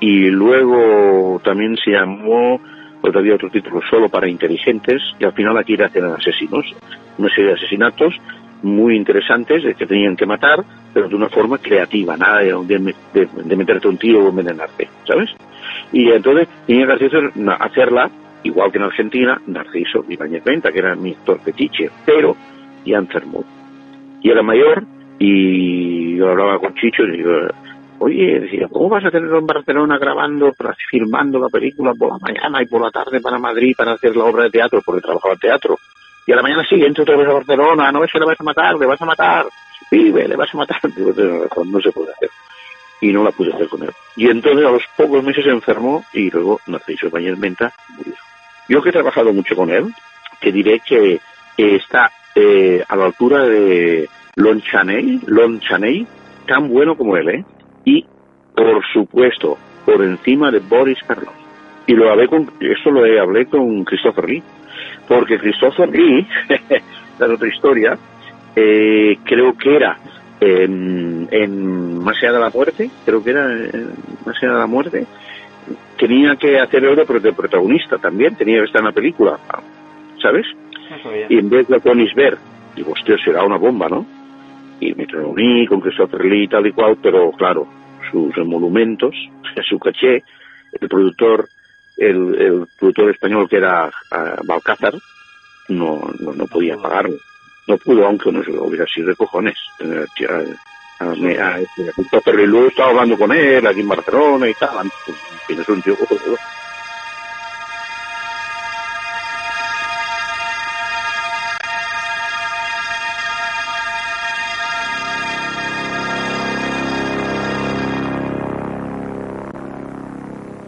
y 0.00 0.28
luego 0.28 1.40
también 1.42 1.78
se 1.82 1.92
llamó, 1.92 2.60
pues 3.04 3.14
había 3.16 3.34
otro 3.34 3.50
título 3.50 3.82
solo 3.90 4.08
para 4.08 4.26
inteligentes, 4.26 5.02
y 5.18 5.26
al 5.26 5.34
final 5.34 5.58
aquí 5.58 5.74
eran 5.74 6.12
asesinos, 6.12 6.64
una 7.18 7.28
serie 7.28 7.48
de 7.48 7.52
asesinatos 7.52 8.14
muy 8.62 8.96
interesantes 8.96 9.62
de 9.62 9.74
que 9.74 9.84
tenían 9.84 10.16
que 10.16 10.24
matar, 10.24 10.64
pero 10.94 11.06
de 11.06 11.14
una 11.14 11.28
forma 11.28 11.58
creativa, 11.58 12.16
nada 12.16 12.38
de, 12.38 12.94
de, 13.12 13.56
meterte 13.56 13.88
un 13.88 13.98
tiro 13.98 14.24
o 14.24 14.30
envenenarte, 14.30 14.88
¿sabes? 15.06 15.28
Y 15.92 16.10
entonces 16.12 16.48
tenía 16.66 16.86
que 16.96 17.10
hacerla, 17.60 18.10
igual 18.42 18.72
que 18.72 18.78
en 18.78 18.84
Argentina, 18.84 19.38
Narciso 19.48 20.02
Ibáñez 20.08 20.42
Venta, 20.42 20.72
que 20.72 20.78
era 20.78 20.94
mi 20.94 21.10
actor 21.10 21.40
fetiche, 21.40 21.90
pero 22.06 22.34
ya 22.86 22.96
enfermó. 22.96 23.44
Y 24.22 24.30
era 24.30 24.42
mayor, 24.42 24.82
y 25.18 26.16
yo 26.16 26.30
hablaba 26.30 26.58
con 26.58 26.72
Chicho 26.72 27.02
y 27.02 27.18
digo, 27.18 27.32
oye, 27.98 28.40
decía, 28.40 28.68
¿cómo 28.70 28.88
vas 28.88 29.04
a 29.04 29.10
tenerlo 29.10 29.38
en 29.38 29.46
Barcelona 29.46 29.98
grabando, 29.98 30.52
filmando 30.90 31.38
la 31.38 31.48
película 31.48 31.92
por 31.94 32.12
la 32.12 32.18
mañana 32.18 32.62
y 32.62 32.66
por 32.66 32.82
la 32.82 32.90
tarde 32.90 33.20
para 33.20 33.38
Madrid 33.38 33.74
para 33.76 33.92
hacer 33.92 34.16
la 34.16 34.24
obra 34.24 34.44
de 34.44 34.50
teatro? 34.50 34.82
Porque 34.84 35.02
trabajaba 35.02 35.34
en 35.34 35.40
teatro. 35.40 35.78
Y 36.26 36.32
a 36.32 36.36
la 36.36 36.42
mañana 36.42 36.66
siguiente 36.66 37.02
otra 37.02 37.16
vez 37.16 37.28
a 37.28 37.34
Barcelona, 37.34 37.92
no, 37.92 38.04
eso 38.04 38.18
le 38.18 38.26
vas 38.26 38.40
a 38.40 38.44
matar, 38.44 38.76
le 38.76 38.86
vas 38.86 39.00
a 39.00 39.04
matar, 39.04 39.46
vive, 39.90 40.26
le 40.26 40.36
vas 40.36 40.52
a 40.54 40.58
matar. 40.58 40.80
Digo, 40.96 41.12
no 41.64 41.80
se 41.80 41.92
puede 41.92 42.12
hacer. 42.12 42.30
Y 43.00 43.12
no 43.12 43.22
la 43.22 43.32
pude 43.32 43.52
hacer 43.52 43.68
con 43.68 43.82
él. 43.82 43.90
Y 44.16 44.28
entonces 44.28 44.64
a 44.64 44.70
los 44.70 44.84
pocos 44.96 45.22
meses 45.22 45.44
se 45.44 45.50
enfermó 45.50 46.04
y 46.12 46.30
luego 46.30 46.60
Narciso 46.66 47.10
Bañez 47.10 47.36
Menta 47.38 47.72
murió. 47.96 48.14
Yo 48.68 48.82
que 48.82 48.88
he 48.88 48.92
trabajado 48.92 49.32
mucho 49.32 49.54
con 49.54 49.70
él, 49.70 49.92
te 50.40 50.50
diré 50.50 50.80
que 50.80 51.20
está 51.58 52.10
eh, 52.34 52.82
a 52.88 52.96
la 52.96 53.04
altura 53.04 53.44
de 53.44 54.08
Lon 54.36 54.62
Chaney, 54.62 55.20
Lon 55.26 55.60
Chaney, 55.60 56.06
tan 56.46 56.68
bueno 56.68 56.96
como 56.96 57.16
él, 57.16 57.28
¿eh? 57.28 57.44
Y, 57.84 58.04
por 58.54 58.82
supuesto, 58.92 59.58
por 59.84 60.02
encima 60.02 60.50
de 60.50 60.60
Boris 60.60 60.98
Karloff. 61.06 61.34
Y 61.86 61.92
lo 61.94 62.10
hablé 62.10 62.28
con, 62.28 62.50
eso 62.60 62.90
lo 62.90 63.04
hablé 63.20 63.46
con 63.46 63.84
Christopher 63.84 64.28
Lee, 64.28 64.42
porque 65.06 65.38
Christopher 65.38 65.90
Lee, 65.90 66.26
la 67.18 67.26
otra 67.26 67.48
historia, 67.48 67.98
eh, 68.56 69.18
creo 69.24 69.56
que 69.56 69.76
era 69.76 69.98
en, 70.40 71.28
en 71.30 71.98
Más 71.98 72.16
allá 72.18 72.32
de 72.32 72.40
la 72.40 72.50
muerte, 72.50 72.90
creo 73.04 73.22
que 73.22 73.30
era 73.30 73.52
en 73.52 73.90
Más 74.24 74.36
allá 74.42 74.52
de 74.52 74.58
la 74.58 74.66
muerte, 74.66 75.06
tenía 75.98 76.36
que 76.36 76.58
hacer 76.58 76.84
el 76.84 76.96
de 76.96 77.32
protagonista 77.32 77.98
también, 77.98 78.34
tenía 78.34 78.58
que 78.58 78.66
estar 78.66 78.80
en 78.80 78.86
la 78.86 78.92
película, 78.92 79.38
¿sabes? 80.20 80.46
Y 81.28 81.38
en 81.38 81.48
vez 81.48 81.68
de 81.68 81.80
Konisberg, 81.80 82.38
digo, 82.76 82.92
hostia, 82.92 83.16
será 83.24 83.44
una 83.44 83.56
bomba, 83.56 83.88
¿no? 83.88 84.06
Y 84.80 84.94
me 84.94 85.06
reuní 85.06 85.66
con 85.66 85.80
Christopher 85.80 86.24
Lee 86.24 86.44
y 86.44 86.48
tal 86.48 86.66
y 86.66 86.72
cual, 86.72 86.98
pero 87.00 87.30
claro, 87.32 87.66
sus 88.10 88.36
monumentos, 88.38 89.14
su 89.68 89.78
caché, 89.78 90.22
el 90.80 90.88
productor, 90.88 91.48
el, 91.96 92.34
el 92.34 92.66
productor 92.78 93.10
español 93.10 93.48
que 93.48 93.56
era 93.56 93.86
uh, 93.86 94.44
Balcázar, 94.44 94.94
no, 95.68 96.02
no, 96.20 96.32
no, 96.32 96.46
podía 96.46 96.76
pagarlo. 96.76 97.16
No 97.66 97.78
pudo, 97.78 98.06
aunque 98.06 98.30
no 98.30 98.42
se 98.42 98.50
hubiera 98.50 98.86
sido 98.86 99.08
de 99.08 99.16
cojones. 99.16 99.56
A, 101.00 101.58
este, 101.58 101.90
Christopher 101.94 102.34
Lee 102.36 102.46
luego 102.46 102.68
estaba 102.68 102.90
hablando 102.90 103.16
con 103.16 103.32
él 103.32 103.66
aquí 103.66 103.80
en 103.80 103.88
Barcelona 103.88 104.48
y 104.48 104.54
tal. 104.54 104.90
Fin, 105.46 105.60
es 105.60 105.68
un 105.68 105.82
tío 105.82 105.96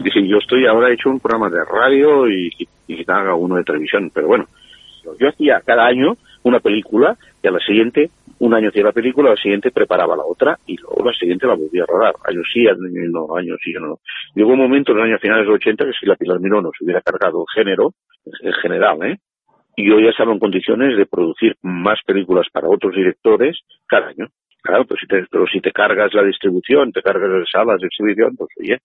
cojonudo. 0.09 0.31
yo 0.31 0.37
estoy 0.37 0.65
ahora 0.65 0.91
hecho 0.91 1.09
un 1.09 1.19
programa 1.19 1.49
de 1.49 1.63
radio 1.63 2.29
y, 2.29 2.49
y, 2.87 3.05
haga 3.07 3.35
uno 3.35 3.55
de 3.55 3.63
televisión, 3.63 4.11
pero 4.13 4.27
bueno, 4.27 4.45
yo 5.19 5.29
hacía 5.29 5.61
cada 5.65 5.85
año 5.85 6.17
una 6.43 6.59
película 6.59 7.17
y 7.41 7.47
a 7.47 7.51
la 7.51 7.59
siguiente, 7.59 8.09
un 8.39 8.53
año 8.53 8.69
hacía 8.69 8.83
la 8.83 8.91
película, 8.91 9.29
a 9.29 9.35
la 9.35 9.41
siguiente 9.41 9.71
preparaba 9.71 10.15
la 10.15 10.23
otra 10.23 10.57
y 10.65 10.77
luego 10.77 11.05
la 11.05 11.13
siguiente 11.13 11.47
la 11.47 11.55
volvía 11.55 11.83
a 11.83 11.85
rodar. 11.85 12.15
Años 12.25 12.45
sí, 12.53 12.67
años 12.67 12.79
no, 13.11 13.35
años 13.35 13.57
sí, 13.63 13.73
no. 13.73 13.99
Llegó 14.35 14.51
un 14.51 14.59
momento 14.59 14.91
en 14.91 14.97
los 14.99 15.05
años 15.07 15.21
finales 15.21 15.45
de 15.45 15.51
los 15.51 15.55
80 15.55 15.85
que 15.85 15.91
si 15.99 16.05
la 16.05 16.15
Pilar 16.15 16.39
Miró 16.39 16.61
no 16.61 16.71
se 16.77 16.83
hubiera 16.83 17.01
cargado 17.01 17.45
género, 17.53 17.93
en 18.41 18.53
general, 18.53 18.97
¿eh? 19.03 19.17
Y 19.75 19.87
yo 19.87 19.99
ya 19.99 20.09
estaba 20.09 20.33
en 20.33 20.39
condiciones 20.39 20.97
de 20.97 21.05
producir 21.05 21.55
más 21.61 21.99
películas 22.05 22.47
para 22.51 22.67
otros 22.67 22.95
directores 22.95 23.59
cada 23.87 24.07
año. 24.07 24.27
Claro, 24.63 24.85
pero 24.85 24.99
si 24.99 25.07
te, 25.07 25.25
pero 25.29 25.45
si 25.47 25.61
te 25.61 25.71
cargas 25.71 26.13
la 26.13 26.23
distribución, 26.23 26.91
te 26.91 27.01
cargas 27.01 27.29
las 27.29 27.49
salas 27.49 27.79
de 27.79 27.87
exhibición, 27.87 28.35
pues 28.35 28.49
oye, 28.59 28.79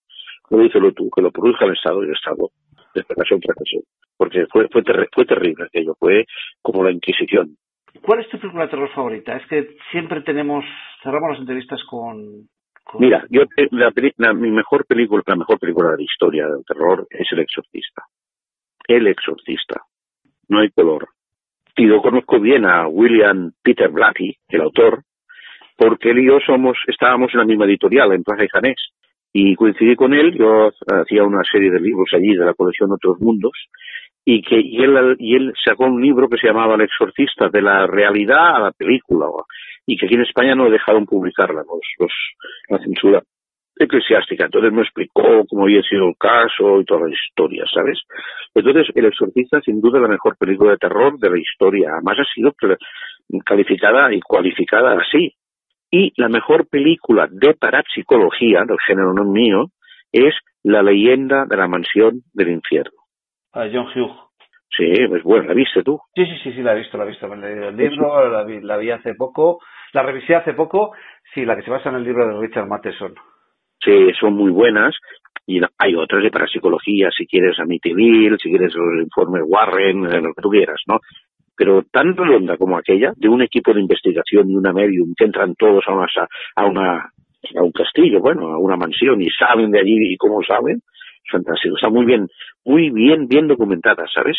lo 0.56 0.92
tú, 0.92 1.10
que 1.10 1.22
lo 1.22 1.30
produzca 1.30 1.64
el 1.64 1.72
Estado 1.72 2.02
y 2.02 2.06
el 2.06 2.14
Estado 2.14 2.50
de 2.94 3.02
fracasó 3.04 3.38
fracasó. 3.38 3.78
Porque 4.16 4.46
fue, 4.46 4.68
fue, 4.68 4.82
fue 5.12 5.24
terrible 5.24 5.64
aquello, 5.64 5.94
fue 5.98 6.26
como 6.60 6.84
la 6.84 6.92
Inquisición. 6.92 7.56
¿Cuál 8.00 8.20
es 8.20 8.28
tu 8.28 8.38
película 8.38 8.64
de 8.64 8.70
terror 8.70 8.90
favorita? 8.94 9.36
Es 9.36 9.46
que 9.48 9.76
siempre 9.90 10.22
tenemos, 10.22 10.64
cerramos 11.02 11.30
las 11.30 11.40
entrevistas 11.40 11.80
con... 11.88 12.48
Mira, 12.98 13.24
yo 13.30 13.42
la, 13.70 14.32
mi 14.34 14.50
mejor 14.50 14.84
película, 14.86 15.22
la 15.26 15.36
mejor 15.36 15.58
película 15.58 15.90
de 15.90 15.98
la 15.98 16.02
historia 16.02 16.46
del 16.46 16.64
terror 16.66 17.06
es 17.10 17.28
El 17.30 17.38
Exorcista. 17.40 18.02
El 18.88 19.06
Exorcista. 19.06 19.82
No 20.48 20.60
hay 20.60 20.70
color. 20.70 21.08
Y 21.76 21.86
yo 21.88 22.02
conozco 22.02 22.40
bien 22.40 22.66
a 22.66 22.88
William 22.88 23.52
Peter 23.62 23.88
Blatty, 23.88 24.36
el 24.48 24.60
autor, 24.60 25.04
porque 25.76 26.10
él 26.10 26.18
y 26.18 26.26
yo 26.26 26.38
somos, 26.44 26.76
estábamos 26.86 27.32
en 27.32 27.40
la 27.40 27.46
misma 27.46 27.64
editorial, 27.64 28.12
en 28.12 28.24
Plaza 28.24 28.44
y 28.44 28.48
Janés, 28.48 28.91
y 29.32 29.54
coincidí 29.56 29.96
con 29.96 30.12
él, 30.14 30.36
yo 30.36 30.70
hacía 30.86 31.24
una 31.24 31.42
serie 31.50 31.70
de 31.70 31.80
libros 31.80 32.08
allí 32.12 32.34
de 32.34 32.44
la 32.44 32.54
colección 32.54 32.92
Otros 32.92 33.18
Mundos, 33.20 33.52
y 34.24 34.42
que 34.42 34.60
y 34.60 34.82
él, 34.82 35.16
y 35.18 35.34
él 35.36 35.52
sacó 35.64 35.84
un 35.86 36.00
libro 36.00 36.28
que 36.28 36.38
se 36.38 36.46
llamaba 36.46 36.74
El 36.74 36.82
exorcista, 36.82 37.48
de 37.48 37.62
la 37.62 37.86
realidad 37.86 38.56
a 38.56 38.60
la 38.60 38.72
película, 38.72 39.26
y 39.86 39.96
que 39.96 40.06
aquí 40.06 40.14
en 40.14 40.22
España 40.22 40.54
no 40.54 40.70
dejaron 40.70 41.06
publicarla, 41.06 41.62
los, 41.62 41.80
los, 41.98 42.12
la 42.68 42.78
censura 42.78 43.22
eclesiástica. 43.76 44.44
Entonces 44.44 44.72
me 44.72 44.82
explicó 44.82 45.44
cómo 45.48 45.64
había 45.64 45.82
sido 45.82 46.08
el 46.08 46.14
caso 46.18 46.80
y 46.80 46.84
toda 46.84 47.08
la 47.08 47.14
historia, 47.14 47.64
¿sabes? 47.72 47.98
Entonces, 48.54 48.86
El 48.94 49.06
Exorcista, 49.06 49.60
sin 49.62 49.80
duda, 49.80 49.98
la 49.98 50.08
mejor 50.08 50.36
película 50.36 50.72
de 50.72 50.78
terror 50.78 51.18
de 51.18 51.30
la 51.30 51.38
historia. 51.38 51.90
Además, 51.94 52.18
ha 52.20 52.34
sido 52.34 52.52
calificada 53.44 54.12
y 54.14 54.20
cualificada 54.20 54.98
así. 55.00 55.34
Y 55.92 56.12
la 56.16 56.28
mejor 56.28 56.66
película 56.68 57.28
de 57.30 57.54
parapsicología, 57.54 58.64
del 58.66 58.78
género 58.84 59.12
no 59.12 59.24
mío, 59.24 59.66
es 60.10 60.34
La 60.64 60.82
leyenda 60.82 61.44
de 61.46 61.56
la 61.56 61.68
mansión 61.68 62.22
del 62.32 62.50
infierno. 62.50 62.98
A 63.52 63.68
John 63.72 63.86
Hughes. 63.94 64.16
Sí, 64.76 65.06
pues 65.06 65.22
bueno, 65.22 65.48
¿la 65.48 65.54
viste 65.54 65.82
tú? 65.82 66.00
Sí, 66.14 66.24
sí, 66.24 66.38
sí, 66.42 66.52
sí, 66.52 66.62
la 66.62 66.72
he 66.72 66.78
visto, 66.78 66.96
la 66.96 67.04
he 67.04 67.08
visto. 67.08 67.28
Me 67.28 67.36
he 67.36 67.38
leído 67.38 67.68
el 67.68 67.76
libro, 67.76 68.28
la 68.28 68.42
vi, 68.42 68.60
la 68.60 68.78
vi 68.78 68.90
hace 68.90 69.14
poco, 69.14 69.60
la 69.92 70.02
revisé 70.02 70.34
hace 70.34 70.54
poco, 70.54 70.92
sí, 71.34 71.44
la 71.44 71.56
que 71.56 71.62
se 71.62 71.70
basa 71.70 71.90
en 71.90 71.96
el 71.96 72.04
libro 72.04 72.26
de 72.26 72.40
Richard 72.40 72.66
Matheson 72.66 73.14
sí, 73.84 74.12
son 74.18 74.34
muy 74.34 74.50
buenas 74.50 74.94
y 75.46 75.60
hay 75.78 75.94
otras 75.94 76.22
de 76.22 76.30
parapsicología, 76.30 77.10
si 77.10 77.26
quieres 77.26 77.58
Amityville, 77.58 78.38
si 78.38 78.48
quieres 78.48 78.72
el 78.74 79.02
informe 79.02 79.42
Warren, 79.42 80.06
eh, 80.06 80.20
lo 80.20 80.34
que 80.34 80.42
tú 80.42 80.50
quieras, 80.50 80.80
¿no? 80.86 81.00
Pero 81.62 81.84
tan 81.92 82.16
redonda 82.16 82.56
como 82.56 82.76
aquella, 82.76 83.12
de 83.14 83.28
un 83.28 83.40
equipo 83.40 83.72
de 83.72 83.80
investigación 83.80 84.50
y 84.50 84.56
una 84.56 84.72
medium 84.72 85.14
que 85.16 85.26
entran 85.26 85.54
todos 85.54 85.84
a 85.86 85.92
una, 85.92 86.06
a 86.56 86.66
una 86.66 87.12
a 87.56 87.62
un 87.62 87.70
castillo, 87.70 88.18
bueno, 88.18 88.48
a 88.48 88.58
una 88.58 88.76
mansión 88.76 89.22
y 89.22 89.30
salen 89.30 89.70
de 89.70 89.78
allí 89.78 90.12
y 90.12 90.16
cómo 90.16 90.42
saben, 90.42 90.80
fantástico, 91.30 91.76
está 91.76 91.88
muy 91.88 92.04
bien, 92.04 92.26
muy 92.64 92.90
bien, 92.90 93.28
bien 93.28 93.46
documentada, 93.46 94.06
¿sabes? 94.12 94.36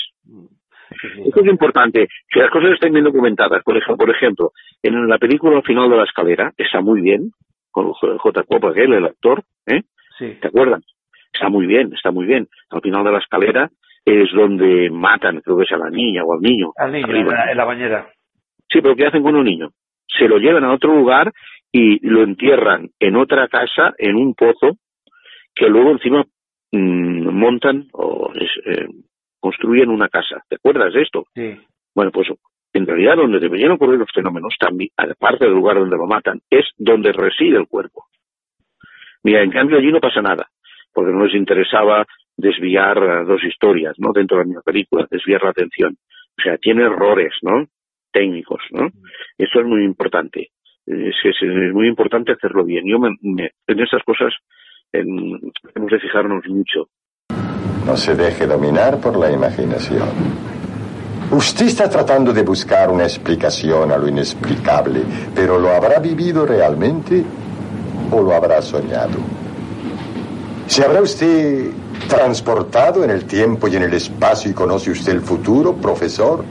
Esto 1.25 1.39
es 1.39 1.47
importante, 1.47 2.09
si 2.29 2.39
las 2.39 2.51
cosas 2.51 2.71
están 2.73 2.91
bien 2.91 3.05
documentadas, 3.05 3.63
por 3.63 3.77
ejemplo, 3.77 4.05
por 4.05 4.13
ejemplo, 4.13 4.51
en 4.81 5.07
la 5.07 5.17
película 5.17 5.55
al 5.55 5.63
final 5.63 5.89
de 5.89 5.95
la 5.95 6.03
escalera, 6.03 6.51
está 6.57 6.81
muy 6.81 6.99
bien, 6.99 7.31
con 7.71 7.89
J. 7.93 8.43
Copa, 8.43 8.73
el 8.75 9.05
actor, 9.05 9.43
¿eh? 9.67 9.83
Sí. 10.19 10.37
¿Te 10.41 10.49
acuerdas? 10.49 10.83
Está 11.31 11.47
muy 11.47 11.67
bien, 11.67 11.93
está 11.93 12.11
muy 12.11 12.25
bien. 12.25 12.49
Al 12.69 12.81
final 12.81 13.05
de 13.05 13.11
la 13.13 13.19
escalera 13.19 13.69
es 14.05 14.31
donde 14.33 14.89
matan, 14.89 15.41
creo 15.41 15.57
que 15.57 15.63
es 15.63 15.71
a 15.71 15.77
la 15.77 15.89
niña 15.89 16.23
o 16.23 16.33
al 16.33 16.41
niño. 16.41 16.71
Al 16.77 16.91
niño, 16.91 17.07
en 17.07 17.57
la, 17.57 17.65
bañera. 17.65 18.07
Sí, 18.69 18.81
pero 18.81 18.95
¿qué 18.95 19.07
hacen 19.07 19.23
con 19.23 19.35
un 19.35 19.45
niño? 19.45 19.69
Se 20.07 20.27
lo 20.27 20.37
llevan 20.37 20.63
a 20.63 20.73
otro 20.73 20.93
lugar 20.93 21.31
y 21.71 22.05
lo 22.07 22.23
entierran 22.23 22.89
en 22.99 23.15
otra 23.15 23.47
casa, 23.47 23.93
en 23.97 24.15
un 24.15 24.33
pozo, 24.35 24.77
que 25.55 25.67
luego 25.67 25.91
encima 25.91 26.23
mmm, 26.71 27.29
montan 27.29 27.87
o 27.93 28.31
eh, 28.35 28.87
construyen 29.39 29.89
una 29.89 30.09
casa. 30.09 30.43
¿Te 30.49 30.55
acuerdas 30.55 30.93
de 30.93 31.01
esto? 31.01 31.25
Sí. 31.33 31.59
Bueno, 31.95 32.11
pues 32.11 32.27
en 32.73 32.87
realidad 32.87 33.15
donde 33.17 33.39
deberían 33.39 33.71
ocurrir 33.71 33.99
los 33.99 34.11
fenómenos, 34.13 34.55
también, 34.59 34.89
aparte 34.97 35.45
del 35.45 35.53
lugar 35.53 35.77
donde 35.77 35.95
lo 35.95 36.07
matan, 36.07 36.41
es 36.49 36.65
donde 36.77 37.11
reside 37.11 37.57
el 37.57 37.67
cuerpo. 37.67 38.05
Mira, 39.23 39.41
en 39.43 39.51
cambio 39.51 39.77
allí 39.77 39.91
no 39.91 39.99
pasa 39.99 40.21
nada, 40.21 40.49
porque 40.91 41.13
no 41.13 41.25
les 41.25 41.35
interesaba 41.35 42.05
desviar 42.37 42.97
eh, 42.97 43.25
dos 43.25 43.43
historias, 43.43 43.95
¿no? 43.97 44.11
Dentro 44.13 44.37
de 44.37 44.43
la 44.43 44.47
misma 44.47 44.61
película, 44.61 45.07
desviar 45.09 45.43
la 45.43 45.51
atención. 45.51 45.97
O 46.37 46.41
sea, 46.41 46.57
tiene 46.57 46.83
errores, 46.83 47.33
¿no? 47.41 47.65
Técnicos, 48.11 48.61
¿no? 48.71 48.89
Eso 49.37 49.59
es 49.59 49.65
muy 49.65 49.83
importante. 49.83 50.49
Es, 50.85 51.15
muy 51.73 51.87
importante 51.87 52.33
hacerlo 52.33 52.65
bien. 52.65 52.83
Yo 52.85 52.97
en 52.97 53.79
esas 53.79 54.03
cosas 54.03 54.33
hemos 54.91 55.91
de 55.91 55.99
fijarnos 55.99 56.45
mucho. 56.47 56.89
No 57.85 57.97
se 57.97 58.15
deje 58.15 58.45
dominar 58.47 58.99
por 59.01 59.17
la 59.17 59.31
imaginación. 59.31 60.07
Usted 61.31 61.65
está 61.65 61.89
tratando 61.89 62.31
de 62.31 62.43
buscar 62.43 62.91
una 62.91 63.03
explicación 63.03 63.91
a 63.91 63.97
lo 63.97 64.07
inexplicable, 64.07 65.01
pero 65.33 65.57
¿lo 65.57 65.69
habrá 65.69 65.99
vivido 65.99 66.45
realmente 66.45 67.23
o 68.11 68.21
lo 68.21 68.33
habrá 68.33 68.61
soñado? 68.61 69.17
¿Se 70.67 70.85
habrá 70.85 71.01
usted 71.01 71.71
transportado 72.07 73.03
en 73.03 73.09
el 73.09 73.25
tiempo 73.25 73.67
y 73.67 73.75
en 73.75 73.83
el 73.83 73.93
espacio 73.93 74.51
y 74.51 74.53
conoce 74.53 74.91
usted 74.91 75.13
el 75.13 75.21
futuro, 75.21 75.73
profesor? 75.73 76.43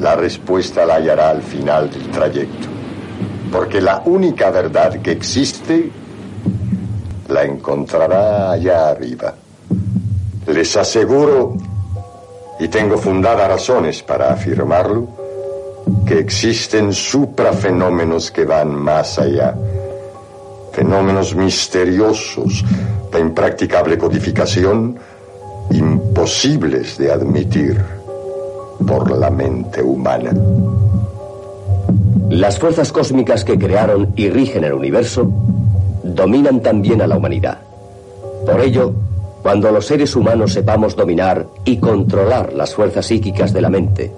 La 0.00 0.16
respuesta 0.16 0.84
la 0.84 0.94
hallará 0.94 1.30
al 1.30 1.42
final 1.42 1.90
del 1.90 2.10
trayecto, 2.10 2.68
porque 3.52 3.80
la 3.80 4.02
única 4.04 4.50
verdad 4.50 5.00
que 5.00 5.12
existe 5.12 5.90
la 7.28 7.44
encontrará 7.44 8.52
allá 8.52 8.88
arriba. 8.90 9.34
Les 10.46 10.76
aseguro 10.76 11.54
y 12.58 12.68
tengo 12.68 12.98
fundadas 12.98 13.48
razones 13.48 14.02
para 14.02 14.32
afirmarlo, 14.32 15.08
que 16.06 16.18
existen 16.18 16.92
suprafenómenos 16.92 18.30
que 18.30 18.44
van 18.44 18.74
más 18.74 19.18
allá, 19.18 19.54
fenómenos 20.72 21.34
misteriosos, 21.34 22.64
de 23.12 23.20
impracticable 23.20 23.98
codificación, 23.98 24.96
imposibles 25.70 26.98
de 26.98 27.12
admitir 27.12 27.80
por 28.86 29.10
la 29.16 29.30
mente 29.30 29.82
humana. 29.82 30.32
Las 32.30 32.58
fuerzas 32.58 32.92
cósmicas 32.92 33.44
que 33.44 33.58
crearon 33.58 34.12
y 34.16 34.30
rigen 34.30 34.64
el 34.64 34.72
universo 34.72 35.30
dominan 36.02 36.60
también 36.60 37.02
a 37.02 37.06
la 37.06 37.16
humanidad. 37.16 37.58
Por 38.46 38.60
ello, 38.60 38.92
cuando 39.42 39.70
los 39.70 39.86
seres 39.86 40.16
humanos 40.16 40.52
sepamos 40.52 40.96
dominar 40.96 41.46
y 41.64 41.76
controlar 41.76 42.52
las 42.52 42.74
fuerzas 42.74 43.06
psíquicas 43.06 43.52
de 43.52 43.60
la 43.60 43.68
mente, 43.68 44.12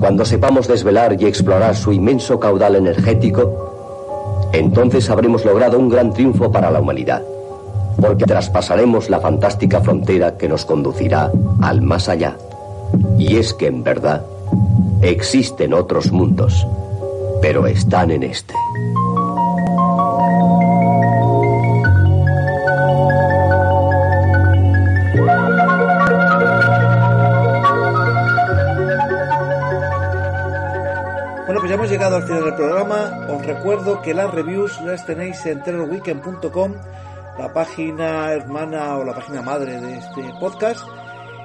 cuando 0.00 0.24
sepamos 0.24 0.68
desvelar 0.68 1.20
y 1.20 1.26
explorar 1.26 1.76
su 1.76 1.92
inmenso 1.92 2.38
caudal 2.38 2.76
energético, 2.76 3.77
entonces 4.52 5.08
habremos 5.10 5.44
logrado 5.44 5.78
un 5.78 5.88
gran 5.88 6.12
triunfo 6.12 6.50
para 6.50 6.70
la 6.70 6.80
humanidad, 6.80 7.22
porque 8.00 8.24
traspasaremos 8.24 9.10
la 9.10 9.20
fantástica 9.20 9.80
frontera 9.80 10.36
que 10.36 10.48
nos 10.48 10.64
conducirá 10.64 11.30
al 11.60 11.82
más 11.82 12.08
allá. 12.08 12.36
Y 13.18 13.36
es 13.36 13.52
que 13.54 13.66
en 13.66 13.82
verdad 13.82 14.24
existen 15.02 15.74
otros 15.74 16.12
mundos, 16.12 16.66
pero 17.42 17.66
están 17.66 18.10
en 18.10 18.22
este. 18.22 18.54
Programa. 32.58 33.26
Os 33.28 33.46
recuerdo 33.46 34.02
que 34.02 34.12
las 34.12 34.34
reviews 34.34 34.80
las 34.80 35.06
tenéis 35.06 35.46
en 35.46 35.62
terrorweekend.com, 35.62 36.74
la 37.38 37.52
página 37.52 38.32
hermana 38.32 38.96
o 38.96 39.04
la 39.04 39.14
página 39.14 39.42
madre 39.42 39.80
de 39.80 39.98
este 39.98 40.22
podcast. 40.40 40.84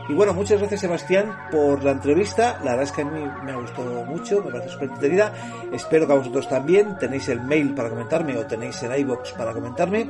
Y 0.09 0.15
bueno, 0.15 0.33
muchas 0.33 0.57
gracias 0.57 0.81
Sebastián 0.81 1.31
por 1.51 1.83
la 1.83 1.91
entrevista. 1.91 2.57
La 2.63 2.71
verdad 2.71 2.85
es 2.85 2.91
que 2.91 3.03
a 3.03 3.05
mí 3.05 3.23
me 3.43 3.51
ha 3.51 3.57
gustado 3.57 4.03
mucho, 4.05 4.41
me 4.43 4.51
parece 4.51 4.69
súper 4.69 4.89
entretenida. 4.89 5.33
Espero 5.71 6.07
que 6.07 6.13
a 6.13 6.15
vosotros 6.15 6.49
también. 6.49 6.97
Tenéis 6.97 7.29
el 7.29 7.41
mail 7.41 7.75
para 7.75 7.89
comentarme 7.89 8.35
o 8.35 8.47
tenéis 8.47 8.81
el 8.81 8.99
iBox 9.01 9.33
para 9.33 9.53
comentarme. 9.53 10.09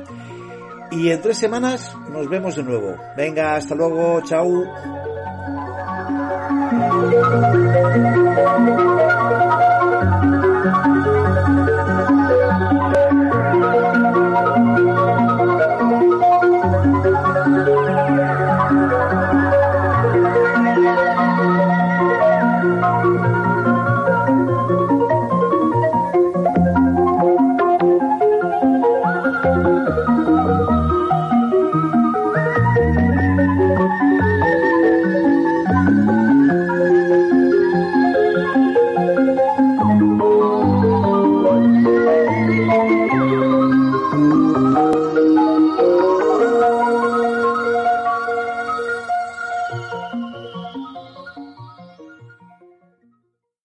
Y 0.90 1.10
en 1.10 1.20
tres 1.20 1.36
semanas 1.36 1.94
nos 2.08 2.30
vemos 2.30 2.56
de 2.56 2.62
nuevo. 2.62 2.96
Venga, 3.14 3.56
hasta 3.56 3.74
luego, 3.74 4.22
chao. 4.22 4.64